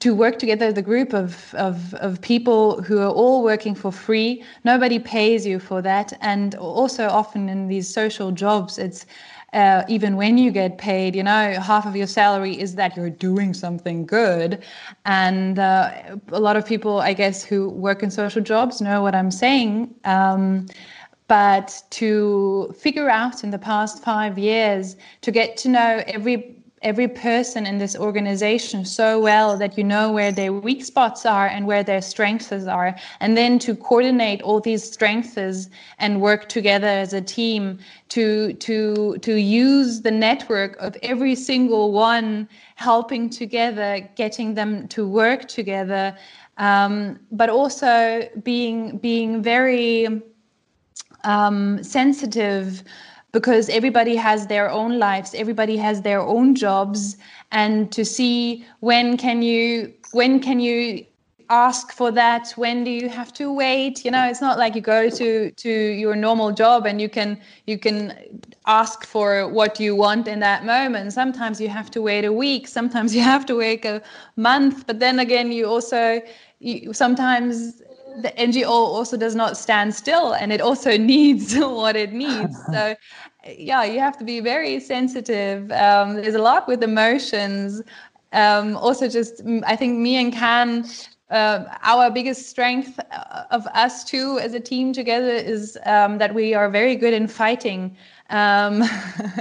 To 0.00 0.14
work 0.14 0.38
together 0.38 0.72
the 0.72 0.82
group 0.82 1.14
of, 1.14 1.54
of, 1.54 1.94
of 1.94 2.20
people 2.20 2.82
who 2.82 2.98
are 2.98 3.10
all 3.10 3.42
working 3.42 3.74
for 3.74 3.90
free 3.90 4.44
nobody 4.64 4.98
pays 4.98 5.46
you 5.46 5.58
for 5.58 5.80
that. 5.82 6.12
And 6.20 6.54
also 6.56 7.08
often 7.08 7.48
in 7.48 7.68
these 7.68 7.88
social 7.92 8.30
jobs 8.30 8.78
it's 8.78 9.06
uh, 9.52 9.84
even 9.88 10.16
when 10.16 10.36
you 10.36 10.50
get 10.50 10.76
paid 10.76 11.16
you 11.16 11.22
know 11.22 11.58
half 11.60 11.86
of 11.86 11.96
your 11.96 12.06
salary 12.06 12.60
is 12.60 12.74
that 12.74 12.96
you're 12.96 13.10
doing 13.10 13.54
something 13.54 14.04
good. 14.04 14.62
And 15.06 15.58
uh, 15.58 15.92
a 16.32 16.40
lot 16.40 16.56
of 16.56 16.66
people 16.66 17.00
i 17.00 17.12
guess 17.12 17.42
who 17.44 17.70
work 17.70 18.02
in 18.02 18.10
social 18.10 18.42
jobs 18.42 18.80
know 18.80 19.02
what 19.02 19.14
i'm 19.14 19.30
saying. 19.30 19.94
Um, 20.04 20.66
but 21.28 21.82
to 21.90 22.72
figure 22.78 23.10
out 23.10 23.42
in 23.42 23.50
the 23.50 23.58
past 23.58 24.02
five 24.02 24.38
years 24.38 24.96
to 25.22 25.30
get 25.30 25.56
to 25.58 25.68
know 25.68 26.02
every 26.06 26.55
every 26.86 27.08
person 27.08 27.66
in 27.66 27.78
this 27.78 27.96
organization 27.96 28.84
so 28.84 29.18
well 29.18 29.58
that 29.58 29.76
you 29.76 29.82
know 29.82 30.12
where 30.12 30.30
their 30.30 30.52
weak 30.52 30.84
spots 30.84 31.26
are 31.26 31.48
and 31.48 31.66
where 31.66 31.82
their 31.82 32.00
strengths 32.00 32.52
are. 32.52 32.94
And 33.18 33.36
then 33.36 33.58
to 33.58 33.74
coordinate 33.74 34.40
all 34.42 34.60
these 34.60 34.84
strengths 34.92 35.68
and 35.98 36.20
work 36.20 36.48
together 36.48 36.86
as 36.86 37.12
a 37.12 37.20
team 37.20 37.80
to 38.10 38.52
to 38.66 39.18
to 39.18 39.34
use 39.34 40.02
the 40.02 40.12
network 40.12 40.76
of 40.76 40.96
every 41.02 41.34
single 41.34 41.90
one 41.90 42.48
helping 42.76 43.28
together 43.30 44.08
getting 44.14 44.54
them 44.54 44.86
to 44.88 45.08
work 45.08 45.48
together 45.48 46.16
um, 46.58 47.18
but 47.32 47.48
also 47.50 48.28
being 48.44 48.98
being 48.98 49.42
very 49.42 50.22
um, 51.24 51.82
sensitive 51.82 52.84
because 53.36 53.68
everybody 53.78 54.16
has 54.16 54.46
their 54.46 54.68
own 54.80 54.98
lives 54.98 55.34
everybody 55.34 55.76
has 55.76 55.96
their 56.08 56.22
own 56.34 56.54
jobs 56.54 57.16
and 57.52 57.92
to 57.96 58.02
see 58.04 58.64
when 58.80 59.16
can 59.24 59.42
you 59.42 59.92
when 60.12 60.40
can 60.40 60.58
you 60.68 61.04
ask 61.48 61.92
for 61.92 62.10
that? 62.10 62.52
When 62.56 62.84
do 62.84 62.90
you 62.90 63.08
have 63.08 63.32
to 63.34 63.52
wait? 63.52 64.04
You 64.04 64.10
know 64.10 64.26
it's 64.26 64.40
not 64.40 64.58
like 64.58 64.74
you 64.74 64.80
go 64.80 65.08
to 65.10 65.50
to 65.50 65.70
your 65.70 66.16
normal 66.16 66.52
job 66.52 66.86
and 66.86 67.00
you 67.00 67.08
can 67.08 67.38
you 67.66 67.78
can 67.78 67.98
ask 68.66 69.04
for 69.04 69.48
what 69.48 69.78
you 69.78 69.94
want 69.94 70.26
in 70.26 70.40
that 70.40 70.64
moment. 70.64 71.12
Sometimes 71.12 71.60
you 71.60 71.68
have 71.68 71.90
to 71.92 72.02
wait 72.02 72.24
a 72.24 72.32
week 72.32 72.66
sometimes 72.68 73.14
you 73.14 73.22
have 73.22 73.46
to 73.46 73.54
wait 73.56 73.84
a 73.84 74.02
month 74.36 74.86
but 74.86 74.98
then 74.98 75.18
again 75.18 75.52
you 75.52 75.66
also 75.66 76.20
you, 76.58 76.92
sometimes 76.92 77.82
the 78.22 78.30
NGO 78.40 78.68
also 78.70 79.16
does 79.16 79.34
not 79.34 79.56
stand 79.56 79.94
still 79.94 80.32
and 80.34 80.52
it 80.52 80.60
also 80.60 80.96
needs 81.14 81.56
what 81.56 81.96
it 81.96 82.12
needs. 82.12 82.56
So, 82.72 82.94
yeah, 83.46 83.84
you 83.84 84.00
have 84.00 84.18
to 84.18 84.24
be 84.24 84.40
very 84.40 84.80
sensitive. 84.80 85.70
Um, 85.72 86.14
there's 86.16 86.34
a 86.34 86.42
lot 86.42 86.66
with 86.66 86.82
emotions. 86.82 87.82
Um, 88.32 88.76
also, 88.76 89.08
just 89.08 89.40
I 89.66 89.76
think 89.76 89.98
me 89.98 90.16
and 90.16 90.34
Khan, 90.36 90.84
uh, 91.30 91.64
our 91.82 92.10
biggest 92.10 92.48
strength 92.48 92.98
uh, 93.10 93.44
of 93.50 93.66
us 93.68 94.04
two 94.04 94.38
as 94.40 94.54
a 94.54 94.60
team 94.60 94.92
together 94.92 95.30
is 95.30 95.78
um, 95.86 96.18
that 96.18 96.34
we 96.34 96.54
are 96.54 96.68
very 96.68 96.96
good 96.96 97.14
in 97.14 97.28
fighting. 97.28 97.96
Um, 98.30 98.82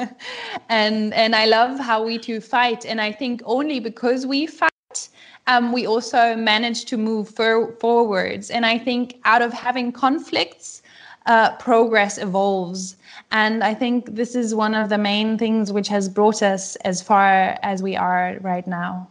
and 0.69 1.13
and 1.13 1.35
I 1.35 1.45
love 1.45 1.79
how 1.79 2.03
we 2.03 2.17
two 2.19 2.39
fight. 2.41 2.85
And 2.85 3.01
I 3.01 3.11
think 3.11 3.41
only 3.45 3.79
because 3.79 4.25
we 4.25 4.45
fight 4.45 4.74
um, 5.47 5.71
we 5.71 5.85
also 5.85 6.35
managed 6.35 6.87
to 6.89 6.97
move 6.97 7.29
for- 7.29 7.71
forwards. 7.79 8.49
And 8.49 8.65
I 8.65 8.77
think 8.77 9.19
out 9.25 9.41
of 9.41 9.53
having 9.53 9.91
conflicts, 9.91 10.81
uh, 11.25 11.55
progress 11.57 12.17
evolves. 12.17 12.97
And 13.31 13.63
I 13.63 13.73
think 13.73 14.15
this 14.15 14.35
is 14.35 14.53
one 14.53 14.75
of 14.75 14.89
the 14.89 14.97
main 14.97 15.37
things 15.37 15.71
which 15.71 15.87
has 15.87 16.07
brought 16.09 16.41
us 16.41 16.75
as 16.77 17.01
far 17.01 17.57
as 17.63 17.81
we 17.81 17.95
are 17.95 18.37
right 18.41 18.65
now. 18.67 19.07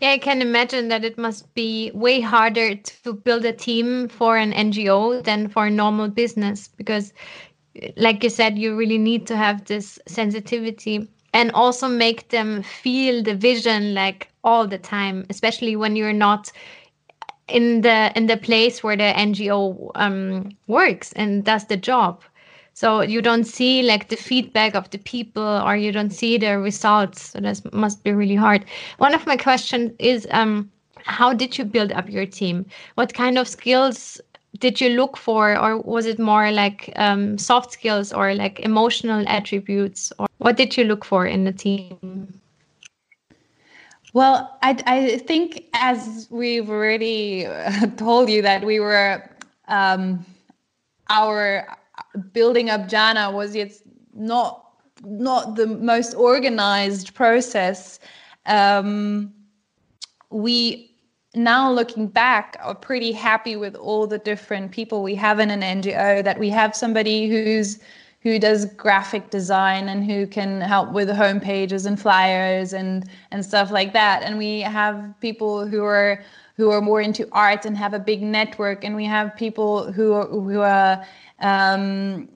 Yeah, 0.00 0.10
I 0.10 0.18
can 0.18 0.42
imagine 0.42 0.88
that 0.88 1.04
it 1.04 1.16
must 1.16 1.52
be 1.54 1.90
way 1.94 2.20
harder 2.20 2.74
to 2.74 3.12
build 3.14 3.46
a 3.46 3.52
team 3.52 4.08
for 4.08 4.36
an 4.36 4.52
NGO 4.52 5.24
than 5.24 5.48
for 5.48 5.66
a 5.66 5.70
normal 5.70 6.08
business 6.08 6.68
because, 6.68 7.14
like 7.96 8.22
you 8.22 8.28
said, 8.28 8.58
you 8.58 8.76
really 8.76 8.98
need 8.98 9.26
to 9.28 9.36
have 9.36 9.64
this 9.64 9.98
sensitivity 10.06 11.08
and 11.32 11.50
also 11.52 11.88
make 11.88 12.28
them 12.30 12.62
feel 12.62 13.22
the 13.22 13.34
vision 13.34 13.94
like 13.94 14.28
all 14.44 14.66
the 14.66 14.78
time 14.78 15.24
especially 15.28 15.76
when 15.76 15.96
you're 15.96 16.12
not 16.12 16.52
in 17.48 17.82
the 17.82 18.12
in 18.16 18.26
the 18.26 18.36
place 18.36 18.82
where 18.82 18.96
the 18.96 19.12
NGO 19.14 19.90
um, 19.94 20.50
works 20.66 21.12
and 21.12 21.44
does 21.44 21.66
the 21.66 21.76
job. 21.76 22.22
So 22.74 23.00
you 23.00 23.22
don't 23.22 23.44
see 23.44 23.82
like 23.82 24.08
the 24.08 24.16
feedback 24.16 24.74
of 24.74 24.90
the 24.90 24.98
people, 24.98 25.62
or 25.64 25.76
you 25.76 25.92
don't 25.92 26.10
see 26.10 26.36
the 26.36 26.58
results. 26.58 27.30
So 27.30 27.40
that 27.40 27.72
must 27.72 28.04
be 28.04 28.12
really 28.12 28.34
hard. 28.34 28.66
One 28.98 29.14
of 29.14 29.26
my 29.26 29.36
questions 29.36 29.92
is, 29.98 30.26
um, 30.30 30.70
how 31.04 31.32
did 31.32 31.56
you 31.56 31.64
build 31.64 31.92
up 31.92 32.10
your 32.10 32.26
team? 32.26 32.66
What 32.96 33.14
kind 33.14 33.38
of 33.38 33.48
skills 33.48 34.20
did 34.58 34.80
you 34.80 34.90
look 34.90 35.16
for, 35.16 35.58
or 35.58 35.78
was 35.80 36.04
it 36.04 36.18
more 36.18 36.50
like 36.52 36.92
um, 36.96 37.38
soft 37.38 37.72
skills 37.72 38.12
or 38.12 38.34
like 38.34 38.60
emotional 38.60 39.24
attributes, 39.26 40.12
or 40.18 40.25
what 40.38 40.56
did 40.56 40.76
you 40.76 40.84
look 40.84 41.04
for 41.04 41.26
in 41.26 41.44
the 41.44 41.52
team? 41.52 42.40
Well, 44.12 44.56
I, 44.62 44.82
I 44.86 45.18
think 45.18 45.64
as 45.74 46.26
we've 46.30 46.70
already 46.70 47.46
told 47.96 48.30
you 48.30 48.40
that 48.42 48.64
we 48.64 48.80
were 48.80 49.28
um, 49.68 50.24
our 51.10 51.66
building 52.32 52.70
up 52.70 52.88
Jana 52.88 53.30
was 53.30 53.54
yet 53.54 53.72
not 54.14 54.62
not 55.04 55.56
the 55.56 55.66
most 55.66 56.14
organized 56.14 57.14
process. 57.14 57.98
Um, 58.46 59.34
we 60.30 60.90
now 61.34 61.70
looking 61.70 62.06
back 62.06 62.56
are 62.62 62.74
pretty 62.74 63.12
happy 63.12 63.56
with 63.56 63.74
all 63.74 64.06
the 64.06 64.18
different 64.18 64.72
people 64.72 65.02
we 65.02 65.14
have 65.14 65.38
in 65.38 65.50
an 65.50 65.60
NGO. 65.60 66.24
That 66.24 66.38
we 66.38 66.48
have 66.50 66.74
somebody 66.74 67.28
who's 67.28 67.78
who 68.26 68.40
does 68.40 68.64
graphic 68.74 69.30
design 69.30 69.88
and 69.88 70.04
who 70.04 70.26
can 70.26 70.60
help 70.60 70.90
with 70.90 71.08
home 71.08 71.38
pages 71.38 71.86
and 71.86 71.96
flyers 72.00 72.72
and 72.72 73.08
and 73.30 73.44
stuff 73.44 73.70
like 73.70 73.92
that. 73.92 74.24
And 74.24 74.36
we 74.36 74.62
have 74.62 75.14
people 75.20 75.64
who 75.64 75.84
are 75.84 76.24
who 76.56 76.70
are 76.72 76.80
more 76.80 77.00
into 77.00 77.28
art 77.30 77.64
and 77.64 77.76
have 77.76 77.94
a 77.94 78.00
big 78.00 78.22
network. 78.22 78.82
And 78.82 78.96
we 78.96 79.04
have 79.04 79.36
people 79.36 79.92
who 79.92 80.12
are, 80.12 80.26
who 80.26 80.60
are 80.60 81.06
um, 81.38 82.28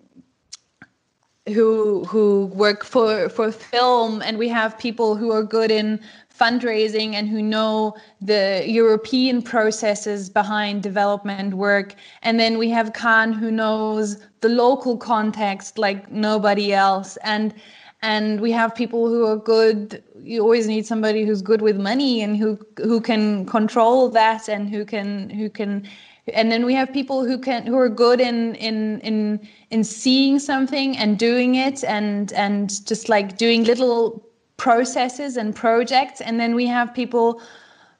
who 1.49 2.05
who 2.05 2.47
work 2.55 2.85
for 2.85 3.29
for 3.29 3.51
film. 3.51 4.23
And 4.23 4.39
we 4.39 4.49
have 4.49 4.79
people 4.79 5.17
who 5.17 5.33
are 5.33 5.43
good 5.43 5.73
in 5.73 5.99
fundraising 6.41 7.15
and 7.15 7.29
who 7.29 7.43
know 7.43 7.95
the 8.21 8.65
European 8.67 9.43
processes 9.43 10.31
behind 10.31 10.83
development 10.83 11.55
work. 11.55 11.95
And 12.23 12.41
then 12.41 12.57
we 12.59 12.71
have 12.71 12.93
Khan 12.95 13.33
who 13.33 13.51
knows 13.51 14.17
the 14.41 14.49
local 14.49 14.97
context 14.97 15.79
like 15.79 16.11
nobody 16.11 16.73
else. 16.73 17.19
And 17.23 17.55
and 18.03 18.41
we 18.41 18.51
have 18.53 18.75
people 18.75 19.09
who 19.09 19.27
are 19.27 19.37
good 19.37 20.03
you 20.23 20.41
always 20.41 20.67
need 20.67 20.87
somebody 20.87 21.25
who's 21.25 21.43
good 21.43 21.63
with 21.63 21.79
money 21.79 22.23
and 22.23 22.37
who 22.37 22.59
who 22.79 23.01
can 23.01 23.45
control 23.47 24.09
that 24.09 24.49
and 24.49 24.69
who 24.69 24.85
can 24.85 25.29
who 25.31 25.51
can 25.51 25.87
and 26.35 26.51
then 26.51 26.65
we 26.65 26.75
have 26.75 26.93
people 26.93 27.25
who 27.25 27.39
can 27.39 27.67
who 27.67 27.77
are 27.77 27.89
good 27.89 28.21
in 28.21 28.55
in 28.55 29.01
in 29.01 29.41
in 29.71 29.85
seeing 29.85 30.39
something 30.39 30.97
and 30.97 31.19
doing 31.19 31.55
it 31.57 31.85
and 31.85 32.33
and 32.33 32.87
just 32.87 33.09
like 33.09 33.37
doing 33.37 33.65
little 33.65 34.30
processes 34.61 35.39
and 35.39 35.57
projects 35.57 36.21
and 36.21 36.39
then 36.39 36.55
we 36.55 36.67
have 36.67 36.93
people 36.93 37.41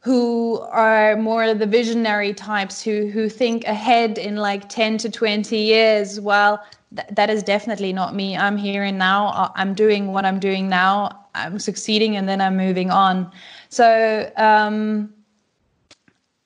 who 0.01 0.61
are 0.71 1.17
more 1.17 1.43
of 1.45 1.59
the 1.59 1.67
visionary 1.67 2.35
types 2.35 2.83
who 2.83 3.07
who 3.07 3.31
think 3.31 3.65
ahead 3.65 4.19
in 4.19 4.37
like 4.37 4.69
10 4.69 4.99
to 4.99 5.09
20 5.09 5.57
years 5.57 6.21
well 6.21 6.63
th- 6.95 7.09
that 7.13 7.31
is 7.31 7.43
definitely 7.43 7.95
not 7.95 8.15
me. 8.15 8.37
I'm 8.37 8.59
here 8.59 8.83
and 8.83 8.99
now. 8.99 9.51
I'm 9.55 9.73
doing 9.73 10.13
what 10.13 10.27
i'm 10.27 10.39
doing 10.39 10.69
now. 10.69 11.27
I'm 11.35 11.59
succeeding 11.59 12.17
and 12.17 12.29
then 12.29 12.43
i'm 12.43 12.59
moving 12.59 12.91
on. 12.91 13.33
So 13.71 14.31
um, 14.37 15.15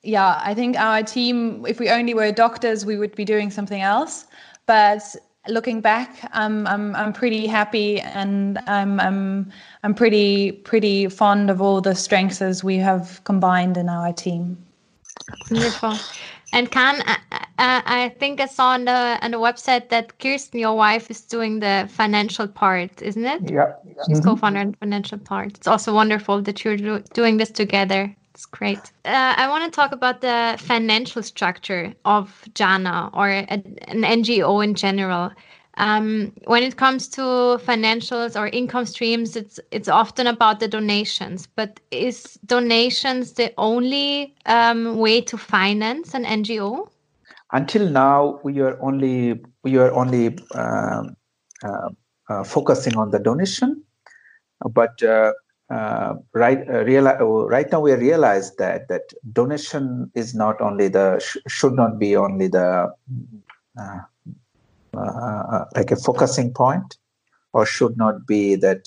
yeah 0.01 0.39
i 0.45 0.53
think 0.53 0.77
our 0.77 1.03
team 1.03 1.65
if 1.67 1.77
we 1.81 1.89
only 1.89 2.13
were 2.13 2.31
doctors 2.31 2.85
we 2.85 2.95
would 2.95 3.15
be 3.15 3.25
doing 3.25 3.51
something 3.51 3.81
else. 3.81 4.27
But 4.65 5.03
looking 5.47 5.81
back, 5.81 6.29
I'm 6.33 6.67
I'm 6.67 6.95
I'm 6.95 7.13
pretty 7.13 7.47
happy, 7.47 7.99
and 8.01 8.57
I'm 8.67 8.99
I'm 8.99 9.51
I'm 9.83 9.93
pretty 9.93 10.51
pretty 10.51 11.07
fond 11.09 11.49
of 11.49 11.61
all 11.61 11.81
the 11.81 11.95
strengths 11.95 12.41
as 12.41 12.63
we 12.63 12.77
have 12.77 13.23
combined 13.23 13.77
in 13.77 13.89
our 13.89 14.13
team. 14.13 14.57
Wonderful. 15.49 15.95
And 16.53 16.71
Khan, 16.71 17.01
I, 17.05 17.81
I 17.85 18.15
think 18.17 18.39
I 18.39 18.45
saw 18.45 18.69
on 18.69 18.85
the 18.85 19.17
on 19.21 19.31
the 19.31 19.39
website 19.39 19.89
that 19.89 20.19
Kirsten, 20.19 20.59
your 20.59 20.75
wife, 20.75 21.09
is 21.11 21.21
doing 21.21 21.59
the 21.59 21.87
financial 21.91 22.47
part, 22.47 23.01
isn't 23.01 23.25
it? 23.25 23.51
Yeah. 23.51 23.73
She's 24.07 24.19
mm-hmm. 24.19 24.29
co-founder 24.29 24.59
in 24.59 24.73
financial 24.73 25.17
part. 25.17 25.57
It's 25.57 25.67
also 25.67 25.93
wonderful 25.93 26.41
that 26.43 26.63
you're 26.63 26.99
doing 27.13 27.37
this 27.37 27.51
together. 27.51 28.15
It's 28.35 28.45
great. 28.45 28.91
Uh, 29.05 29.33
I 29.37 29.47
want 29.47 29.63
to 29.63 29.71
talk 29.73 29.93
about 29.93 30.19
the 30.19 30.57
financial 30.59 31.23
structure 31.23 31.93
of 32.03 32.43
Jana 32.53 33.09
or 33.13 33.29
a, 33.29 33.45
an 33.47 34.03
NGO 34.03 34.61
in 34.61 34.75
general. 34.75 35.31
Um, 35.77 36.33
when 36.43 36.61
it 36.61 36.75
comes 36.75 37.07
to 37.15 37.21
financials 37.21 38.37
or 38.37 38.47
income 38.47 38.87
streams, 38.87 39.37
it's 39.37 39.57
it's 39.71 39.87
often 39.87 40.27
about 40.27 40.59
the 40.59 40.67
donations. 40.67 41.47
But 41.47 41.79
is 41.91 42.37
donations 42.45 43.33
the 43.33 43.53
only 43.57 44.35
um, 44.47 44.97
way 44.97 45.21
to 45.21 45.37
finance 45.37 46.13
an 46.13 46.25
NGO? 46.25 46.89
Until 47.53 47.89
now, 47.89 48.41
we 48.43 48.59
are 48.59 48.77
only 48.81 49.39
we 49.63 49.77
are 49.77 49.93
only 49.93 50.37
uh, 50.53 51.03
uh, 51.63 51.89
uh, 52.29 52.43
focusing 52.43 52.97
on 52.97 53.11
the 53.11 53.19
donation, 53.19 53.81
but 54.73 55.01
uh, 55.69 56.13
right 56.33 56.59
uh, 56.69 56.83
uh, 56.83 57.25
right 57.47 57.71
now 57.71 57.79
we 57.79 57.91
realize 57.93 58.55
that 58.57 58.87
that 58.87 59.01
donation 59.33 60.11
is 60.13 60.35
not 60.35 60.61
only 60.61 60.87
the 60.87 61.19
sh- 61.19 61.37
should 61.47 61.73
not 61.73 61.97
be 61.97 62.15
only 62.15 62.47
the 62.47 62.87
uh, 63.79 63.99
uh, 64.95 65.65
like 65.75 65.89
a 65.91 65.95
focusing 65.95 66.53
point 66.53 66.97
or 67.53 67.65
should 67.65 67.97
not 67.97 68.27
be 68.27 68.55
that 68.55 68.85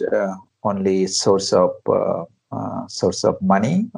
only 0.62 1.06
source 1.06 1.52
of 1.52 1.70
source 2.88 3.24
of 3.24 3.40
money. 3.42 3.90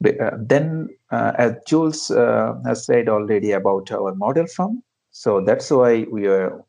Then 0.00 0.88
as 1.10 1.56
jules 1.66 2.08
has 2.08 2.86
said 2.86 3.08
already 3.08 3.50
about 3.50 3.90
our 3.90 4.14
model 4.14 4.46
farm 4.46 4.82
so 5.10 5.40
that's 5.40 5.70
why 5.70 6.06
we 6.10 6.28
are 6.28 6.62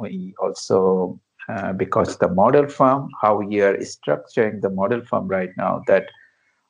we 0.00 0.34
also 0.40 1.20
uh, 1.48 1.72
because 1.72 2.18
the 2.18 2.28
model 2.28 2.68
farm, 2.68 3.08
how 3.20 3.36
we 3.36 3.60
are 3.60 3.76
structuring 3.78 4.60
the 4.60 4.70
model 4.70 5.04
farm 5.04 5.28
right 5.28 5.50
now, 5.56 5.82
that 5.86 6.06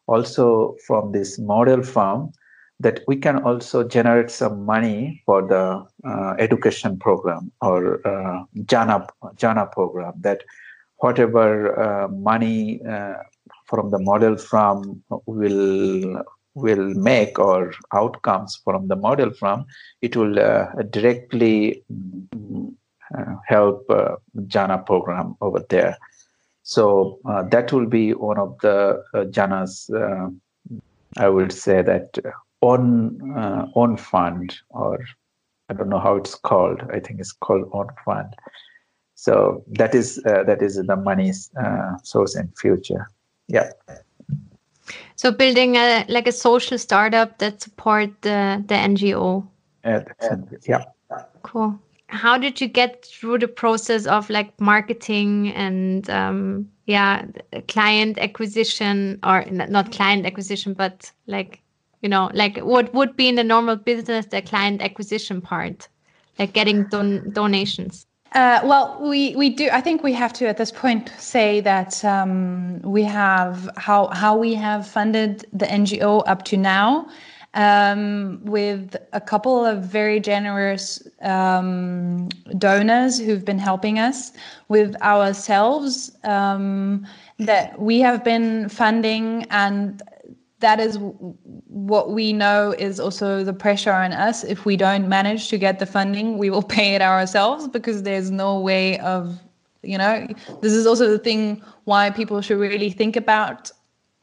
also 0.06 0.76
from 0.86 1.12
this 1.12 1.38
model 1.38 1.82
farm, 1.82 2.32
that 2.78 3.00
we 3.08 3.16
can 3.16 3.42
also 3.42 3.82
generate 3.88 4.30
some 4.30 4.66
money 4.66 5.22
for 5.24 5.40
the 5.46 5.82
uh, 6.06 6.34
education 6.38 6.98
program 6.98 7.50
or 7.62 8.06
uh, 8.06 8.44
Jana 8.66 9.06
Jana 9.36 9.66
program. 9.66 10.12
That 10.20 10.42
whatever 10.98 11.80
uh, 11.80 12.08
money 12.08 12.84
uh, 12.84 13.14
from 13.64 13.90
the 13.90 13.98
model 13.98 14.36
farm 14.36 15.02
will 15.24 16.22
will 16.54 16.94
make 16.94 17.38
or 17.38 17.72
outcomes 17.92 18.60
from 18.64 18.88
the 18.88 18.96
model 18.96 19.30
farm, 19.30 19.64
it 20.02 20.16
will 20.16 20.34
directly 20.90 21.82
uh, 22.34 22.70
help 23.46 23.88
uh, 23.90 24.16
Jana 24.46 24.78
program 24.78 25.36
over 25.40 25.64
there. 25.68 25.96
So 26.62 27.18
uh, 27.24 27.42
that 27.44 27.72
will 27.72 27.86
be 27.86 28.12
one 28.12 28.38
of 28.38 28.59
the 28.61 29.02
Jana's, 29.30 29.90
I 31.16 31.28
would 31.28 31.52
say 31.52 31.82
that 31.82 32.18
on 32.61 33.20
on 33.74 33.96
fund 33.96 34.59
or 34.70 34.98
I 35.68 35.74
don't 35.74 35.88
know 35.88 35.98
how 35.98 36.16
it's 36.16 36.34
called. 36.34 36.82
I 36.92 37.00
think 37.00 37.20
it's 37.20 37.32
called 37.32 37.68
on 37.72 37.88
fund. 38.04 38.34
So 39.14 39.64
that 39.68 39.94
is 39.94 40.20
uh, 40.26 40.44
that 40.44 40.62
is 40.62 40.76
the 40.76 40.96
money 40.96 41.32
uh, 41.59 41.96
source 42.02 42.36
in 42.36 42.52
future. 42.57 43.11
Yeah. 43.48 43.70
So 45.16 45.32
building 45.32 45.76
a 45.76 46.04
like 46.09 46.26
a 46.26 46.32
social 46.32 46.78
startup 46.78 47.38
that 47.38 47.62
support 47.62 48.11
the 48.22 48.62
the 48.66 48.74
NGO. 48.74 49.46
Uh, 49.84 50.00
yeah. 50.66 50.84
Cool 51.42 51.78
how 52.09 52.38
did 52.38 52.61
you 52.61 52.68
get 52.68 53.04
through 53.04 53.38
the 53.38 53.48
process 53.48 54.07
of 54.07 54.30
like 54.30 54.59
marketing 54.61 55.52
and 55.54 56.09
um, 56.11 56.68
yeah 56.86 57.24
client 57.68 58.18
acquisition 58.18 59.18
or 59.24 59.44
not 59.50 59.92
client 59.92 60.24
acquisition 60.24 60.72
but 60.72 61.11
like 61.26 61.61
you 62.02 62.09
know 62.09 62.30
like 62.32 62.59
what 62.59 62.92
would 62.94 63.16
be 63.16 63.28
in 63.28 63.34
the 63.34 63.44
normal 63.44 63.76
business 63.76 64.26
the 64.26 64.40
client 64.40 64.80
acquisition 64.82 65.40
part 65.40 65.88
like 66.38 66.52
getting 66.52 66.84
don 66.84 67.30
donations 67.32 68.07
uh, 68.32 68.61
well, 68.64 68.98
we, 69.00 69.34
we 69.36 69.48
do. 69.48 69.70
I 69.72 69.80
think 69.80 70.02
we 70.02 70.12
have 70.12 70.32
to 70.34 70.46
at 70.46 70.59
this 70.59 70.70
point 70.70 71.11
say 71.16 71.61
that 71.61 72.04
um, 72.04 72.82
we 72.82 73.02
have 73.04 73.70
how 73.78 74.09
how 74.09 74.36
we 74.36 74.52
have 74.52 74.86
funded 74.86 75.46
the 75.54 75.64
NGO 75.64 76.22
up 76.26 76.44
to 76.46 76.57
now 76.59 77.09
um, 77.57 78.38
with 78.44 78.96
a 79.14 79.20
couple 79.20 79.64
of 79.64 79.82
very 79.82 80.20
generous 80.20 81.02
um, 81.22 82.28
donors 82.59 83.18
who've 83.18 83.44
been 83.44 83.59
helping 83.59 83.98
us 83.98 84.30
with 84.68 84.94
ourselves 85.02 86.12
um, 86.24 87.07
that 87.38 87.80
we 87.80 87.98
have 88.00 88.22
been 88.22 88.68
funding 88.68 89.46
and 89.50 90.02
that 90.61 90.80
is 90.80 90.98
what 91.68 92.11
we 92.12 92.32
know 92.32 92.74
is 92.78 93.00
also 93.00 93.44
the 93.44 93.52
pressure 93.52 93.92
on 93.92 94.12
us. 94.12 94.44
If 94.44 94.64
we 94.64 94.76
don't 94.76 95.09
manage 95.09 95.48
to 95.48 95.59
get 95.59 95.78
the 95.78 95.86
funding, 95.86 96.38
we 96.38 96.50
will 96.50 96.62
pay 96.78 96.94
it 96.94 97.02
ourselves 97.02 97.68
because 97.68 98.02
there's 98.02 98.30
no 98.30 98.61
way 98.61 98.98
of, 99.00 99.38
you 99.82 99.98
know, 99.98 100.26
this 100.61 100.72
is 100.72 100.86
also 100.86 101.09
the 101.11 101.18
thing 101.18 101.62
why 101.84 102.11
people 102.11 102.40
should 102.40 102.59
really 102.59 102.90
think 102.90 103.16
about 103.16 103.70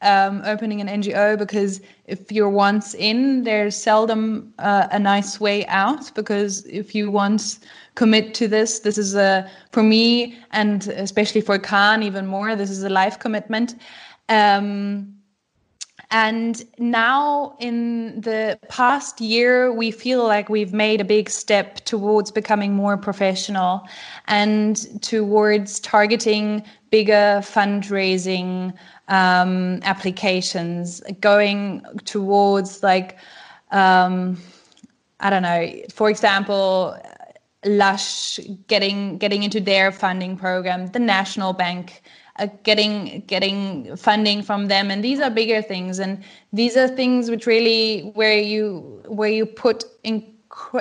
um, 0.04 0.42
opening 0.44 0.80
an 0.80 1.02
NGO 1.02 1.36
because 1.36 1.80
if 2.06 2.30
you're 2.30 2.50
once 2.50 2.94
in, 2.94 3.42
there's 3.42 3.74
seldom 3.74 4.52
uh, 4.58 4.86
a 4.90 4.98
nice 4.98 5.40
way 5.40 5.66
out. 5.66 6.14
Because 6.14 6.64
if 6.66 6.94
you 6.94 7.10
once 7.10 7.58
commit 7.94 8.34
to 8.34 8.46
this, 8.46 8.80
this 8.80 8.98
is 8.98 9.14
a 9.14 9.50
for 9.72 9.82
me 9.82 10.38
and 10.52 10.88
especially 10.88 11.40
for 11.40 11.58
Khan 11.58 12.02
even 12.02 12.26
more. 12.26 12.54
This 12.54 12.70
is 12.70 12.82
a 12.84 12.90
life 12.90 13.18
commitment. 13.18 13.74
Um, 14.28 15.14
and 16.10 16.62
now, 16.78 17.56
in 17.58 18.20
the 18.20 18.58
past 18.68 19.20
year, 19.20 19.72
we 19.72 19.90
feel 19.90 20.24
like 20.24 20.48
we've 20.48 20.72
made 20.72 21.00
a 21.00 21.04
big 21.04 21.28
step 21.28 21.76
towards 21.86 22.30
becoming 22.30 22.74
more 22.74 22.96
professional 22.96 23.82
and 24.28 25.02
towards 25.02 25.80
targeting 25.80 26.62
bigger 26.94 27.40
fundraising 27.42 28.72
um, 29.08 29.80
applications, 29.82 31.02
going 31.18 31.82
towards 32.04 32.84
like, 32.84 33.16
um, 33.72 34.38
I 35.18 35.28
don't 35.28 35.42
know, 35.42 35.62
for 35.92 36.08
example, 36.08 36.96
Lush 37.64 38.38
getting 38.68 39.18
getting 39.18 39.42
into 39.42 39.58
their 39.58 39.90
funding 39.90 40.36
program, 40.36 40.86
the 40.98 41.00
National 41.00 41.52
Bank 41.52 42.02
uh, 42.36 42.46
getting 42.62 43.24
getting 43.26 43.96
funding 43.96 44.40
from 44.40 44.68
them. 44.68 44.92
And 44.92 45.02
these 45.02 45.18
are 45.18 45.30
bigger 45.30 45.62
things. 45.62 45.98
And 45.98 46.22
these 46.52 46.76
are 46.76 46.86
things 46.86 47.28
which 47.28 47.44
really 47.46 48.12
where 48.14 48.38
you 48.38 49.02
where 49.08 49.30
you 49.30 49.46
put 49.46 49.82
in 50.04 50.22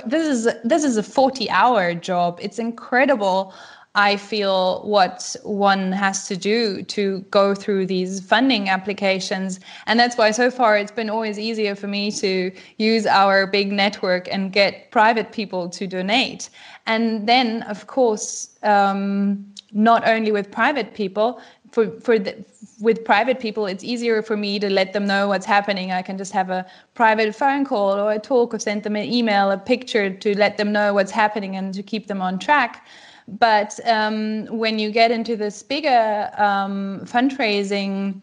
this 0.06 0.28
is 0.28 0.44
this 0.64 0.84
is 0.84 0.98
a 0.98 1.04
40 1.04 1.50
hour 1.50 1.96
job. 1.96 2.38
It's 2.40 2.60
incredible 2.60 3.54
I 3.96 4.18
feel 4.18 4.82
what 4.82 5.36
one 5.44 5.92
has 5.92 6.28
to 6.28 6.36
do 6.36 6.82
to 6.84 7.20
go 7.30 7.54
through 7.54 7.86
these 7.86 8.20
funding 8.20 8.68
applications. 8.68 9.60
And 9.86 10.00
that's 10.00 10.18
why 10.18 10.32
so 10.32 10.50
far 10.50 10.78
it's 10.78 10.92
been 10.92 11.12
always 11.12 11.38
easier 11.38 11.76
for 11.76 11.88
me 11.88 12.10
to 12.14 12.52
use 12.78 13.06
our 13.06 13.46
big 13.46 13.72
network 13.72 14.28
and 14.32 14.52
get 14.52 14.90
private 14.90 15.32
people 15.32 15.70
to 15.70 15.86
donate. 15.86 16.50
And 16.88 17.30
then, 17.30 17.62
of 17.64 17.86
course, 17.86 18.50
um, 18.64 19.46
not 19.74 20.08
only 20.08 20.32
with 20.32 20.52
private 20.52 20.96
people 20.96 21.40
for 21.72 21.90
for 22.00 22.20
the, 22.20 22.46
with 22.80 23.04
private 23.04 23.40
people 23.40 23.66
it's 23.66 23.84
easier 23.84 24.22
for 24.22 24.38
me 24.38 24.60
to 24.60 24.70
let 24.70 24.94
them 24.94 25.08
know 25.08 25.28
what's 25.28 25.46
happening 25.46 25.92
i 25.92 26.02
can 26.02 26.18
just 26.18 26.32
have 26.32 26.52
a 26.52 26.66
private 26.94 27.36
phone 27.36 27.66
call 27.66 27.94
or 27.94 28.12
a 28.12 28.20
talk 28.20 28.54
or 28.54 28.60
send 28.60 28.84
them 28.84 28.96
an 28.96 29.12
email 29.12 29.50
a 29.50 29.58
picture 29.58 30.12
to 30.12 30.38
let 30.38 30.58
them 30.58 30.72
know 30.72 30.94
what's 30.94 31.12
happening 31.12 31.56
and 31.56 31.74
to 31.74 31.82
keep 31.82 32.06
them 32.08 32.22
on 32.22 32.38
track 32.38 32.86
but 33.28 33.80
um, 33.88 34.46
when 34.48 34.80
you 34.80 34.92
get 34.92 35.12
into 35.12 35.36
this 35.36 35.64
bigger 35.64 36.30
um, 36.38 37.02
fundraising 37.06 38.22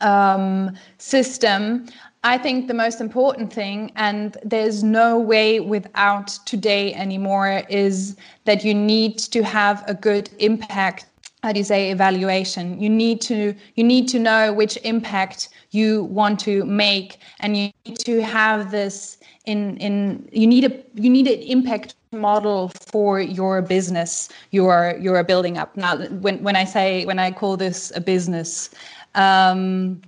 um, 0.00 0.76
system 0.98 1.86
I 2.26 2.38
think 2.38 2.66
the 2.66 2.74
most 2.74 3.00
important 3.00 3.52
thing, 3.52 3.92
and 3.94 4.36
there's 4.42 4.82
no 4.82 5.16
way 5.16 5.60
without 5.60 6.26
today 6.44 6.92
anymore, 6.92 7.62
is 7.68 8.16
that 8.46 8.64
you 8.64 8.74
need 8.74 9.18
to 9.18 9.44
have 9.44 9.84
a 9.86 9.94
good 9.94 10.28
impact. 10.40 11.06
How 11.44 11.52
do 11.52 11.60
you 11.60 11.64
say 11.64 11.92
evaluation? 11.92 12.80
You 12.80 12.90
need 12.90 13.20
to 13.30 13.54
you 13.76 13.84
need 13.84 14.08
to 14.08 14.18
know 14.18 14.52
which 14.52 14.76
impact 14.82 15.50
you 15.70 16.02
want 16.04 16.40
to 16.40 16.64
make, 16.64 17.18
and 17.38 17.56
you 17.56 17.70
need 17.84 17.98
to 18.00 18.22
have 18.22 18.72
this 18.72 19.18
in 19.44 19.76
in 19.76 20.28
you 20.32 20.48
need 20.48 20.64
a 20.64 20.72
you 21.00 21.08
need 21.08 21.28
an 21.28 21.40
impact 21.42 21.94
model 22.16 22.70
for 22.86 23.20
your 23.20 23.62
business 23.62 24.28
you're 24.50 24.96
you're 25.00 25.22
building 25.24 25.58
up. 25.58 25.76
Now 25.76 25.96
when 25.96 26.42
when 26.42 26.56
i 26.56 26.64
say 26.64 27.04
when 27.04 27.18
i 27.18 27.30
call 27.30 27.56
this 27.56 27.92
a 27.94 28.00
business 28.00 28.70
um 29.14 30.00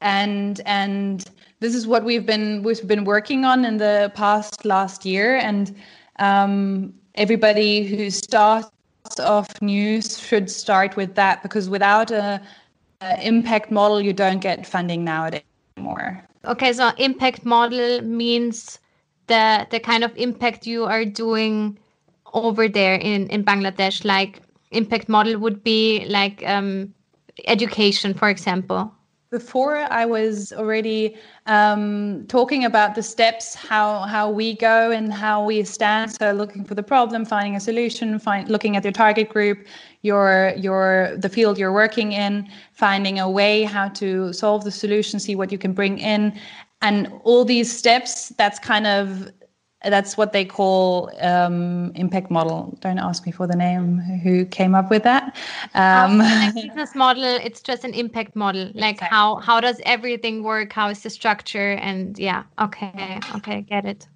and 0.00 0.60
and 0.66 1.24
this 1.60 1.74
is 1.74 1.86
what 1.86 2.04
we've 2.04 2.26
been 2.26 2.62
we've 2.62 2.86
been 2.86 3.04
working 3.04 3.44
on 3.44 3.64
in 3.64 3.78
the 3.78 4.12
past 4.14 4.64
last 4.64 5.04
year 5.04 5.36
and 5.36 5.74
um, 6.18 6.92
everybody 7.14 7.84
who 7.84 8.10
starts 8.10 8.70
off 9.20 9.48
news 9.62 10.18
should 10.18 10.50
start 10.50 10.96
with 10.96 11.14
that 11.14 11.42
because 11.42 11.68
without 11.68 12.10
a, 12.10 12.40
a 13.00 13.26
impact 13.26 13.70
model 13.70 14.00
you 14.00 14.12
don't 14.12 14.40
get 14.40 14.66
funding 14.66 15.04
nowadays 15.04 15.42
anymore. 15.76 16.22
Okay 16.44 16.72
so 16.72 16.90
impact 16.98 17.44
model 17.44 18.02
means 18.02 18.78
the 19.26 19.66
the 19.70 19.80
kind 19.80 20.04
of 20.04 20.16
impact 20.16 20.66
you 20.66 20.84
are 20.84 21.04
doing 21.04 21.78
over 22.32 22.68
there 22.68 22.94
in 22.94 23.28
in 23.28 23.44
bangladesh 23.44 24.04
like 24.04 24.42
impact 24.70 25.08
model 25.08 25.38
would 25.38 25.62
be 25.62 26.04
like 26.08 26.42
um, 26.46 26.92
education 27.46 28.14
for 28.14 28.28
example 28.28 28.92
before 29.30 29.76
I 29.76 30.06
was 30.06 30.52
already 30.52 31.16
um, 31.46 32.24
talking 32.28 32.64
about 32.64 32.94
the 32.94 33.02
steps, 33.02 33.54
how 33.54 34.00
how 34.02 34.30
we 34.30 34.54
go 34.54 34.92
and 34.92 35.12
how 35.12 35.44
we 35.44 35.64
stand. 35.64 36.12
So 36.12 36.32
looking 36.32 36.64
for 36.64 36.74
the 36.74 36.82
problem, 36.82 37.24
finding 37.24 37.56
a 37.56 37.60
solution, 37.60 38.18
find 38.18 38.48
looking 38.48 38.76
at 38.76 38.84
your 38.84 38.92
target 38.92 39.28
group, 39.28 39.66
your 40.02 40.54
your 40.56 41.16
the 41.18 41.28
field 41.28 41.58
you're 41.58 41.72
working 41.72 42.12
in, 42.12 42.48
finding 42.72 43.18
a 43.18 43.28
way 43.28 43.64
how 43.64 43.88
to 44.00 44.32
solve 44.32 44.62
the 44.64 44.70
solution, 44.70 45.18
see 45.18 45.34
what 45.34 45.50
you 45.50 45.58
can 45.58 45.72
bring 45.72 45.98
in, 45.98 46.32
and 46.82 47.12
all 47.24 47.44
these 47.44 47.76
steps. 47.76 48.30
That's 48.36 48.58
kind 48.58 48.86
of 48.86 49.30
that's 49.84 50.16
what 50.16 50.32
they 50.32 50.44
call 50.44 51.10
um, 51.20 51.92
impact 51.94 52.30
model. 52.30 52.76
Don't 52.80 52.98
ask 52.98 53.24
me 53.26 53.32
for 53.32 53.46
the 53.46 53.56
name 53.56 53.98
who 53.98 54.44
came 54.46 54.74
up 54.74 54.90
with 54.90 55.02
that. 55.04 55.36
Um, 55.74 56.18
business 56.54 56.94
model, 56.94 57.24
it's 57.24 57.62
just 57.62 57.84
an 57.84 57.94
impact 57.94 58.34
model. 58.34 58.70
Like 58.74 58.96
exactly. 58.96 59.08
how 59.16 59.36
how 59.36 59.60
does 59.60 59.80
everything 59.84 60.42
work? 60.42 60.72
How 60.72 60.88
is 60.88 61.02
the 61.02 61.10
structure? 61.10 61.72
And 61.72 62.18
yeah, 62.18 62.44
okay, 62.60 63.20
okay, 63.36 63.62
get 63.62 63.84
it. 63.84 64.08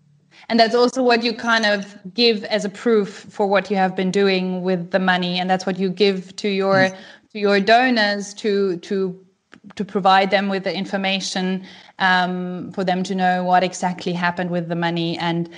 And 0.48 0.58
that's 0.58 0.74
also 0.74 1.02
what 1.02 1.22
you 1.22 1.34
kind 1.34 1.66
of 1.66 1.98
give 2.14 2.44
as 2.44 2.64
a 2.64 2.70
proof 2.70 3.08
for 3.08 3.46
what 3.46 3.70
you 3.70 3.76
have 3.76 3.94
been 3.94 4.10
doing 4.10 4.62
with 4.62 4.90
the 4.90 4.98
money, 4.98 5.38
and 5.38 5.48
that's 5.50 5.66
what 5.66 5.78
you 5.78 5.90
give 5.90 6.34
to 6.36 6.48
your 6.48 6.88
to 7.32 7.38
your 7.38 7.60
donors 7.60 8.34
to 8.34 8.78
to 8.78 9.26
to 9.74 9.84
provide 9.84 10.30
them 10.30 10.48
with 10.48 10.64
the 10.64 10.74
information 10.74 11.64
um, 11.98 12.72
for 12.72 12.84
them 12.84 13.02
to 13.02 13.14
know 13.14 13.44
what 13.44 13.62
exactly 13.62 14.12
happened 14.12 14.50
with 14.50 14.68
the 14.68 14.76
money 14.76 15.18
and 15.18 15.50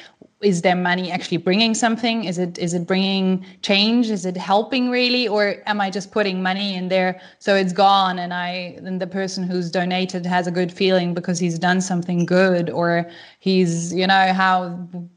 is 0.43 0.63
their 0.63 0.77
money 0.77 1.11
actually 1.11 1.37
bringing 1.37 1.75
something? 1.75 2.25
Is 2.25 2.39
it 2.39 2.59
is 2.59 2.75
it 2.75 2.87
bringing 2.87 3.47
change? 3.63 4.11
Is 4.11 4.27
it 4.27 4.37
helping 4.37 4.91
really? 4.91 5.29
Or 5.29 5.57
am 5.67 5.81
i 5.81 5.91
just 5.91 6.11
putting 6.11 6.43
money 6.43 6.75
in 6.75 6.89
there 6.89 7.21
so 7.39 7.55
it's 7.55 7.73
gone 7.73 8.19
and 8.19 8.35
i 8.35 8.77
and 8.79 9.01
the 9.01 9.07
person 9.07 9.45
who's 9.45 9.71
donated 9.71 10.27
has 10.27 10.47
a 10.47 10.51
good 10.51 10.73
feeling 10.73 11.15
because 11.15 11.39
he's 11.39 11.59
done 11.59 11.81
something 11.81 12.27
good 12.27 12.71
or 12.71 13.09
he's 13.39 13.93
you 13.95 14.07
know 14.07 14.33
how 14.33 14.69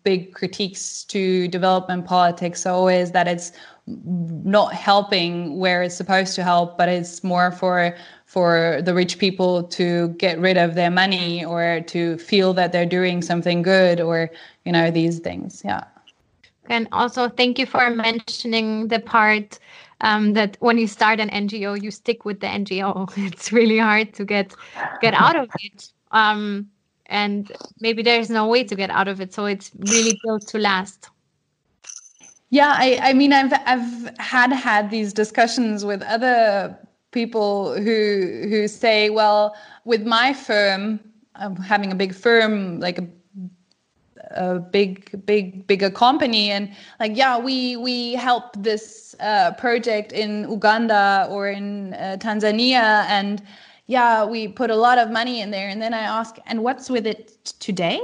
big 0.03 0.33
critiques 0.33 1.03
to 1.05 1.47
development 1.47 2.05
politics 2.05 2.65
always 2.65 3.11
that 3.11 3.27
it's 3.27 3.51
not 3.88 4.73
helping 4.73 5.59
where 5.59 5.83
it's 5.83 5.95
supposed 5.95 6.36
to 6.36 6.43
help 6.43 6.77
but 6.77 6.89
it's 6.89 7.23
more 7.23 7.51
for 7.51 7.95
for 8.36 8.81
the 8.81 8.93
rich 8.93 9.17
people 9.17 9.63
to 9.63 10.09
get 10.17 10.38
rid 10.39 10.57
of 10.57 10.75
their 10.75 10.91
money 10.91 11.45
or 11.45 11.79
to 11.88 12.17
feel 12.17 12.53
that 12.53 12.73
they're 12.73 12.86
doing 12.86 13.21
something 13.21 13.61
good 13.61 14.01
or 14.01 14.29
you 14.65 14.73
know 14.73 14.91
these 14.91 15.19
things. 15.19 15.61
Yeah. 15.63 15.86
And 16.65 16.89
also 16.91 17.29
thank 17.29 17.57
you 17.57 17.65
for 17.65 17.89
mentioning 17.89 18.89
the 18.89 18.99
part 18.99 19.57
um, 20.01 20.33
that 20.33 20.57
when 20.59 20.77
you 20.77 20.86
start 20.86 21.21
an 21.21 21.29
ngo 21.29 21.81
you 21.81 21.91
stick 21.91 22.25
with 22.25 22.41
the 22.41 22.47
ngo 22.47 23.09
it's 23.25 23.53
really 23.53 23.77
hard 23.77 24.13
to 24.15 24.25
get 24.25 24.53
get 24.99 25.13
out 25.13 25.38
of 25.38 25.47
it. 25.61 25.93
Um, 26.11 26.69
and 27.05 27.53
maybe 27.79 28.03
there's 28.03 28.29
no 28.29 28.49
way 28.49 28.65
to 28.65 28.75
get 28.75 28.89
out 28.89 29.07
of 29.07 29.21
it. 29.21 29.33
So 29.33 29.45
it's 29.45 29.71
really 29.77 30.19
built 30.25 30.45
to 30.47 30.57
last. 30.57 31.09
Yeah 32.49 32.75
i, 32.77 32.99
I 33.01 33.13
mean 33.13 33.31
I've, 33.31 33.53
I've 33.65 34.19
had 34.19 34.51
had 34.51 34.91
these 34.91 35.13
discussions 35.13 35.86
with 35.86 36.01
other 36.01 36.77
people 37.16 37.74
who 37.86 38.45
who 38.51 38.68
say, 38.68 39.09
well, 39.09 39.55
with 39.86 40.05
my 40.05 40.34
firm, 40.34 40.99
I'm 41.36 41.55
having 41.55 41.91
a 41.91 41.95
big 41.95 42.13
firm, 42.13 42.80
like 42.80 42.99
a 42.99 43.07
a 44.32 44.59
big 44.59 45.26
big 45.26 45.66
bigger 45.68 45.89
company 45.89 46.51
and 46.51 46.70
like 46.99 47.16
yeah 47.16 47.38
we 47.38 47.76
we 47.78 48.13
help 48.13 48.45
this 48.57 49.16
uh, 49.20 49.51
project 49.53 50.11
in 50.11 50.49
uganda 50.49 51.28
or 51.30 51.47
in 51.47 51.93
uh, 51.93 52.18
tanzania 52.20 53.05
and 53.07 53.41
yeah 53.88 54.26
we 54.26 54.47
put 54.47 54.70
a 54.70 54.76
lot 54.76 54.97
of 54.97 55.09
money 55.11 55.41
in 55.41 55.51
there. 55.51 55.70
And 55.70 55.82
then 55.82 55.93
i 55.93 55.99
ask 55.99 56.38
and 56.47 56.63
what's 56.63 56.89
with 56.89 57.05
it 57.07 57.28
today? 57.59 57.99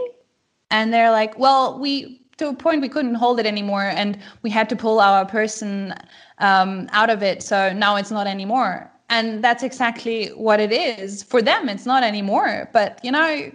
And 0.69 0.93
they're 0.93 1.11
like 1.11 1.37
well 1.37 1.79
we 1.79 2.21
to 2.37 2.49
a 2.49 2.53
point 2.53 2.81
we 2.81 2.89
couldn't 2.89 3.15
hold 3.15 3.39
it 3.39 3.45
anymore 3.45 3.83
and 3.83 4.17
we 4.41 4.49
had 4.49 4.67
to 4.69 4.75
pull 4.75 4.99
our 4.99 5.25
person 5.25 5.93
um, 6.39 6.87
out 6.91 7.09
of 7.09 7.21
it 7.21 7.43
so 7.43 7.73
now 7.73 7.95
it's 7.97 8.11
not 8.11 8.25
anymore 8.25 8.91
and 9.11 9.43
that's 9.43 9.61
exactly 9.61 10.29
what 10.29 10.59
it 10.59 10.71
is 10.71 11.21
for 11.21 11.41
them 11.41 11.69
it's 11.69 11.85
not 11.85 12.03
anymore 12.03 12.67
but 12.73 12.99
you 13.03 13.11
know 13.11 13.51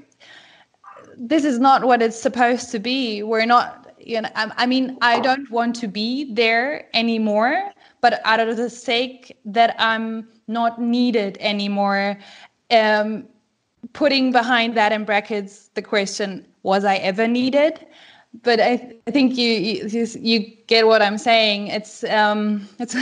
this 1.17 1.45
is 1.45 1.59
not 1.59 1.85
what 1.85 2.03
it's 2.03 2.19
supposed 2.19 2.71
to 2.71 2.79
be. 2.79 3.23
We're 3.23 3.47
not, 3.47 3.95
you 3.99 4.21
know, 4.21 4.29
I, 4.35 4.53
I 4.57 4.67
mean, 4.67 4.97
I 5.01 5.21
don't 5.21 5.51
want 5.51 5.75
to 5.77 5.89
be 5.89 6.33
there 6.33 6.87
anymore, 6.95 7.71
but 8.01 8.21
out 8.25 8.41
of 8.41 8.57
the 8.57 8.71
sake 8.71 9.37
that 9.45 9.75
I'm 9.79 10.29
not 10.47 10.81
needed 10.81 11.39
anymore, 11.41 12.19
um, 12.71 13.27
putting 13.93 14.33
behind 14.33 14.77
that 14.77 14.93
in 14.93 15.05
brackets 15.05 15.71
the 15.75 15.83
question, 15.83 16.47
was 16.63 16.85
I 16.85 16.97
ever 16.97 17.27
needed? 17.27 17.87
But 18.43 18.61
I, 18.61 18.93
I 19.07 19.11
think 19.11 19.37
you, 19.37 19.51
you, 19.51 20.07
you 20.21 20.57
get 20.67 20.87
what 20.87 21.01
I'm 21.01 21.19
saying. 21.19 21.69
It's 21.69 22.05
um, 22.05 22.69
it's 22.79 22.97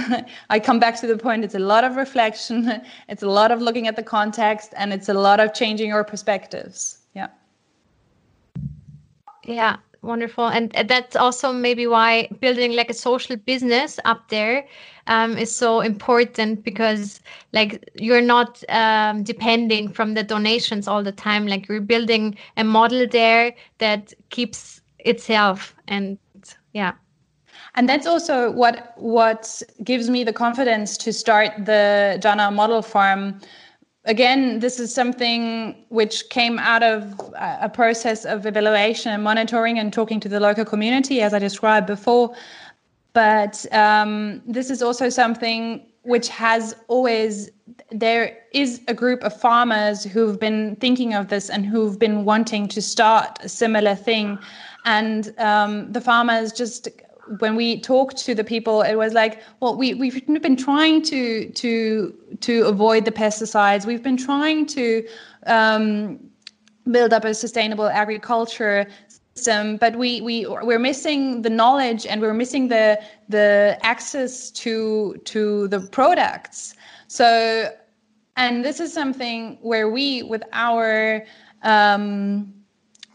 I 0.50 0.60
come 0.60 0.78
back 0.78 1.00
to 1.00 1.06
the 1.06 1.16
point. 1.16 1.44
It's 1.44 1.54
a 1.54 1.58
lot 1.58 1.84
of 1.84 1.96
reflection. 1.96 2.82
It's 3.08 3.22
a 3.22 3.28
lot 3.28 3.50
of 3.50 3.60
looking 3.60 3.88
at 3.88 3.96
the 3.96 4.02
context, 4.02 4.72
and 4.76 4.92
it's 4.92 5.08
a 5.08 5.14
lot 5.14 5.40
of 5.40 5.54
changing 5.54 5.88
your 5.88 6.04
perspectives. 6.04 6.98
Yeah. 7.14 7.28
Yeah, 9.46 9.76
wonderful. 10.02 10.46
And 10.48 10.72
that's 10.88 11.16
also 11.16 11.52
maybe 11.52 11.86
why 11.86 12.28
building 12.40 12.72
like 12.72 12.90
a 12.90 12.94
social 12.94 13.36
business 13.36 13.98
up 14.04 14.28
there 14.28 14.66
um, 15.06 15.36
is 15.36 15.54
so 15.54 15.80
important 15.80 16.64
because 16.64 17.20
like 17.52 17.90
you're 17.94 18.22
not 18.22 18.62
um, 18.68 19.22
depending 19.22 19.92
from 19.92 20.14
the 20.14 20.22
donations 20.22 20.88
all 20.88 21.02
the 21.02 21.12
time. 21.12 21.46
Like 21.46 21.68
you're 21.68 21.80
building 21.80 22.36
a 22.56 22.64
model 22.64 23.06
there 23.06 23.54
that 23.78 24.14
keeps 24.30 24.80
itself 25.04 25.74
and 25.88 26.18
yeah 26.72 26.92
and 27.76 27.88
that's 27.88 28.06
also 28.06 28.50
what 28.50 28.94
what 28.96 29.62
gives 29.82 30.10
me 30.10 30.24
the 30.24 30.32
confidence 30.32 30.96
to 30.96 31.12
start 31.12 31.52
the 31.64 32.18
Jana 32.20 32.50
model 32.50 32.82
farm 32.82 33.40
again, 34.04 34.58
this 34.60 34.78
is 34.78 34.94
something 34.94 35.84
which 35.88 36.28
came 36.28 36.58
out 36.58 36.82
of 36.82 37.14
a 37.38 37.68
process 37.68 38.24
of 38.24 38.46
evaluation 38.46 39.12
and 39.12 39.22
monitoring 39.22 39.78
and 39.78 39.92
talking 39.92 40.20
to 40.20 40.28
the 40.28 40.40
local 40.40 40.64
community, 40.64 41.20
as 41.22 41.32
I 41.32 41.38
described 41.38 41.86
before. 41.86 42.34
But 43.12 43.64
um, 43.72 44.42
this 44.46 44.70
is 44.70 44.82
also 44.82 45.08
something 45.08 45.86
which 46.02 46.28
has 46.28 46.76
always, 46.88 47.50
there 47.90 48.36
is 48.52 48.82
a 48.88 48.94
group 48.94 49.22
of 49.24 49.38
farmers 49.40 50.04
who've 50.04 50.38
been 50.38 50.76
thinking 50.76 51.14
of 51.14 51.28
this 51.28 51.48
and 51.48 51.64
who've 51.64 51.98
been 51.98 52.26
wanting 52.26 52.68
to 52.68 52.82
start 52.82 53.38
a 53.40 53.48
similar 53.48 53.94
thing. 53.94 54.38
And 54.84 55.34
um, 55.38 55.92
the 55.92 56.00
farmers 56.00 56.52
just 56.52 56.88
when 57.38 57.56
we 57.56 57.80
talked 57.80 58.18
to 58.18 58.34
the 58.34 58.44
people, 58.44 58.82
it 58.82 58.96
was 58.96 59.12
like, 59.14 59.42
well, 59.60 59.76
we 59.76 59.94
we've 59.94 60.26
been 60.26 60.56
trying 60.56 61.02
to 61.02 61.50
to 61.50 62.14
to 62.40 62.66
avoid 62.66 63.04
the 63.04 63.12
pesticides. 63.12 63.86
We've 63.86 64.02
been 64.02 64.16
trying 64.16 64.66
to 64.66 65.06
um, 65.46 66.20
build 66.90 67.12
up 67.12 67.24
a 67.24 67.34
sustainable 67.34 67.88
agriculture 67.88 68.86
system, 69.34 69.76
but 69.78 69.96
we 69.96 70.20
we 70.20 70.46
we're 70.46 70.78
missing 70.78 71.42
the 71.42 71.50
knowledge 71.50 72.06
and 72.06 72.20
we're 72.20 72.34
missing 72.34 72.68
the 72.68 73.00
the 73.28 73.78
access 73.82 74.50
to 74.50 75.16
to 75.24 75.68
the 75.68 75.80
products. 75.80 76.74
So, 77.08 77.70
and 78.36 78.64
this 78.64 78.80
is 78.80 78.92
something 78.92 79.58
where 79.62 79.88
we, 79.88 80.24
with 80.24 80.42
our 80.52 81.24
um, 81.62 82.52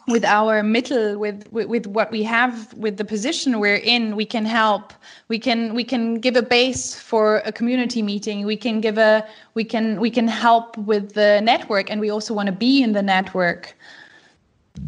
with 0.09 0.25
our 0.25 0.63
middle 0.63 1.17
with, 1.17 1.47
with, 1.51 1.67
with 1.67 1.87
what 1.87 2.11
we 2.11 2.23
have 2.23 2.73
with 2.73 2.97
the 2.97 3.05
position 3.05 3.59
we're 3.59 3.75
in 3.75 4.15
we 4.15 4.25
can 4.25 4.45
help. 4.45 4.93
We 5.27 5.37
can 5.37 5.75
we 5.75 5.83
can 5.83 6.15
give 6.15 6.35
a 6.35 6.41
base 6.41 6.95
for 6.95 7.37
a 7.45 7.51
community 7.51 8.01
meeting. 8.01 8.45
We 8.45 8.57
can 8.57 8.81
give 8.81 8.97
a 8.97 9.25
we 9.53 9.63
can 9.63 9.99
we 10.01 10.09
can 10.09 10.27
help 10.27 10.77
with 10.77 11.13
the 11.13 11.41
network 11.41 11.91
and 11.91 12.01
we 12.01 12.09
also 12.09 12.33
want 12.33 12.47
to 12.47 12.51
be 12.51 12.81
in 12.81 12.93
the 12.93 13.03
network. 13.03 13.75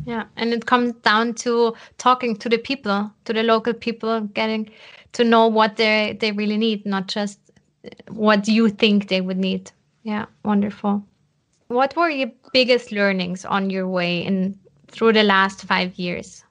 Yeah 0.05 0.26
and 0.38 0.53
it 0.53 0.65
comes 0.65 0.93
down 1.03 1.36
to 1.36 1.76
talking 1.97 2.36
to 2.38 2.49
the 2.49 2.57
people 2.57 3.11
to 3.26 3.34
the 3.34 3.43
local 3.43 3.74
people 3.74 4.22
getting 4.22 4.69
to 5.13 5.24
know 5.24 5.47
what 5.47 5.78
they 5.78 6.17
they 6.19 6.32
really 6.32 6.57
need 6.57 6.86
not 6.86 7.07
just 7.07 7.39
what 8.09 8.47
you 8.47 8.69
think 8.69 9.07
they 9.07 9.22
would 9.22 9.38
need. 9.38 9.72
Yeah 10.03 10.26
wonderful. 10.43 11.03
What 11.67 11.95
were 11.95 12.09
your 12.09 12.32
biggest 12.51 12.91
learnings 12.91 13.45
on 13.45 13.69
your 13.69 13.88
way 13.88 14.19
in 14.26 14.59
through 14.92 15.14
the 15.14 15.24
last 15.24 15.64
five 15.64 15.96
years? 15.96 16.44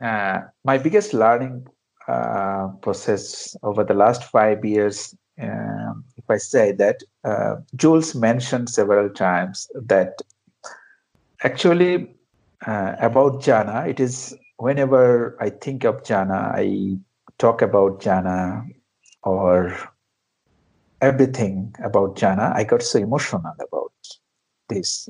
Uh, 0.00 0.40
my 0.64 0.78
biggest 0.78 1.14
learning 1.14 1.66
uh, 2.08 2.68
process 2.82 3.56
over 3.62 3.84
the 3.84 3.94
last 3.94 4.24
five 4.24 4.64
years, 4.64 5.14
uh, 5.40 5.92
if 6.16 6.24
I 6.28 6.36
say 6.36 6.72
that, 6.72 7.02
uh, 7.24 7.56
Jules 7.76 8.14
mentioned 8.14 8.68
several 8.68 9.08
times 9.08 9.68
that 9.74 10.20
actually 11.42 12.14
uh, 12.66 12.96
about 12.98 13.42
Jana, 13.42 13.86
it 13.86 14.00
is 14.00 14.36
whenever 14.56 15.36
I 15.40 15.50
think 15.50 15.84
of 15.84 16.04
Jana, 16.04 16.52
I 16.54 16.96
talk 17.38 17.62
about 17.62 18.00
Jana 18.00 18.64
or 19.22 19.76
everything 21.00 21.74
about 21.82 22.16
Jana, 22.16 22.52
I 22.54 22.64
got 22.64 22.82
so 22.82 22.98
emotional 22.98 23.52
about 23.60 23.92
this 24.68 25.08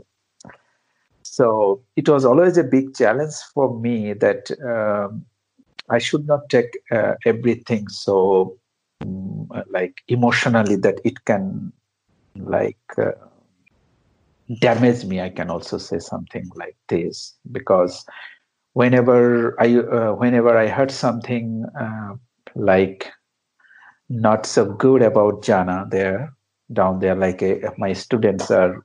so 1.25 1.83
it 1.97 2.09
was 2.09 2.25
always 2.25 2.57
a 2.57 2.64
big 2.64 2.95
challenge 2.95 3.35
for 3.53 3.79
me 3.81 4.12
that 4.12 4.51
um, 4.62 5.25
I 5.91 5.99
should 5.99 6.27
not 6.27 6.49
take 6.51 6.79
uh, 6.91 7.14
everything 7.25 7.89
so 7.89 8.57
um, 9.01 9.49
like 9.70 10.03
emotionally 10.09 10.77
that 10.77 11.01
it 11.05 11.25
can 11.25 11.72
like 12.37 12.79
uh, 12.99 13.12
damage 14.61 15.05
me. 15.05 15.20
I 15.20 15.31
can 15.31 15.51
also 15.51 15.79
say 15.79 15.99
something 15.99 16.51
like 16.55 16.77
this 16.89 17.35
because 17.51 18.05
whenever 18.75 19.61
I 19.61 19.77
uh, 19.77 20.12
whenever 20.12 20.57
I 20.57 20.68
heard 20.68 20.91
something 20.91 21.64
uh, 21.79 22.14
like 22.55 23.11
not 24.09 24.47
so 24.47 24.66
good 24.66 25.03
about 25.03 25.43
Jana 25.43 25.87
there 25.91 26.35
down 26.72 27.01
there, 27.01 27.14
like 27.14 27.43
uh, 27.43 27.70
my 27.79 27.93
students 27.93 28.51
are 28.51 28.85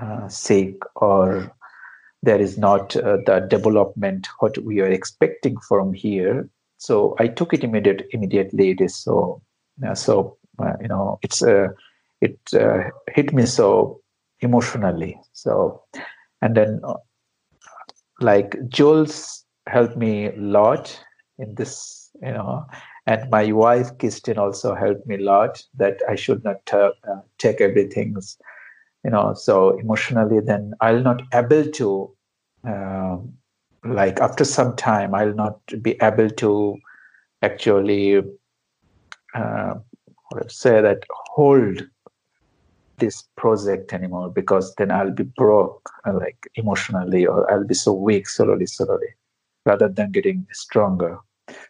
uh, 0.00 0.28
sick 0.28 0.76
or 0.96 1.52
there 2.22 2.40
is 2.40 2.58
not 2.58 2.96
uh, 2.96 3.18
the 3.26 3.40
development 3.48 4.28
what 4.40 4.58
we 4.58 4.80
are 4.80 4.90
expecting 4.90 5.56
from 5.68 5.92
here. 5.92 6.48
So 6.78 7.16
i 7.18 7.26
took 7.28 7.54
it 7.54 7.64
immediate 7.64 8.06
immediately 8.12 8.70
it 8.70 8.80
is 8.80 8.94
so 8.94 9.40
uh, 9.86 9.94
so 9.94 10.36
uh, 10.58 10.74
you 10.80 10.88
know 10.88 11.18
it's 11.22 11.42
uh, 11.42 11.68
it 12.20 12.38
uh, 12.54 12.90
hit 13.14 13.32
me 13.32 13.46
so 13.46 14.00
emotionally 14.40 15.18
so. 15.32 15.82
And 16.42 16.54
then 16.54 16.80
uh, 16.84 16.94
like 18.20 18.56
jules 18.68 19.44
helped 19.66 19.96
me 19.96 20.26
a 20.26 20.36
lot 20.36 20.98
in 21.38 21.54
this 21.54 22.10
you 22.22 22.32
know 22.32 22.64
and 23.06 23.30
my 23.30 23.52
wife 23.52 23.96
Kirsten 23.98 24.38
also 24.38 24.74
helped 24.74 25.06
me 25.06 25.16
a 25.16 25.22
lot 25.22 25.62
that 25.74 26.00
i 26.08 26.14
should 26.14 26.42
not 26.44 26.64
take 27.38 27.60
everything 27.60 28.16
you 29.06 29.10
know 29.14 29.24
so 29.34 29.56
emotionally 29.78 30.40
then 30.50 30.72
i'll 30.80 31.02
not 31.08 31.22
able 31.40 31.64
to 31.78 31.88
uh, 32.68 33.16
like 33.98 34.20
after 34.28 34.44
some 34.44 34.74
time 34.76 35.14
i'll 35.14 35.36
not 35.42 35.60
be 35.82 35.96
able 36.10 36.30
to 36.44 36.52
actually 37.42 38.22
uh, 39.34 39.74
say 40.48 40.80
that 40.80 41.04
hold 41.10 41.86
this 42.98 43.24
project 43.36 43.92
anymore 43.92 44.28
because 44.30 44.74
then 44.76 44.90
i'll 44.90 45.12
be 45.22 45.28
broke 45.42 45.90
uh, 46.06 46.14
like 46.14 46.48
emotionally 46.56 47.26
or 47.26 47.50
i'll 47.50 47.70
be 47.72 47.74
so 47.74 47.92
weak 47.92 48.28
slowly 48.28 48.66
slowly 48.66 49.14
rather 49.66 49.88
than 49.88 50.12
getting 50.12 50.46
stronger. 50.52 51.18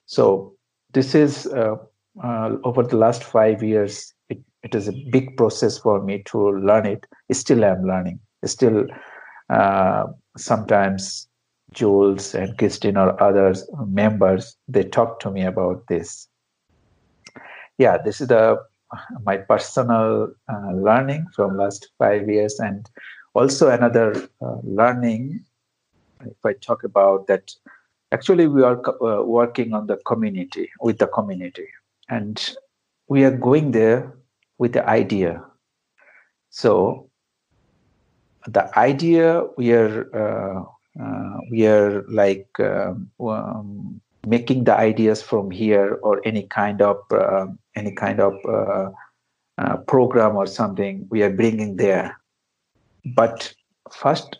So 0.04 0.54
this 0.92 1.14
is 1.14 1.46
uh, 1.48 1.76
uh, 2.22 2.56
over 2.62 2.82
the 2.84 2.96
last 2.96 3.24
five 3.24 3.62
years 3.62 4.14
it 4.66 4.74
is 4.74 4.88
a 4.88 4.92
big 5.10 5.36
process 5.36 5.78
for 5.78 6.02
me 6.02 6.22
to 6.26 6.50
learn 6.58 6.86
it. 6.86 7.06
Still, 7.32 7.64
I'm 7.64 7.84
learning. 7.84 8.18
Still, 8.44 8.86
uh, 9.48 10.06
sometimes 10.36 11.28
Jules 11.72 12.34
and 12.34 12.56
Kirsten 12.58 12.96
or 12.96 13.20
others 13.22 13.68
members 13.86 14.56
they 14.66 14.82
talk 14.82 15.20
to 15.20 15.30
me 15.30 15.42
about 15.44 15.86
this. 15.88 16.28
Yeah, 17.78 17.98
this 17.98 18.20
is 18.20 18.28
the 18.28 18.58
my 19.24 19.36
personal 19.36 20.32
uh, 20.48 20.72
learning 20.72 21.26
from 21.34 21.56
last 21.56 21.90
five 21.98 22.28
years, 22.28 22.58
and 22.58 22.88
also 23.34 23.68
another 23.70 24.28
uh, 24.40 24.58
learning. 24.62 25.44
If 26.24 26.44
I 26.44 26.54
talk 26.54 26.82
about 26.82 27.26
that, 27.26 27.52
actually 28.10 28.46
we 28.48 28.62
are 28.62 28.80
uh, 29.02 29.22
working 29.22 29.74
on 29.74 29.86
the 29.86 29.98
community 30.06 30.70
with 30.80 30.98
the 30.98 31.08
community, 31.08 31.68
and 32.08 32.56
we 33.08 33.24
are 33.24 33.36
going 33.36 33.72
there 33.72 34.16
with 34.58 34.72
the 34.72 34.88
idea. 34.88 35.42
So 36.50 37.10
the 38.46 38.76
idea 38.78 39.44
we 39.56 39.72
are 39.72 40.06
uh, 40.14 40.64
uh, 41.02 41.36
we 41.50 41.66
are 41.66 42.04
like 42.08 42.48
um, 42.60 43.10
um, 43.20 44.00
making 44.26 44.64
the 44.64 44.74
ideas 44.74 45.22
from 45.22 45.50
here 45.50 45.98
or 46.02 46.22
any 46.24 46.44
kind 46.44 46.80
of 46.80 46.96
uh, 47.10 47.46
any 47.74 47.92
kind 47.92 48.20
of 48.20 48.34
uh, 48.48 48.90
uh, 49.58 49.76
program 49.88 50.36
or 50.36 50.46
something 50.46 51.06
we 51.10 51.22
are 51.22 51.30
bringing 51.30 51.76
there. 51.76 52.18
But 53.14 53.52
first 53.90 54.38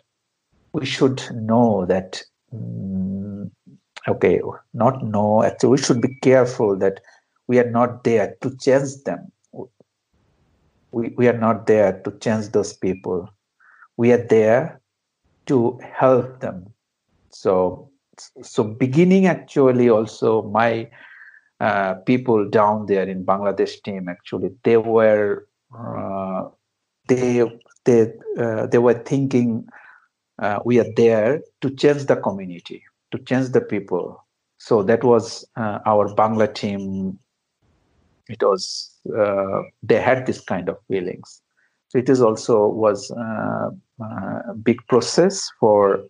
we 0.73 0.85
should 0.85 1.21
know 1.33 1.85
that 1.85 2.21
um, 2.53 3.51
okay 4.07 4.41
not 4.73 5.03
know 5.03 5.43
actually 5.43 5.69
we 5.69 5.77
should 5.77 6.01
be 6.01 6.15
careful 6.21 6.77
that 6.77 6.99
we 7.47 7.59
are 7.59 7.69
not 7.69 8.03
there 8.03 8.35
to 8.41 8.55
change 8.57 9.03
them 9.05 9.31
we, 10.91 11.13
we 11.17 11.27
are 11.27 11.37
not 11.37 11.67
there 11.67 12.01
to 12.03 12.11
change 12.19 12.49
those 12.49 12.73
people. 12.73 13.29
We 13.97 14.11
are 14.11 14.25
there 14.25 14.81
to 15.47 15.79
help 15.81 16.39
them. 16.39 16.73
So 17.29 17.89
so 18.41 18.63
beginning 18.63 19.27
actually 19.27 19.89
also 19.89 20.41
my 20.43 20.89
uh, 21.59 21.95
people 22.05 22.49
down 22.49 22.87
there 22.87 23.07
in 23.07 23.23
bangladesh 23.23 23.81
team 23.83 24.09
actually 24.09 24.49
they 24.63 24.77
were 24.77 25.47
uh, 25.77 26.45
they 27.07 27.43
they 27.85 28.11
uh, 28.39 28.65
they 28.67 28.77
were 28.77 28.95
thinking 29.05 29.67
uh, 30.39 30.59
we 30.65 30.79
are 30.79 30.91
there 30.95 31.41
to 31.61 31.69
change 31.69 32.05
the 32.05 32.15
community 32.15 32.83
to 33.11 33.17
change 33.19 33.49
the 33.49 33.61
people. 33.61 34.25
So 34.57 34.83
that 34.83 35.03
was 35.03 35.45
uh, 35.55 35.79
our 35.85 36.13
bangla 36.15 36.53
team 36.53 37.19
it 38.29 38.41
was 38.41 38.91
uh, 39.17 39.61
they 39.83 40.01
had 40.01 40.25
this 40.25 40.41
kind 40.41 40.69
of 40.69 40.77
feelings. 40.87 41.41
So 41.89 41.99
it 41.99 42.09
is 42.09 42.21
also 42.21 42.67
was 42.67 43.11
uh, 43.11 43.69
uh, 44.01 44.39
a 44.49 44.53
big 44.61 44.77
process 44.87 45.49
for 45.59 46.03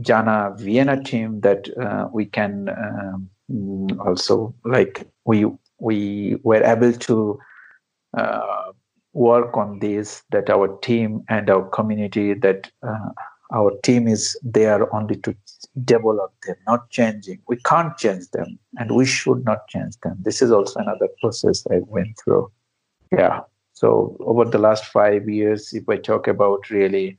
jana 0.00 0.52
vienna 0.58 1.02
team 1.02 1.40
that 1.40 1.68
uh, 1.78 2.08
we 2.12 2.26
can 2.26 2.68
um, 2.68 3.88
also 4.00 4.54
like 4.64 5.06
we 5.24 5.46
we 5.78 6.36
were 6.42 6.62
able 6.62 6.92
to 6.92 7.38
uh, 8.16 8.72
work 9.12 9.56
on 9.56 9.78
this 9.78 10.22
that 10.30 10.50
our 10.50 10.76
team 10.78 11.22
and 11.28 11.48
our 11.48 11.68
community 11.70 12.34
that 12.34 12.70
uh, 12.86 13.10
our 13.52 13.72
team 13.82 14.08
is 14.08 14.38
there 14.42 14.92
only 14.94 15.16
to 15.16 15.36
develop 15.84 16.32
them, 16.46 16.56
not 16.66 16.90
changing. 16.90 17.40
We 17.48 17.56
can't 17.56 17.96
change 17.96 18.30
them, 18.30 18.58
and 18.78 18.90
we 18.92 19.04
should 19.04 19.44
not 19.44 19.68
change 19.68 19.98
them. 20.02 20.16
This 20.20 20.40
is 20.40 20.50
also 20.50 20.80
another 20.80 21.08
process 21.20 21.66
I 21.70 21.80
went 21.86 22.18
through. 22.22 22.50
Yeah. 23.12 23.40
So 23.72 24.16
over 24.20 24.44
the 24.44 24.58
last 24.58 24.86
five 24.86 25.28
years, 25.28 25.72
if 25.72 25.88
I 25.88 25.96
talk 25.96 26.28
about 26.28 26.70
really 26.70 27.18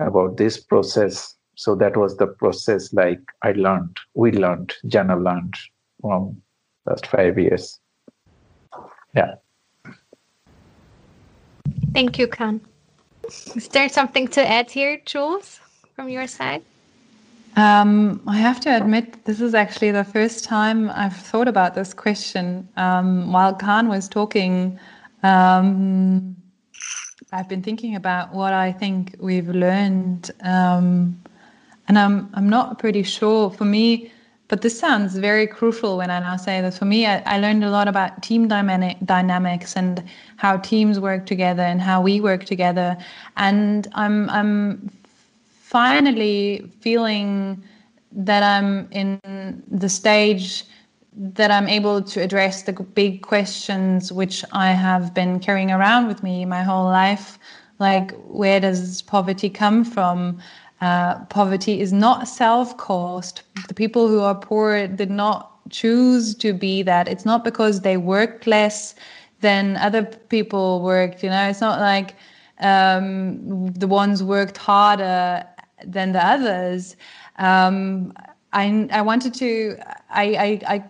about 0.00 0.36
this 0.36 0.58
process, 0.58 1.34
so 1.56 1.74
that 1.76 1.96
was 1.96 2.16
the 2.16 2.26
process 2.26 2.92
like 2.92 3.20
I 3.42 3.52
learned, 3.52 3.96
we 4.14 4.32
learned, 4.32 4.74
Jana 4.86 5.16
learned 5.16 5.54
from 6.00 6.42
last 6.86 7.06
five 7.06 7.38
years. 7.38 7.78
Yeah. 9.14 9.34
Thank 11.92 12.18
you, 12.18 12.26
Khan. 12.26 12.60
Is 13.28 13.68
there 13.68 13.88
something 13.88 14.28
to 14.28 14.46
add 14.46 14.70
here, 14.70 15.00
Jules, 15.04 15.60
from 15.94 16.08
your 16.08 16.26
side? 16.26 16.62
Um, 17.56 18.20
I 18.26 18.36
have 18.36 18.60
to 18.60 18.76
admit, 18.76 19.24
this 19.24 19.40
is 19.40 19.54
actually 19.54 19.92
the 19.92 20.04
first 20.04 20.44
time 20.44 20.90
I've 20.90 21.16
thought 21.16 21.46
about 21.46 21.74
this 21.74 21.94
question. 21.94 22.68
Um, 22.76 23.32
while 23.32 23.54
Khan 23.54 23.88
was 23.88 24.08
talking, 24.08 24.78
um, 25.22 26.36
I've 27.32 27.48
been 27.48 27.62
thinking 27.62 27.94
about 27.94 28.34
what 28.34 28.52
I 28.52 28.72
think 28.72 29.16
we've 29.20 29.48
learned, 29.48 30.30
um, 30.42 31.20
and 31.88 31.98
I'm 31.98 32.30
I'm 32.34 32.48
not 32.48 32.78
pretty 32.78 33.02
sure. 33.02 33.50
For 33.50 33.64
me, 33.64 34.12
but 34.48 34.60
this 34.62 34.78
sounds 34.78 35.16
very 35.16 35.46
crucial 35.46 35.96
when 35.96 36.10
I 36.10 36.20
now 36.20 36.36
say 36.36 36.60
that. 36.60 36.74
For 36.74 36.84
me, 36.84 37.06
I, 37.06 37.22
I 37.26 37.38
learned 37.38 37.64
a 37.64 37.70
lot 37.70 37.88
about 37.88 38.22
team 38.22 38.46
dynamic, 38.46 38.98
dynamics 39.04 39.74
and 39.76 40.02
how 40.36 40.58
teams 40.58 41.00
work 41.00 41.26
together 41.26 41.62
and 41.62 41.80
how 41.80 42.02
we 42.02 42.20
work 42.20 42.44
together. 42.44 42.96
And 43.36 43.88
I'm 43.94 44.28
I'm 44.30 44.90
finally 45.74 46.70
feeling 46.80 47.62
that 48.12 48.42
I'm 48.42 48.86
in 48.92 49.62
the 49.70 49.88
stage 49.88 50.64
that 51.16 51.50
I'm 51.50 51.68
able 51.68 52.02
to 52.02 52.20
address 52.20 52.62
the 52.62 52.72
big 52.72 53.22
questions 53.22 54.12
which 54.12 54.44
I 54.52 54.72
have 54.72 55.14
been 55.14 55.40
carrying 55.40 55.70
around 55.70 56.08
with 56.08 56.22
me 56.22 56.44
my 56.44 56.62
whole 56.62 56.84
life. 56.84 57.38
Like, 57.78 58.12
where 58.26 58.60
does 58.60 59.02
poverty 59.02 59.50
come 59.50 59.84
from? 59.84 60.40
Uh, 60.84 61.24
poverty 61.30 61.80
is 61.80 61.94
not 61.94 62.28
self 62.28 62.76
caused. 62.76 63.40
The 63.68 63.74
people 63.74 64.06
who 64.06 64.20
are 64.20 64.34
poor 64.34 64.86
did 64.86 65.10
not 65.10 65.70
choose 65.70 66.34
to 66.34 66.52
be 66.52 66.82
that. 66.82 67.08
It's 67.08 67.24
not 67.24 67.42
because 67.42 67.80
they 67.80 67.96
worked 67.96 68.46
less 68.46 68.94
than 69.40 69.78
other 69.78 70.02
people 70.28 70.82
worked. 70.82 71.22
You 71.22 71.30
know, 71.30 71.48
it's 71.48 71.62
not 71.62 71.80
like 71.80 72.16
um, 72.60 73.72
the 73.72 73.88
ones 73.88 74.22
worked 74.22 74.58
harder 74.58 75.46
than 75.86 76.12
the 76.12 76.22
others. 76.22 76.96
Um, 77.38 78.12
I, 78.52 78.86
I 78.92 79.00
wanted 79.00 79.32
to, 79.34 79.78
I, 80.10 80.24
I, 80.46 80.74
I 80.74 80.84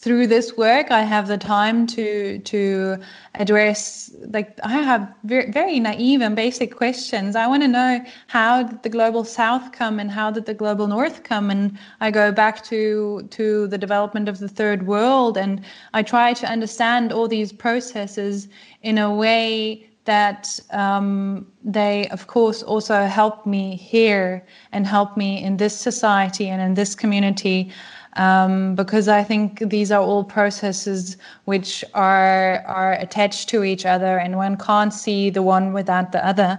through 0.00 0.28
this 0.28 0.56
work 0.56 0.92
i 0.92 1.02
have 1.02 1.26
the 1.26 1.36
time 1.36 1.84
to 1.84 2.38
to 2.40 2.96
address 3.34 4.14
like 4.28 4.56
i 4.62 4.80
have 4.80 5.12
very, 5.24 5.50
very 5.50 5.80
naive 5.80 6.20
and 6.20 6.36
basic 6.36 6.76
questions. 6.76 7.34
I 7.34 7.46
want 7.46 7.62
to 7.62 7.68
know 7.68 8.04
how 8.28 8.62
did 8.62 8.82
the 8.82 8.88
global 8.88 9.24
south 9.24 9.72
come 9.72 9.98
and 9.98 10.10
how 10.10 10.30
did 10.30 10.46
the 10.46 10.54
global 10.54 10.86
north 10.86 11.24
come? 11.24 11.50
And 11.50 11.78
i 12.00 12.10
go 12.10 12.30
back 12.30 12.64
to 12.64 13.26
to 13.30 13.66
the 13.66 13.78
development 13.78 14.28
of 14.28 14.38
the 14.38 14.48
third 14.48 14.86
world 14.86 15.36
and 15.36 15.64
i 15.94 16.02
try 16.02 16.32
to 16.34 16.46
understand 16.46 17.12
all 17.12 17.28
these 17.28 17.52
processes 17.52 18.48
in 18.82 18.98
a 18.98 19.12
way 19.12 19.88
that 20.04 20.58
um, 20.70 21.46
they, 21.62 22.08
of 22.08 22.28
course, 22.28 22.62
also 22.62 23.04
help 23.04 23.44
me 23.44 23.76
here 23.76 24.42
and 24.72 24.86
help 24.86 25.18
me 25.18 25.44
in 25.44 25.58
this 25.58 25.76
society 25.78 26.48
and 26.48 26.62
in 26.62 26.72
this 26.72 26.94
community 26.94 27.70
um, 28.18 28.74
because 28.74 29.08
I 29.08 29.22
think 29.22 29.70
these 29.70 29.90
are 29.92 30.02
all 30.02 30.24
processes 30.24 31.16
which 31.44 31.84
are 31.94 32.64
are 32.66 32.92
attached 32.94 33.48
to 33.50 33.64
each 33.64 33.86
other, 33.86 34.18
and 34.18 34.36
one 34.36 34.56
can't 34.56 34.92
see 34.92 35.30
the 35.30 35.42
one 35.42 35.72
without 35.72 36.12
the 36.12 36.24
other. 36.26 36.58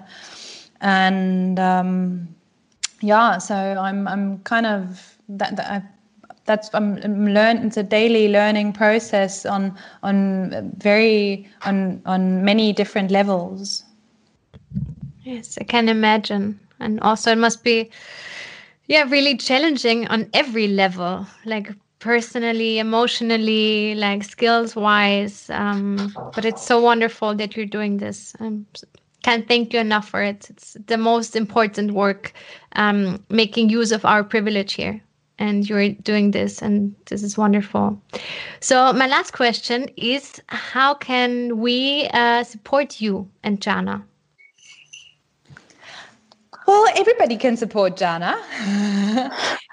And 0.82 1.60
um, 1.60 2.28
yeah, 3.01 3.38
so 3.38 3.55
I'm 3.55 4.07
I'm 4.07 4.39
kind 4.39 4.66
of 4.66 5.18
that, 5.28 5.57
that 5.57 5.70
I, 5.70 5.84
that's 6.45 6.70
I'm, 6.74 6.97
I'm 7.03 7.28
learn 7.28 7.57
it's 7.57 7.78
a 7.78 7.84
daily 7.84 8.30
learning 8.30 8.74
process 8.74 9.45
on 9.45 9.78
on 10.01 10.72
very 10.78 11.47
on 11.66 12.01
on 12.05 12.43
many 12.45 12.72
different 12.72 13.12
levels. 13.12 13.84
Yes, 15.24 15.57
I 15.60 15.66
can 15.66 15.89
imagine, 15.89 16.57
and 16.80 16.99
also 17.01 17.34
it 17.34 17.38
must 17.38 17.64
be 17.66 17.91
yeah 18.89 19.03
really 19.09 19.37
challenging 19.37 20.05
on 20.07 20.29
every 20.33 20.67
level 20.67 21.25
like 21.45 21.71
personally 21.99 22.79
emotionally 22.79 23.95
like 23.95 24.23
skills 24.23 24.75
wise 24.75 25.49
um, 25.49 26.13
but 26.33 26.45
it's 26.45 26.61
so 26.61 26.79
wonderful 26.79 27.35
that 27.35 27.55
you're 27.55 27.65
doing 27.65 27.97
this. 27.97 28.35
I 28.39 28.53
can't 29.23 29.47
thank 29.47 29.73
you 29.73 29.79
enough 29.79 30.07
for 30.07 30.23
it. 30.23 30.49
It's 30.49 30.77
the 30.87 30.97
most 30.97 31.35
important 31.35 31.91
work 31.91 32.33
um, 32.75 33.23
making 33.29 33.69
use 33.69 33.91
of 33.91 34.05
our 34.05 34.23
privilege 34.23 34.73
here 34.73 35.01
and 35.37 35.67
you're 35.67 35.89
doing 35.89 36.31
this 36.31 36.61
and 36.61 36.95
this 37.05 37.23
is 37.23 37.37
wonderful. 37.37 38.01
So 38.61 38.93
my 38.93 39.07
last 39.07 39.31
question 39.31 39.89
is 39.97 40.41
how 40.47 40.93
can 40.93 41.59
we 41.59 42.07
uh, 42.13 42.43
support 42.43 43.01
you 43.01 43.29
and 43.43 43.61
jana 43.61 44.05
well, 46.70 46.88
everybody 46.95 47.36
can 47.36 47.57
support 47.57 47.97
Jana. 47.97 48.39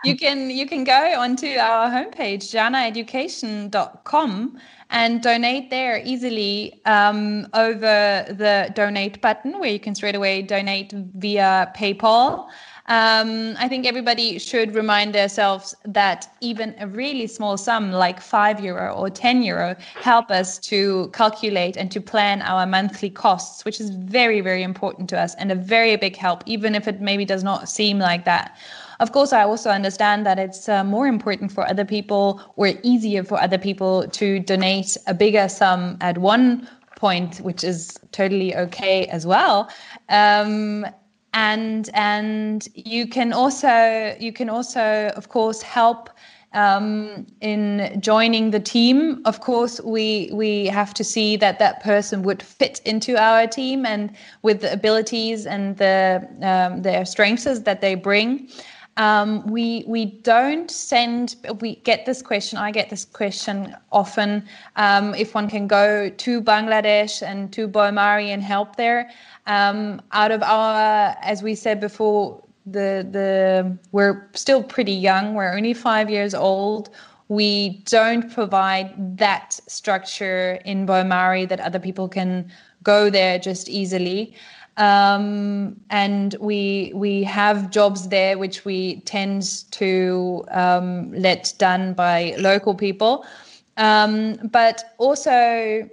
you 0.04 0.16
can 0.16 0.50
you 0.50 0.66
can 0.66 0.82
go 0.82 1.20
onto 1.20 1.58
our 1.58 1.90
homepage 1.90 2.50
janaeducation.com 2.54 4.58
and 4.88 5.22
donate 5.22 5.68
there 5.68 6.00
easily 6.04 6.80
um, 6.86 7.46
over 7.52 8.24
the 8.28 8.72
donate 8.74 9.20
button 9.20 9.58
where 9.58 9.68
you 9.68 9.78
can 9.78 9.94
straight 9.94 10.14
away 10.14 10.40
donate 10.40 10.92
via 10.92 11.70
PayPal. 11.76 12.48
Um, 12.88 13.56
I 13.58 13.68
think 13.68 13.84
everybody 13.84 14.38
should 14.38 14.74
remind 14.74 15.14
themselves 15.14 15.74
that 15.84 16.32
even 16.40 16.74
a 16.78 16.86
really 16.86 17.26
small 17.26 17.56
sum 17.56 17.90
like 17.90 18.20
five 18.20 18.60
euro 18.60 18.94
or 18.94 19.10
10 19.10 19.42
euro 19.42 19.74
help 19.94 20.30
us 20.30 20.58
to 20.60 21.10
calculate 21.12 21.76
and 21.76 21.90
to 21.90 22.00
plan 22.00 22.42
our 22.42 22.64
monthly 22.64 23.10
costs, 23.10 23.64
which 23.64 23.80
is 23.80 23.90
very, 23.90 24.40
very 24.40 24.62
important 24.62 25.08
to 25.10 25.18
us 25.18 25.34
and 25.34 25.50
a 25.50 25.56
very 25.56 25.96
big 25.96 26.14
help, 26.14 26.44
even 26.46 26.76
if 26.76 26.86
it 26.86 27.00
maybe 27.00 27.24
does 27.24 27.42
not 27.42 27.68
seem 27.68 27.98
like 27.98 28.24
that. 28.24 28.56
Of 29.00 29.12
course, 29.12 29.32
I 29.32 29.42
also 29.42 29.70
understand 29.70 30.24
that 30.24 30.38
it's 30.38 30.68
uh, 30.68 30.84
more 30.84 31.06
important 31.06 31.52
for 31.52 31.68
other 31.68 31.84
people 31.84 32.40
or 32.56 32.72
easier 32.82 33.24
for 33.24 33.40
other 33.40 33.58
people 33.58 34.06
to 34.08 34.38
donate 34.40 34.96
a 35.06 35.12
bigger 35.12 35.48
sum 35.48 35.98
at 36.00 36.18
one 36.18 36.68
point, 36.94 37.38
which 37.38 37.62
is 37.62 37.98
totally 38.12 38.56
okay 38.56 39.06
as 39.06 39.26
well. 39.26 39.68
Um, 40.08 40.86
and 41.36 41.90
and 41.92 42.66
you 42.74 43.06
can 43.06 43.32
also 43.32 44.16
you 44.18 44.32
can 44.32 44.48
also 44.48 45.12
of 45.14 45.28
course 45.28 45.60
help 45.62 46.08
um, 46.54 47.26
in 47.42 47.98
joining 48.00 48.50
the 48.50 48.60
team. 48.60 49.20
Of 49.26 49.40
course, 49.40 49.78
we 49.82 50.30
we 50.32 50.66
have 50.66 50.94
to 50.94 51.04
see 51.04 51.36
that 51.36 51.58
that 51.58 51.82
person 51.82 52.22
would 52.22 52.42
fit 52.42 52.80
into 52.86 53.16
our 53.22 53.46
team 53.46 53.84
and 53.84 54.10
with 54.42 54.62
the 54.62 54.72
abilities 54.72 55.46
and 55.46 55.76
the 55.76 56.26
um, 56.40 56.82
their 56.82 57.04
strengths 57.04 57.60
that 57.60 57.80
they 57.82 57.94
bring. 57.94 58.48
Um, 58.96 59.46
we 59.46 59.84
we 59.86 60.06
don't 60.06 60.70
send. 60.70 61.36
We 61.60 61.76
get 61.76 62.06
this 62.06 62.22
question. 62.22 62.56
I 62.56 62.70
get 62.70 62.88
this 62.88 63.04
question 63.04 63.76
often. 63.92 64.42
Um, 64.76 65.14
if 65.14 65.34
one 65.34 65.50
can 65.50 65.66
go 65.66 66.08
to 66.08 66.40
Bangladesh 66.40 67.20
and 67.20 67.52
to 67.52 67.68
Boimari 67.68 68.28
and 68.28 68.42
help 68.42 68.76
there, 68.76 69.10
um, 69.46 70.00
out 70.12 70.30
of 70.30 70.42
our, 70.42 71.16
as 71.22 71.42
we 71.42 71.54
said 71.54 71.80
before, 71.80 72.42
the 72.66 73.06
the 73.08 73.78
we're 73.92 74.28
still 74.34 74.62
pretty 74.62 74.92
young. 74.92 75.34
We're 75.34 75.54
only 75.54 75.74
five 75.74 76.10
years 76.10 76.34
old. 76.34 76.90
We 77.28 77.82
don't 77.86 78.32
provide 78.32 79.18
that 79.18 79.54
structure 79.68 80.58
in 80.64 80.86
Boimari 80.86 81.48
that 81.48 81.60
other 81.60 81.78
people 81.78 82.08
can 82.08 82.50
go 82.82 83.10
there 83.10 83.38
just 83.38 83.68
easily. 83.68 84.34
Um, 84.76 85.80
and 85.90 86.36
we 86.38 86.92
we 86.94 87.22
have 87.22 87.70
jobs 87.70 88.08
there 88.08 88.36
which 88.36 88.64
we 88.64 89.00
tend 89.02 89.70
to 89.72 90.44
um, 90.50 91.12
let 91.12 91.54
done 91.58 91.94
by 91.94 92.34
local 92.38 92.74
people. 92.74 93.24
Um, 93.78 94.36
but 94.50 94.94
also 94.98 95.88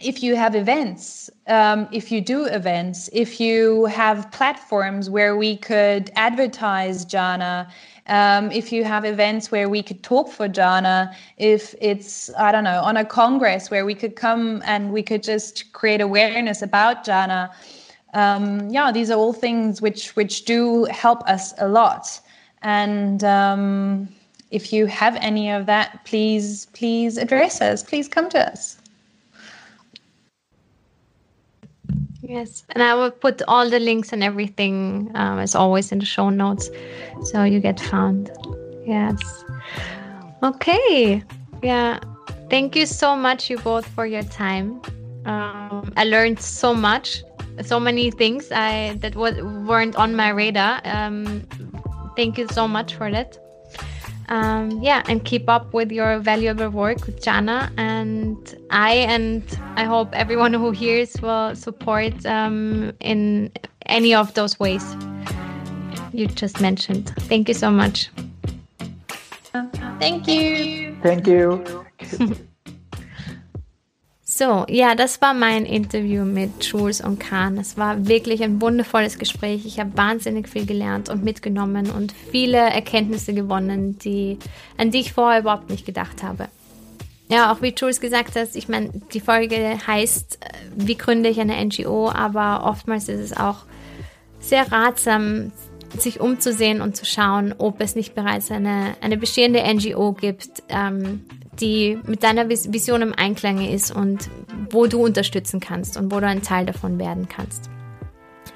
if 0.00 0.22
you 0.22 0.34
have 0.34 0.56
events, 0.56 1.30
um, 1.46 1.86
if 1.92 2.10
you 2.10 2.20
do 2.20 2.46
events, 2.46 3.08
if 3.12 3.40
you 3.40 3.84
have 3.86 4.30
platforms 4.32 5.08
where 5.08 5.36
we 5.36 5.56
could 5.56 6.10
advertise 6.16 7.04
Jana, 7.04 7.68
um, 8.08 8.50
if 8.50 8.72
you 8.72 8.84
have 8.84 9.04
events 9.04 9.52
where 9.52 9.68
we 9.68 9.82
could 9.82 10.02
talk 10.02 10.28
for 10.28 10.48
Jana, 10.48 11.14
if 11.38 11.74
it's, 11.80 12.28
I 12.36 12.50
don't 12.50 12.64
know, 12.64 12.82
on 12.82 12.96
a 12.96 13.04
congress 13.04 13.70
where 13.70 13.86
we 13.86 13.94
could 13.94 14.16
come 14.16 14.62
and 14.66 14.92
we 14.92 15.02
could 15.02 15.22
just 15.22 15.72
create 15.72 16.00
awareness 16.00 16.60
about 16.60 17.04
Jana. 17.04 17.52
Um, 18.14 18.68
yeah, 18.70 18.90
these 18.90 19.10
are 19.10 19.18
all 19.18 19.32
things 19.32 19.80
which 19.80 20.14
which 20.16 20.44
do 20.44 20.84
help 20.84 21.22
us 21.28 21.54
a 21.58 21.68
lot. 21.68 22.20
And 22.62 23.24
um, 23.24 24.08
if 24.50 24.72
you 24.72 24.86
have 24.86 25.16
any 25.16 25.50
of 25.50 25.66
that, 25.66 26.04
please 26.04 26.66
please 26.66 27.16
address 27.16 27.60
us. 27.60 27.82
Please 27.82 28.08
come 28.08 28.28
to 28.30 28.50
us. 28.50 28.78
Yes, 32.34 32.64
and 32.70 32.82
I 32.82 32.96
will 32.96 33.12
put 33.12 33.42
all 33.46 33.70
the 33.70 33.78
links 33.78 34.12
and 34.12 34.24
everything 34.24 35.08
um, 35.14 35.38
as 35.38 35.54
always 35.54 35.92
in 35.92 36.00
the 36.00 36.04
show 36.04 36.30
notes, 36.30 36.68
so 37.22 37.44
you 37.44 37.60
get 37.60 37.78
found. 37.78 38.28
Yes. 38.84 39.44
Okay. 40.42 41.22
Yeah. 41.62 42.00
Thank 42.50 42.74
you 42.74 42.86
so 42.86 43.14
much, 43.14 43.48
you 43.50 43.58
both, 43.58 43.86
for 43.86 44.04
your 44.04 44.24
time. 44.24 44.82
Um, 45.26 45.92
I 45.96 46.02
learned 46.02 46.40
so 46.40 46.74
much, 46.74 47.22
so 47.62 47.78
many 47.78 48.10
things 48.10 48.50
I 48.50 48.94
that 48.98 49.14
was 49.14 49.40
weren't 49.40 49.94
on 49.94 50.16
my 50.16 50.30
radar. 50.30 50.80
Um, 50.84 51.46
thank 52.16 52.36
you 52.36 52.48
so 52.48 52.66
much 52.66 52.96
for 52.96 53.12
that 53.12 53.38
um, 54.28 54.82
yeah, 54.82 55.02
and 55.08 55.24
keep 55.24 55.48
up 55.48 55.72
with 55.72 55.92
your 55.92 56.18
valuable 56.18 56.68
work 56.70 57.06
with 57.06 57.22
Jana. 57.22 57.70
And 57.76 58.36
I 58.70 58.94
and 58.94 59.42
I 59.76 59.84
hope 59.84 60.08
everyone 60.12 60.52
who 60.52 60.70
hears 60.70 61.20
will 61.20 61.54
support 61.54 62.24
um, 62.26 62.92
in 63.00 63.50
any 63.86 64.14
of 64.14 64.34
those 64.34 64.58
ways 64.58 64.96
you 66.12 66.26
just 66.26 66.60
mentioned. 66.60 67.12
Thank 67.28 67.48
you 67.48 67.54
so 67.54 67.70
much. 67.70 68.10
Thank 69.98 70.26
you. 70.28 70.96
Thank 71.02 71.26
you. 71.26 71.64
So, 74.36 74.64
ja, 74.68 74.96
das 74.96 75.22
war 75.22 75.32
mein 75.32 75.64
Interview 75.64 76.24
mit 76.24 76.64
Jules 76.64 77.00
und 77.00 77.20
Kahn. 77.20 77.56
Es 77.56 77.78
war 77.78 78.08
wirklich 78.08 78.42
ein 78.42 78.60
wundervolles 78.60 79.16
Gespräch. 79.16 79.64
Ich 79.64 79.78
habe 79.78 79.96
wahnsinnig 79.96 80.48
viel 80.48 80.66
gelernt 80.66 81.08
und 81.08 81.22
mitgenommen 81.22 81.88
und 81.88 82.12
viele 82.32 82.58
Erkenntnisse 82.58 83.32
gewonnen, 83.32 83.96
die, 84.00 84.40
an 84.76 84.90
die 84.90 84.98
ich 84.98 85.12
vorher 85.12 85.38
überhaupt 85.38 85.70
nicht 85.70 85.86
gedacht 85.86 86.24
habe. 86.24 86.48
Ja, 87.28 87.52
auch 87.52 87.62
wie 87.62 87.72
Jules 87.76 88.00
gesagt 88.00 88.34
hat, 88.34 88.48
ich 88.56 88.68
meine, 88.68 88.90
die 89.12 89.20
Folge 89.20 89.78
heißt, 89.86 90.40
äh, 90.40 90.48
wie 90.74 90.96
gründe 90.96 91.28
ich 91.28 91.38
eine 91.38 91.64
NGO, 91.64 92.10
aber 92.10 92.64
oftmals 92.68 93.08
ist 93.08 93.20
es 93.20 93.36
auch 93.36 93.58
sehr 94.40 94.72
ratsam, 94.72 95.52
sich 95.96 96.18
umzusehen 96.18 96.80
und 96.80 96.96
zu 96.96 97.04
schauen, 97.04 97.54
ob 97.56 97.80
es 97.80 97.94
nicht 97.94 98.16
bereits 98.16 98.50
eine, 98.50 98.96
eine 99.00 99.16
bestehende 99.16 99.62
NGO 99.62 100.12
gibt, 100.12 100.64
ähm, 100.68 101.24
die 101.60 101.98
mit 102.06 102.22
deiner 102.22 102.48
Vision 102.48 103.02
im 103.02 103.14
Einklang 103.14 103.66
ist 103.66 103.94
und 103.94 104.30
wo 104.70 104.86
du 104.86 105.04
unterstützen 105.04 105.60
kannst 105.60 105.96
und 105.96 106.12
wo 106.12 106.20
du 106.20 106.26
ein 106.26 106.42
Teil 106.42 106.66
davon 106.66 106.98
werden 106.98 107.28
kannst. 107.28 107.70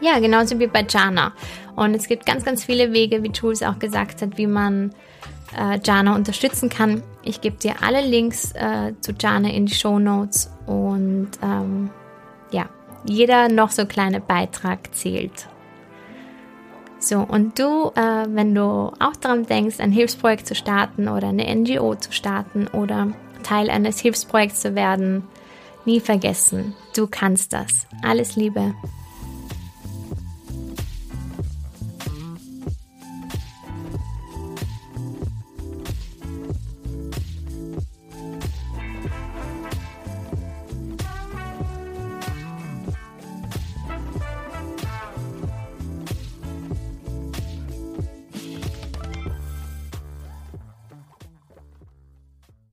Ja, 0.01 0.19
genauso 0.21 0.59
wie 0.59 0.67
bei 0.69 0.87
Jana. 0.89 1.33
Und 1.75 1.95
es 1.95 2.07
gibt 2.07 2.25
ganz, 2.25 2.45
ganz 2.45 2.65
viele 2.65 2.93
Wege, 2.93 3.23
wie 3.23 3.31
Jules 3.31 3.63
auch 3.63 3.79
gesagt 3.79 4.23
hat, 4.23 4.39
wie 4.39 4.47
man 4.47 4.93
äh, 5.57 5.79
Jana 5.83 6.15
unterstützen 6.15 6.69
kann. 6.69 7.03
Ich 7.23 7.41
gebe 7.41 7.57
dir 7.57 7.83
alle 7.83 8.05
Links 8.07 8.53
äh, 8.53 8.93
zu 9.01 9.13
Jana 9.19 9.51
in 9.51 9.67
die 9.67 9.75
Show 9.75 9.99
Notes 9.99 10.51
und 10.67 11.31
ähm, 11.43 11.91
ja, 12.53 12.69
jeder 13.05 13.49
noch 13.49 13.71
so 13.71 13.87
kleine 13.87 14.21
Beitrag 14.21 14.95
zählt. 14.95 15.49
So, 17.01 17.21
und 17.21 17.59
du, 17.59 17.93
äh, 17.95 18.27
wenn 18.29 18.55
du 18.55 18.93
auch 18.99 19.17
daran 19.21 19.47
denkst, 19.47 19.81
ein 19.81 19.93
Hilfsprojekt 19.93 20.47
zu 20.47 20.55
starten 20.55 21.09
oder 21.09 21.29
eine 21.29 21.47
NGO 21.55 21.95
zu 21.95 22.13
starten 22.13 22.67
oder 22.69 23.13
Teil 23.43 23.71
eines 23.71 24.01
Hilfsprojekts 24.01 24.61
zu 24.61 24.75
werden, 24.75 25.23
nie 25.85 26.01
vergessen, 26.01 26.75
du 26.97 27.07
kannst 27.07 27.53
das. 27.53 27.87
Alles 28.03 28.37
Liebe. 28.37 28.75